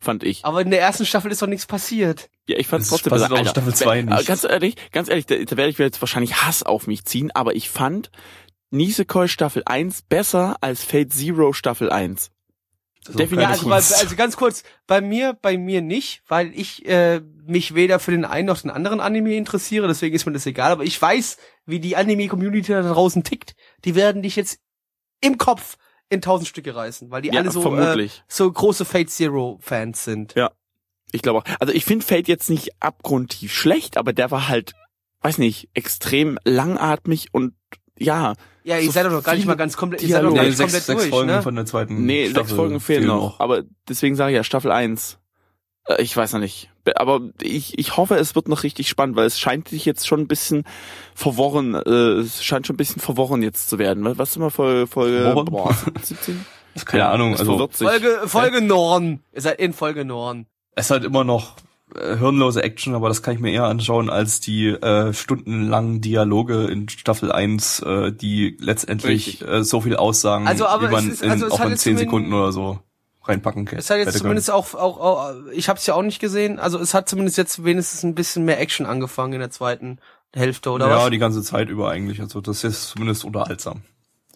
Fand 0.00 0.22
ich. 0.22 0.44
aber 0.44 0.60
in 0.62 0.70
der 0.70 0.80
ersten 0.80 1.04
Staffel 1.04 1.32
ist 1.32 1.42
doch 1.42 1.48
nichts 1.48 1.66
passiert. 1.66 2.30
Ja, 2.48 2.56
ich 2.56 2.68
fand 2.68 2.82
Es 2.84 2.88
trotzdem 2.88 3.10
besser. 3.10 3.32
auch 3.32 3.38
in 3.38 3.46
Staffel 3.46 3.74
zwei 3.74 3.98
äh, 3.98 4.02
nicht. 4.04 4.26
Ganz 4.26 4.44
ehrlich, 4.44 4.76
ganz 4.92 5.08
ehrlich, 5.08 5.26
da, 5.26 5.34
da 5.36 5.56
werde 5.56 5.70
ich 5.70 5.78
jetzt 5.78 6.00
wahrscheinlich 6.00 6.36
Hass 6.44 6.62
auf 6.62 6.86
mich 6.86 7.04
ziehen, 7.04 7.32
aber 7.34 7.56
ich 7.56 7.68
fand 7.68 8.12
Nisekoi 8.70 9.26
Staffel 9.26 9.62
1 9.66 10.02
besser 10.02 10.56
als 10.60 10.84
Fate 10.84 11.12
Zero 11.12 11.52
Staffel 11.52 11.90
1. 11.90 12.30
Definitiv. 13.06 13.48
Also, 13.48 13.68
bei, 13.68 13.76
also 13.76 14.16
ganz 14.16 14.36
kurz, 14.36 14.64
bei 14.86 15.00
mir, 15.00 15.32
bei 15.40 15.56
mir 15.56 15.80
nicht, 15.80 16.22
weil 16.28 16.52
ich 16.54 16.86
äh, 16.86 17.20
mich 17.46 17.74
weder 17.74 17.98
für 17.98 18.10
den 18.10 18.24
einen 18.24 18.46
noch 18.46 18.60
den 18.60 18.70
anderen 18.70 19.00
Anime 19.00 19.34
interessiere, 19.34 19.88
deswegen 19.88 20.14
ist 20.14 20.26
mir 20.26 20.32
das 20.32 20.46
egal, 20.46 20.72
aber 20.72 20.84
ich 20.84 21.00
weiß, 21.00 21.38
wie 21.64 21.80
die 21.80 21.96
Anime-Community 21.96 22.72
da 22.72 22.82
draußen 22.82 23.24
tickt. 23.24 23.54
Die 23.84 23.94
werden 23.94 24.22
dich 24.22 24.36
jetzt 24.36 24.60
im 25.20 25.38
Kopf 25.38 25.76
in 26.10 26.20
tausend 26.22 26.48
Stücke 26.48 26.74
reißen, 26.74 27.10
weil 27.10 27.22
die 27.22 27.28
Ja, 27.28 27.40
alle 27.40 27.50
so, 27.50 27.60
äh, 27.60 27.62
vermutlich. 27.62 28.22
so 28.28 28.50
große 28.50 28.84
Fate 28.84 29.10
Zero-Fans 29.10 30.04
sind. 30.04 30.34
Ja. 30.34 30.50
Ich 31.12 31.22
glaube 31.22 31.38
auch. 31.38 31.44
Also 31.60 31.72
ich 31.72 31.84
finde 31.84 32.04
Fate 32.04 32.28
jetzt 32.28 32.50
nicht 32.50 32.82
abgrundtief 32.82 33.52
schlecht, 33.52 33.96
aber 33.96 34.12
der 34.12 34.30
war 34.30 34.48
halt, 34.48 34.74
weiß 35.22 35.38
nicht, 35.38 35.70
extrem 35.74 36.38
langatmig 36.44 37.28
und 37.32 37.54
ja, 37.98 38.34
Ja, 38.64 38.78
ihr 38.78 38.86
So 38.86 38.92
seid 38.92 39.06
doch 39.06 39.10
noch 39.12 39.22
gar 39.22 39.34
nicht 39.34 39.46
mal 39.46 39.54
ganz 39.56 39.76
komplett, 39.76 40.02
ihr 40.02 40.08
seid 40.08 40.22
doch 40.24 40.30
noch 40.30 40.36
Nee, 40.40 40.48
nicht 40.48 40.56
sechs, 40.56 40.72
komplett 40.72 40.84
sechs 40.84 41.00
durch, 41.02 41.10
Folgen 41.10 41.30
ne? 41.30 41.42
von 41.42 41.54
der 41.56 41.66
zweiten 41.66 42.04
nee, 42.06 42.28
Staffel 42.30 42.46
sechs 42.48 42.56
Folgen 42.56 42.80
fehlen 42.80 43.06
noch. 43.06 43.40
Aber 43.40 43.62
deswegen 43.88 44.14
sage 44.16 44.32
ich 44.32 44.36
ja 44.36 44.44
Staffel 44.44 44.70
1. 44.72 45.18
Äh, 45.86 46.02
Ich 46.02 46.16
weiß 46.16 46.32
noch 46.34 46.40
nicht. 46.40 46.70
Be- 46.84 46.98
Aber 47.00 47.20
ich, 47.42 47.78
ich 47.78 47.96
hoffe, 47.96 48.16
es 48.16 48.34
wird 48.34 48.48
noch 48.48 48.62
richtig 48.62 48.88
spannend, 48.88 49.16
weil 49.16 49.26
es 49.26 49.38
scheint 49.40 49.68
sich 49.68 49.84
jetzt 49.84 50.06
schon 50.06 50.20
ein 50.20 50.28
bisschen 50.28 50.64
verworren, 51.14 51.74
äh, 51.74 51.90
es 52.20 52.44
scheint 52.44 52.66
schon 52.66 52.74
ein 52.74 52.78
bisschen 52.78 53.00
verworren 53.00 53.42
jetzt 53.42 53.68
zu 53.70 53.78
werden. 53.78 54.04
Was 54.04 54.18
was 54.18 54.30
ist 54.30 54.36
immer 54.36 54.50
Folge, 54.50 54.86
Folge 54.86 55.32
boah, 55.50 55.74
17? 56.02 56.44
Keine 56.84 57.06
Ahnung, 57.08 57.32
Es 57.34 57.40
also. 57.40 57.68
Folge, 57.72 58.20
Folge 58.26 58.60
Norn. 58.60 59.20
Ihr 59.34 59.40
seid 59.40 59.58
in 59.58 59.72
Folge 59.72 60.04
Norn. 60.04 60.46
es 60.76 60.86
ist 60.86 60.90
halt 60.92 61.04
immer 61.04 61.24
noch 61.24 61.56
hirnlose 61.94 62.62
Action, 62.62 62.94
aber 62.94 63.08
das 63.08 63.22
kann 63.22 63.34
ich 63.34 63.40
mir 63.40 63.50
eher 63.52 63.64
anschauen 63.64 64.10
als 64.10 64.40
die 64.40 64.68
äh, 64.68 65.12
stundenlangen 65.12 66.00
Dialoge 66.00 66.64
in 66.66 66.88
Staffel 66.88 67.32
1, 67.32 67.80
äh, 67.80 68.12
die 68.12 68.56
letztendlich 68.60 69.26
Richtig. 69.40 69.48
äh, 69.48 69.64
so 69.64 69.80
viel 69.80 69.96
aussagen, 69.96 70.46
Also, 70.46 70.66
aber 70.66 70.88
wie 70.88 70.92
man 70.92 71.06
es 71.08 71.14
ist- 71.14 71.22
in, 71.22 71.30
also 71.30 71.46
es 71.46 71.52
auch 71.52 71.60
in 71.60 71.70
jetzt 71.70 71.82
10 71.82 71.96
zumindest- 71.96 72.04
Sekunden 72.06 72.32
oder 72.34 72.52
so 72.52 72.78
reinpacken 73.24 73.64
kann. 73.66 73.78
Es 73.78 73.90
hat 73.90 73.98
jetzt 73.98 74.18
zumindest 74.18 74.50
auch, 74.50 74.74
auch, 74.74 74.98
auch 75.00 75.34
ich 75.52 75.68
habe 75.68 75.78
es 75.78 75.86
ja 75.86 75.94
auch 75.94 76.02
nicht 76.02 76.18
gesehen, 76.20 76.58
also 76.58 76.78
es 76.78 76.94
hat 76.94 77.08
zumindest 77.08 77.36
jetzt 77.38 77.64
wenigstens 77.64 78.02
ein 78.02 78.14
bisschen 78.14 78.44
mehr 78.44 78.60
Action 78.60 78.86
angefangen 78.86 79.34
in 79.34 79.40
der 79.40 79.50
zweiten 79.50 79.98
Hälfte, 80.34 80.70
oder. 80.70 80.88
Ja, 80.88 80.96
was? 81.04 81.10
die 81.10 81.18
ganze 81.18 81.42
Zeit 81.42 81.68
über 81.70 81.90
eigentlich. 81.90 82.20
Also 82.20 82.40
das 82.40 82.64
ist 82.64 82.88
zumindest 82.90 83.24
unterhaltsam. 83.24 83.82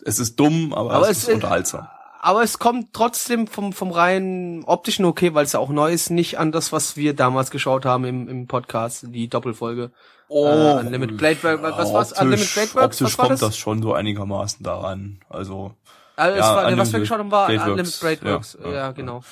Es 0.05 0.18
ist 0.18 0.36
dumm, 0.40 0.72
aber, 0.74 0.90
Aber 0.92 1.05
es, 1.05 1.18
es 1.18 1.22
ist 1.24 1.28
ist- 1.28 1.34
unterhaltsam. 1.34 1.86
Aber 2.25 2.45
es 2.45 2.61
kommt 2.61 2.93
trotzdem 2.93 3.49
vom, 3.49 3.73
vom 3.73 3.91
rein 3.91 4.62
optischen 4.64 5.05
okay, 5.05 5.35
weil 5.35 5.45
es 5.45 5.53
ja 5.53 5.59
auch 5.59 5.70
neu 5.70 5.93
ist, 5.93 6.09
nicht 6.09 6.39
an 6.39 6.53
das, 6.53 6.70
was 6.70 6.97
wir 6.97 7.14
damals 7.14 7.51
geschaut 7.51 7.85
haben 7.85 8.05
im, 8.05 8.29
im 8.29 8.47
Podcast, 8.47 9.07
die 9.09 9.27
Doppelfolge. 9.29 9.91
Oh, 10.29 10.47
äh, 10.47 10.75
Unlimited 10.79 11.18
Blade 11.18 11.43
was 11.43 11.93
war's? 11.93 12.12
optisch, 12.12 12.23
Unlimited 12.23 12.55
Blade 12.55 12.75
Works, 12.75 12.85
optisch 12.85 13.05
was 13.07 13.18
war 13.18 13.27
kommt 13.27 13.43
das? 13.43 13.49
das? 13.49 13.57
schon 13.59 13.83
so 13.83 13.93
einigermaßen 13.93 14.62
daran. 14.62 15.18
Also 15.29 15.75
Also 16.14 16.39
Ja, 16.39 16.57
war, 16.57 16.79
was 16.79 16.93
wir 16.93 17.01
geschaut 17.01 17.18
haben, 17.18 17.33
war 17.33 17.49
Blade 17.49 17.73
Unlimited 17.73 18.01
Blade 18.01 18.20
ja, 18.23 18.33
Works. 18.33 18.59
Ja, 18.62 18.73
ja, 18.73 18.93
genau. 18.93 19.25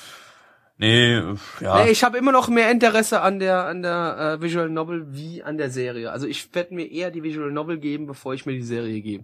nee, 0.77 1.15
äh, 1.15 1.35
ja. 1.61 1.85
Nee, 1.85 1.91
ich 1.91 2.03
habe 2.03 2.17
immer 2.17 2.33
noch 2.33 2.49
mehr 2.49 2.69
Interesse 2.71 3.21
an 3.21 3.39
der 3.39 3.67
an 3.67 3.83
der 3.83 4.37
äh, 4.37 4.41
Visual 4.41 4.69
Novel 4.69 5.05
wie 5.11 5.41
an 5.41 5.57
der 5.57 5.69
Serie. 5.69 6.11
Also 6.11 6.27
ich 6.27 6.53
werde 6.53 6.75
mir 6.75 6.91
eher 6.91 7.09
die 7.09 7.23
Visual 7.23 7.51
Novel 7.51 7.77
geben, 7.79 8.05
bevor 8.05 8.33
ich 8.33 8.45
mir 8.45 8.51
die 8.53 8.63
Serie 8.63 9.01
gebe. 9.01 9.23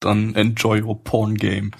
dann 0.00 0.34
enjoy 0.34 0.82
your 0.82 1.02
porn 1.04 1.36
game. 1.36 1.72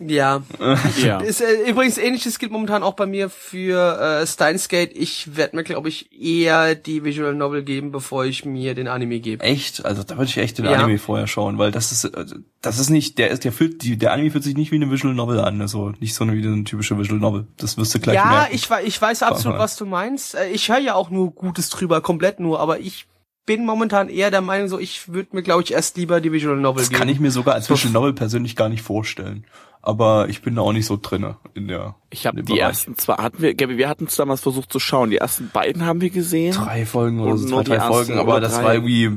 Ja. 0.00 0.42
Ja. 1.02 1.20
Ist, 1.20 1.40
äh, 1.40 1.68
übrigens 1.70 1.98
ähnliches 1.98 2.38
gilt 2.38 2.50
momentan 2.52 2.82
auch 2.82 2.94
bei 2.94 3.06
mir 3.06 3.30
für 3.30 3.98
äh, 4.22 4.26
Steins 4.26 4.68
Gate. 4.68 4.90
Ich 4.94 5.36
werde 5.36 5.56
mir, 5.56 5.64
glaube 5.64 5.88
ich, 5.88 6.10
eher 6.12 6.74
die 6.74 7.04
Visual 7.04 7.34
Novel 7.34 7.62
geben, 7.62 7.92
bevor 7.92 8.24
ich 8.24 8.44
mir 8.44 8.74
den 8.74 8.88
Anime 8.88 9.20
gebe. 9.20 9.42
Echt? 9.44 9.84
Also 9.84 10.02
da 10.02 10.16
würde 10.16 10.24
ich 10.30 10.36
echt 10.38 10.58
den 10.58 10.64
Ja. 10.64 10.72
Anime 10.72 10.98
vorher 10.98 11.26
schauen, 11.26 11.58
weil 11.58 11.70
das 11.70 11.92
ist 11.92 12.04
äh, 12.04 12.24
das 12.60 12.78
ist 12.78 12.90
nicht 12.90 13.18
der 13.18 13.30
ist 13.30 13.44
der 13.44 13.52
fühlt 13.52 13.82
die 13.82 13.96
der 13.96 14.12
Anime 14.12 14.30
fühlt 14.30 14.44
sich 14.44 14.56
nicht 14.56 14.72
wie 14.72 14.76
eine 14.76 14.90
Visual 14.90 15.14
Novel 15.14 15.38
an, 15.40 15.60
also 15.60 15.92
nicht 16.00 16.14
so 16.14 16.24
eine 16.24 16.34
wie 16.34 16.46
eine 16.46 16.64
typische 16.64 16.98
Visual 16.98 17.20
Novel. 17.20 17.46
Das 17.56 17.76
wirst 17.78 17.94
du 17.94 18.00
gleich 18.00 18.16
Ja, 18.16 18.24
merken. 18.26 18.54
ich, 18.54 18.68
wei- 18.70 18.84
ich 18.84 19.00
weiß 19.00 19.22
absolut, 19.22 19.58
was 19.58 19.76
du 19.76 19.86
meinst. 19.86 20.34
Äh, 20.34 20.48
Ich 20.50 20.68
höre 20.68 20.78
ja 20.78 20.94
auch 20.94 21.10
nur 21.10 21.30
Gutes 21.32 21.68
drüber, 21.70 22.00
komplett 22.00 22.40
nur, 22.40 22.58
aber 22.60 22.80
ich 22.80 23.06
bin 23.46 23.66
momentan 23.66 24.08
eher 24.08 24.30
der 24.30 24.40
Meinung, 24.40 24.68
so 24.68 24.78
ich 24.78 25.12
würde 25.12 25.28
mir, 25.32 25.42
glaube 25.42 25.62
ich, 25.62 25.72
erst 25.72 25.96
lieber 25.98 26.20
die 26.22 26.32
Visual 26.32 26.56
Novel 26.56 26.80
das 26.82 26.88
geben. 26.88 26.98
kann 27.00 27.08
ich 27.10 27.20
mir 27.20 27.30
sogar 27.30 27.54
als 27.54 27.68
Visual 27.68 27.92
Novel 27.92 28.14
persönlich 28.14 28.56
gar 28.56 28.68
nicht 28.70 28.82
vorstellen. 28.82 29.44
Aber 29.86 30.30
ich 30.30 30.40
bin 30.40 30.54
da 30.56 30.62
auch 30.62 30.72
nicht 30.72 30.86
so 30.86 30.98
drinne 31.00 31.36
in 31.52 31.68
der 31.68 31.94
Ich 32.08 32.26
habe 32.26 32.38
die 32.38 32.42
Bereich. 32.54 32.60
ersten 32.60 32.96
zwei 32.96 33.16
hatten 33.16 33.42
wir, 33.42 33.52
Gabi, 33.54 33.76
wir 33.76 33.86
hatten 33.90 34.06
es 34.06 34.16
damals 34.16 34.40
versucht 34.40 34.72
zu 34.72 34.80
schauen. 34.80 35.10
Die 35.10 35.18
ersten 35.18 35.50
beiden 35.52 35.84
haben 35.84 36.00
wir 36.00 36.08
gesehen. 36.08 36.54
drei 36.54 36.86
Folgen 36.86 37.20
oder 37.20 37.36
so, 37.36 37.46
zwei, 37.48 37.62
drei 37.64 37.80
Folgen, 37.80 38.18
aber 38.18 38.32
oder 38.32 38.40
das 38.40 38.54
drei. 38.54 38.64
war 38.64 38.74
irgendwie 38.74 39.10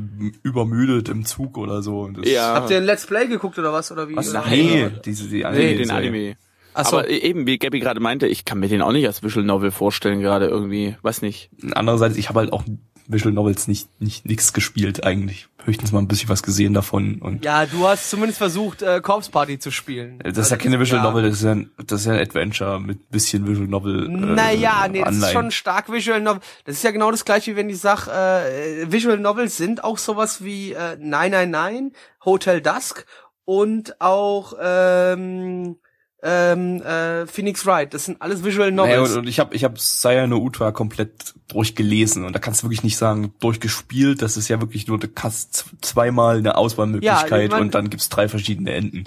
übermüdet 0.44 1.08
im 1.08 1.24
Zug 1.26 1.58
oder 1.58 1.82
so. 1.82 2.02
Und 2.02 2.18
Das, 2.18 2.30
Ja. 2.30 2.54
Habt 2.54 2.70
ihr 2.70 2.78
ein 2.78 2.84
Let's 2.84 3.06
Play 3.06 3.28
geguckt 3.28 3.58
oder 3.58 3.72
was? 3.72 3.92
Oder 3.94 4.10
wie? 4.10 4.18
Was? 4.18 4.30
Oder? 4.30 4.44
Nee, 4.50 4.90
diese 5.06 5.30
die 5.30 5.46
Anime 5.46 5.64
Nee, 5.64 5.76
den 5.78 5.90
Anime. 5.92 6.36
Ach 6.74 6.86
so. 6.86 6.98
Aber 7.00 7.10
eben, 7.10 7.48
wie 7.48 7.58
Gabby 7.58 7.80
gerade 7.80 8.00
meinte, 8.02 8.28
ich 8.28 8.44
kann 8.46 8.60
mir 8.60 8.68
den 8.68 8.82
auch 8.84 8.92
nicht 8.92 9.08
als 9.08 9.24
Visual 9.24 9.46
Novel 9.46 9.72
vorstellen, 9.72 10.20
gerade 10.22 10.48
irgendwie. 10.48 10.96
Weiß 11.02 11.22
nicht. 11.22 11.50
Andererseits, 11.74 12.18
ich 12.18 12.30
habe 12.30 12.40
halt 12.42 12.52
auch 12.54 12.64
Visual 13.08 13.34
Novels 13.34 13.68
nicht 13.68 13.90
nicht 14.00 14.26
nix 14.26 14.54
gespielt 14.54 15.04
eigentlich. 15.04 15.48
Höchstens 15.64 15.92
mal 15.92 16.00
ein 16.00 16.08
bisschen 16.08 16.30
was 16.30 16.44
gesehen 16.44 16.74
davon 16.74 17.20
und 17.22 17.44
Ja, 17.44 17.66
du 17.66 17.88
hast 17.88 18.10
zumindest 18.10 18.38
versucht, 18.38 18.82
äh, 18.82 19.02
Corpse 19.02 19.32
Party 19.32 19.60
zu 19.60 19.72
spielen. 19.72 20.20
das 20.20 20.38
ist 20.38 20.52
ja 20.52 20.58
keine 20.58 20.80
Visual 20.80 21.04
ja. 21.04 21.10
Novel, 21.10 21.24
das 21.24 21.40
ist 21.40 21.44
ja 21.44 21.52
ein, 21.52 21.72
das 21.86 22.02
ist 22.02 22.08
ja 22.08 22.14
ein 22.14 22.20
Adventure 22.20 22.80
mit 22.80 23.10
bisschen 23.10 23.48
Visual 23.48 23.68
Novel. 23.68 24.06
Äh, 24.06 24.10
Naja, 24.10 24.88
nee, 24.90 25.04
das 25.04 25.18
ist 25.18 25.32
schon 25.32 25.52
stark 25.52 25.92
Visual 25.92 26.22
Novel. 26.22 26.42
Das 26.66 26.76
ist 26.76 26.84
ja 26.84 26.92
genau 26.92 27.12
das 27.12 27.26
gleiche, 27.26 27.52
wie 27.52 27.56
wenn 27.58 27.70
ich 27.70 27.80
sag, 27.80 28.08
äh, 28.08 28.92
Visual 28.92 29.18
Novels 29.18 29.58
sind 29.58 29.84
auch 29.84 29.98
sowas 29.98 30.44
wie 30.44 30.74
äh, 30.74 30.98
999, 31.00 31.94
Hotel 32.26 32.62
Dusk 32.62 33.06
und 33.46 34.00
auch 34.02 34.54
ähm, 34.62 35.78
ähm, 36.24 36.82
äh, 36.82 37.28
Phoenix 37.28 37.66
Wright. 37.66 37.94
Das 37.94 38.06
sind 38.06 38.22
alles 38.22 38.44
Visual 38.44 38.72
Naja, 38.72 38.98
Novels. 38.98 39.12
und, 39.14 39.20
und 39.20 39.28
ich 39.28 39.40
habe 39.40 39.56
ich 39.56 39.64
hab 39.64 39.80
Saya 39.80 40.26
no 40.28 40.38
Uta 40.38 40.72
komplett 40.72 41.34
durchgelesen 41.48 42.26
und 42.26 42.34
da 42.34 42.40
kannst 42.40 42.62
du 42.62 42.66
wirklich 42.66 42.84
nicht 42.84 42.98
sagen 42.98 43.34
durchgespielt, 43.40 44.22
das 44.22 44.36
ist 44.36 44.48
ja 44.50 44.60
wirklich 44.60 44.88
nur 44.88 44.98
du 45.00 45.08
hast 45.22 45.66
zweimal 45.82 46.40
eine 46.40 46.58
Auswahlmöglichkeit 46.58 47.30
Ja, 47.32 47.40
ich 47.40 47.52
mein- 47.52 47.62
und 47.62 47.76
dann 47.76 47.90
gibt's 47.90 48.10
drei 48.10 48.28
verschiedene 48.28 48.74
Enden. 48.74 49.04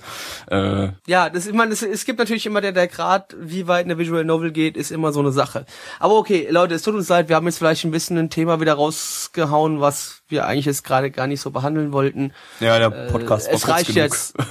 Äh, 0.50 0.90
Ja, 1.06 1.28
das, 1.30 1.46
ich 1.46 1.52
meine, 1.52 1.72
es, 1.72 1.82
es 1.82 2.04
gibt 2.04 2.18
natürlich 2.18 2.46
immer 2.46 2.60
der, 2.60 2.72
der 2.72 2.86
Grad, 2.86 3.36
wie 3.38 3.66
weit 3.66 3.84
eine 3.84 3.98
Visual 3.98 4.24
Novel 4.24 4.52
geht, 4.52 4.76
ist 4.76 4.90
immer 4.90 5.12
so 5.12 5.20
eine 5.20 5.32
Sache. 5.32 5.66
Aber 5.98 6.14
okay, 6.16 6.46
Leute, 6.50 6.74
es 6.74 6.82
tut 6.82 6.94
uns 6.94 7.08
leid, 7.08 7.28
wir 7.28 7.36
haben 7.36 7.46
jetzt 7.46 7.58
vielleicht 7.58 7.84
ein 7.84 7.90
bisschen 7.90 8.16
ein 8.18 8.30
Thema 8.30 8.60
wieder 8.60 8.74
rausgehauen, 8.74 9.80
was 9.80 10.22
wir 10.28 10.46
eigentlich 10.46 10.66
jetzt 10.66 10.84
gerade 10.84 11.10
gar 11.10 11.26
nicht 11.26 11.40
so 11.40 11.50
behandeln 11.50 11.92
wollten. 11.92 12.32
ja, 12.60 12.78
der 12.78 12.90
Podcast 13.10 13.48
Äh, 13.48 13.54
es 13.54 13.66
war 13.66 13.74
kurz 13.76 13.88
reicht 13.88 13.94
genug. 13.94 13.96
jetzt. 14.12 14.34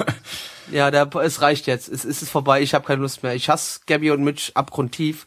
Ja, 0.72 0.92
der, 0.92 1.14
es 1.16 1.42
reicht 1.42 1.68
jetzt. 1.68 1.88
Es, 1.90 2.06
es 2.06 2.22
ist 2.22 2.30
vorbei. 2.30 2.62
Ich 2.62 2.74
habe 2.74 2.86
keine 2.86 3.02
Lust 3.02 3.24
mehr. 3.24 3.34
Ich 3.36 3.50
hasse 3.50 3.80
Gabby 3.88 4.12
und 4.12 4.24
Mitch 4.24 4.52
abgrundtief. 4.54 5.26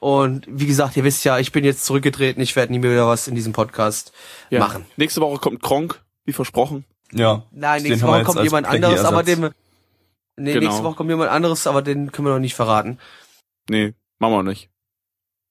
Und 0.00 0.44
wie 0.48 0.66
gesagt, 0.66 0.96
ihr 0.96 1.04
wisst 1.04 1.24
ja, 1.24 1.38
ich 1.38 1.50
bin 1.52 1.64
jetzt 1.64 1.84
zurückgetreten, 1.84 2.40
ich 2.40 2.54
werde 2.54 2.72
nie 2.72 2.78
mehr 2.78 2.92
wieder 2.92 3.08
was 3.08 3.26
in 3.26 3.34
diesem 3.34 3.52
Podcast 3.52 4.12
Ja. 4.48 4.60
machen. 4.60 4.86
Nächste 4.96 5.20
Woche 5.20 5.38
kommt 5.40 5.60
Kronk, 5.62 6.00
wie 6.24 6.32
versprochen. 6.32 6.84
Ja. 7.12 7.42
Nein, 7.50 7.82
nächste 7.82 8.06
Woche 8.06 8.22
kommt 8.22 8.42
jemand 8.42 8.66
anderes, 8.68 9.04
aber 9.04 9.22
dem. 9.24 9.50
Nee, 10.36 10.52
Genau. 10.52 10.66
nächste 10.66 10.84
Woche 10.84 10.94
kommt 10.94 11.10
jemand 11.10 11.30
anderes, 11.30 11.66
aber 11.66 11.82
den 11.82 12.12
können 12.12 12.28
wir 12.28 12.32
noch 12.34 12.38
nicht 12.38 12.54
verraten. 12.54 12.98
Nee, 13.68 13.94
machen 14.20 14.34
wir 14.34 14.42
nicht. 14.44 14.70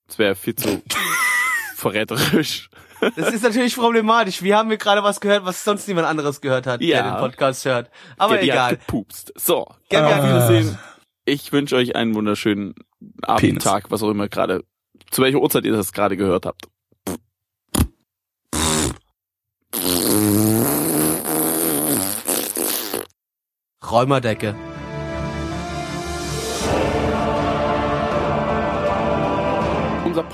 Das 0.08 0.18
wäre 0.18 0.36
viel 0.36 0.56
zu 0.56 0.82
verräterisch. 1.76 2.70
Das 3.02 3.34
ist 3.34 3.43
natürlich 3.43 3.76
problematisch. 3.76 4.41
Wir 4.41 4.58
haben 4.58 4.70
hier 4.70 4.78
gerade 4.78 5.04
was 5.04 5.20
gehört, 5.20 5.45
was 5.45 5.64
sonst 5.64 5.88
niemand 5.88 6.08
anderes 6.08 6.41
gehört 6.41 6.66
hat, 6.68 6.82
Ja. 6.82 7.02
der 7.04 7.12
den 7.14 7.20
Podcast 7.20 7.66
hört. 7.66 7.89
Aber 8.18 8.36
Gabby 8.36 8.50
egal. 8.50 8.72
hat 8.72 8.80
gepupst. 8.80 9.34
So, 9.36 9.62
auf 9.66 9.76
hat 9.91 10.24
Wiedersehen. 10.24 10.78
Ich 11.26 11.52
wünsche 11.52 11.76
euch 11.76 11.95
einen 11.95 12.16
wunderschönen 12.16 12.74
Abend, 13.22 13.41
Penis. 13.41 13.64
Tag, 13.64 13.91
was 13.91 14.02
auch 14.02 14.10
immer 14.10 14.30
gerade, 14.30 14.64
zu 15.12 15.22
welcher 15.22 15.39
Uhrzeit 15.39 15.66
ihr 15.66 15.74
das 15.74 15.91
gerade 15.93 16.18
gehört 16.18 16.45
habt. 16.45 16.68
Räumerdecke. 23.84 24.56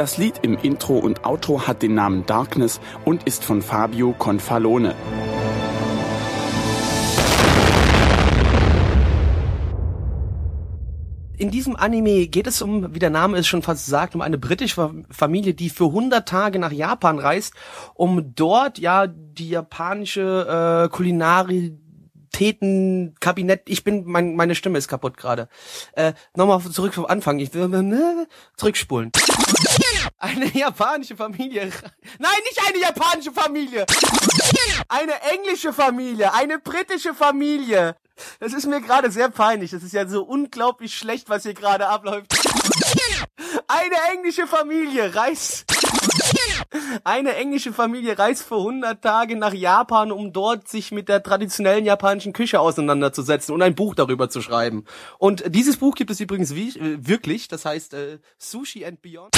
Das 0.00 0.16
Lied 0.16 0.36
im 0.40 0.56
Intro 0.56 0.96
und 0.96 1.26
Outro 1.26 1.66
hat 1.66 1.82
den 1.82 1.94
Namen 1.94 2.24
Darkness 2.24 2.80
und 3.04 3.24
ist 3.24 3.44
von 3.44 3.60
Fabio 3.60 4.14
Confalone. 4.16 4.94
In 11.36 11.50
diesem 11.50 11.76
Anime 11.76 12.28
geht 12.28 12.46
es 12.46 12.62
um, 12.62 12.94
wie 12.94 12.98
der 12.98 13.10
Name 13.10 13.36
es 13.36 13.46
schon 13.46 13.60
fast 13.60 13.84
sagt, 13.84 14.14
um 14.14 14.22
eine 14.22 14.38
britische 14.38 14.76
Fa- 14.76 14.94
Familie, 15.10 15.52
die 15.52 15.68
für 15.68 15.88
100 15.88 16.26
Tage 16.26 16.58
nach 16.58 16.72
Japan 16.72 17.18
reist, 17.18 17.52
um 17.92 18.34
dort 18.34 18.78
ja 18.78 19.06
die 19.06 19.50
japanische 19.50 20.86
äh, 20.86 20.88
Kulinaritäten 20.88 23.16
Kabinett. 23.20 23.64
Ich 23.66 23.84
bin 23.84 24.04
mein, 24.06 24.34
meine 24.34 24.54
Stimme 24.54 24.78
ist 24.78 24.88
kaputt 24.88 25.18
gerade. 25.18 25.50
Äh, 25.92 26.14
Nochmal 26.34 26.62
zurück 26.62 26.94
vom 26.94 27.04
Anfang. 27.04 27.38
Ich 27.38 27.52
will 27.52 27.64
äh, 27.74 28.26
zurückspulen. 28.56 29.12
Eine 30.18 30.46
japanische 30.46 31.16
Familie. 31.16 31.72
Nein, 32.18 32.38
nicht 32.44 32.68
eine 32.68 32.78
japanische 32.78 33.32
Familie. 33.32 33.86
Eine 34.88 35.20
englische 35.22 35.72
Familie, 35.72 36.32
eine 36.34 36.58
britische 36.58 37.14
Familie. 37.14 37.96
Das 38.38 38.52
ist 38.52 38.66
mir 38.66 38.80
gerade 38.80 39.10
sehr 39.10 39.30
peinlich. 39.30 39.70
Das 39.70 39.82
ist 39.82 39.92
ja 39.92 40.06
so 40.06 40.22
unglaublich 40.22 40.94
schlecht, 40.94 41.28
was 41.28 41.44
hier 41.44 41.54
gerade 41.54 41.86
abläuft. 41.88 42.34
Eine 43.68 43.96
englische 44.12 44.46
Familie 44.46 45.14
reist. 45.14 45.64
Eine 47.04 47.36
englische 47.36 47.72
Familie 47.72 48.18
reist 48.18 48.42
für 48.42 48.56
100 48.56 49.02
Tage 49.02 49.36
nach 49.36 49.52
Japan, 49.52 50.12
um 50.12 50.32
dort 50.32 50.68
sich 50.68 50.92
mit 50.92 51.08
der 51.08 51.22
traditionellen 51.22 51.84
japanischen 51.84 52.32
Küche 52.32 52.60
auseinanderzusetzen 52.60 53.54
und 53.54 53.62
ein 53.62 53.74
Buch 53.74 53.94
darüber 53.94 54.28
zu 54.28 54.42
schreiben. 54.42 54.84
Und 55.18 55.44
dieses 55.54 55.76
Buch 55.76 55.94
gibt 55.94 56.10
es 56.10 56.20
übrigens 56.20 56.52
äh, 56.52 57.06
wirklich, 57.06 57.48
das 57.48 57.64
heißt 57.64 57.94
äh, 57.94 58.18
Sushi 58.38 58.84
and 58.84 59.02
Beyond. 59.02 59.30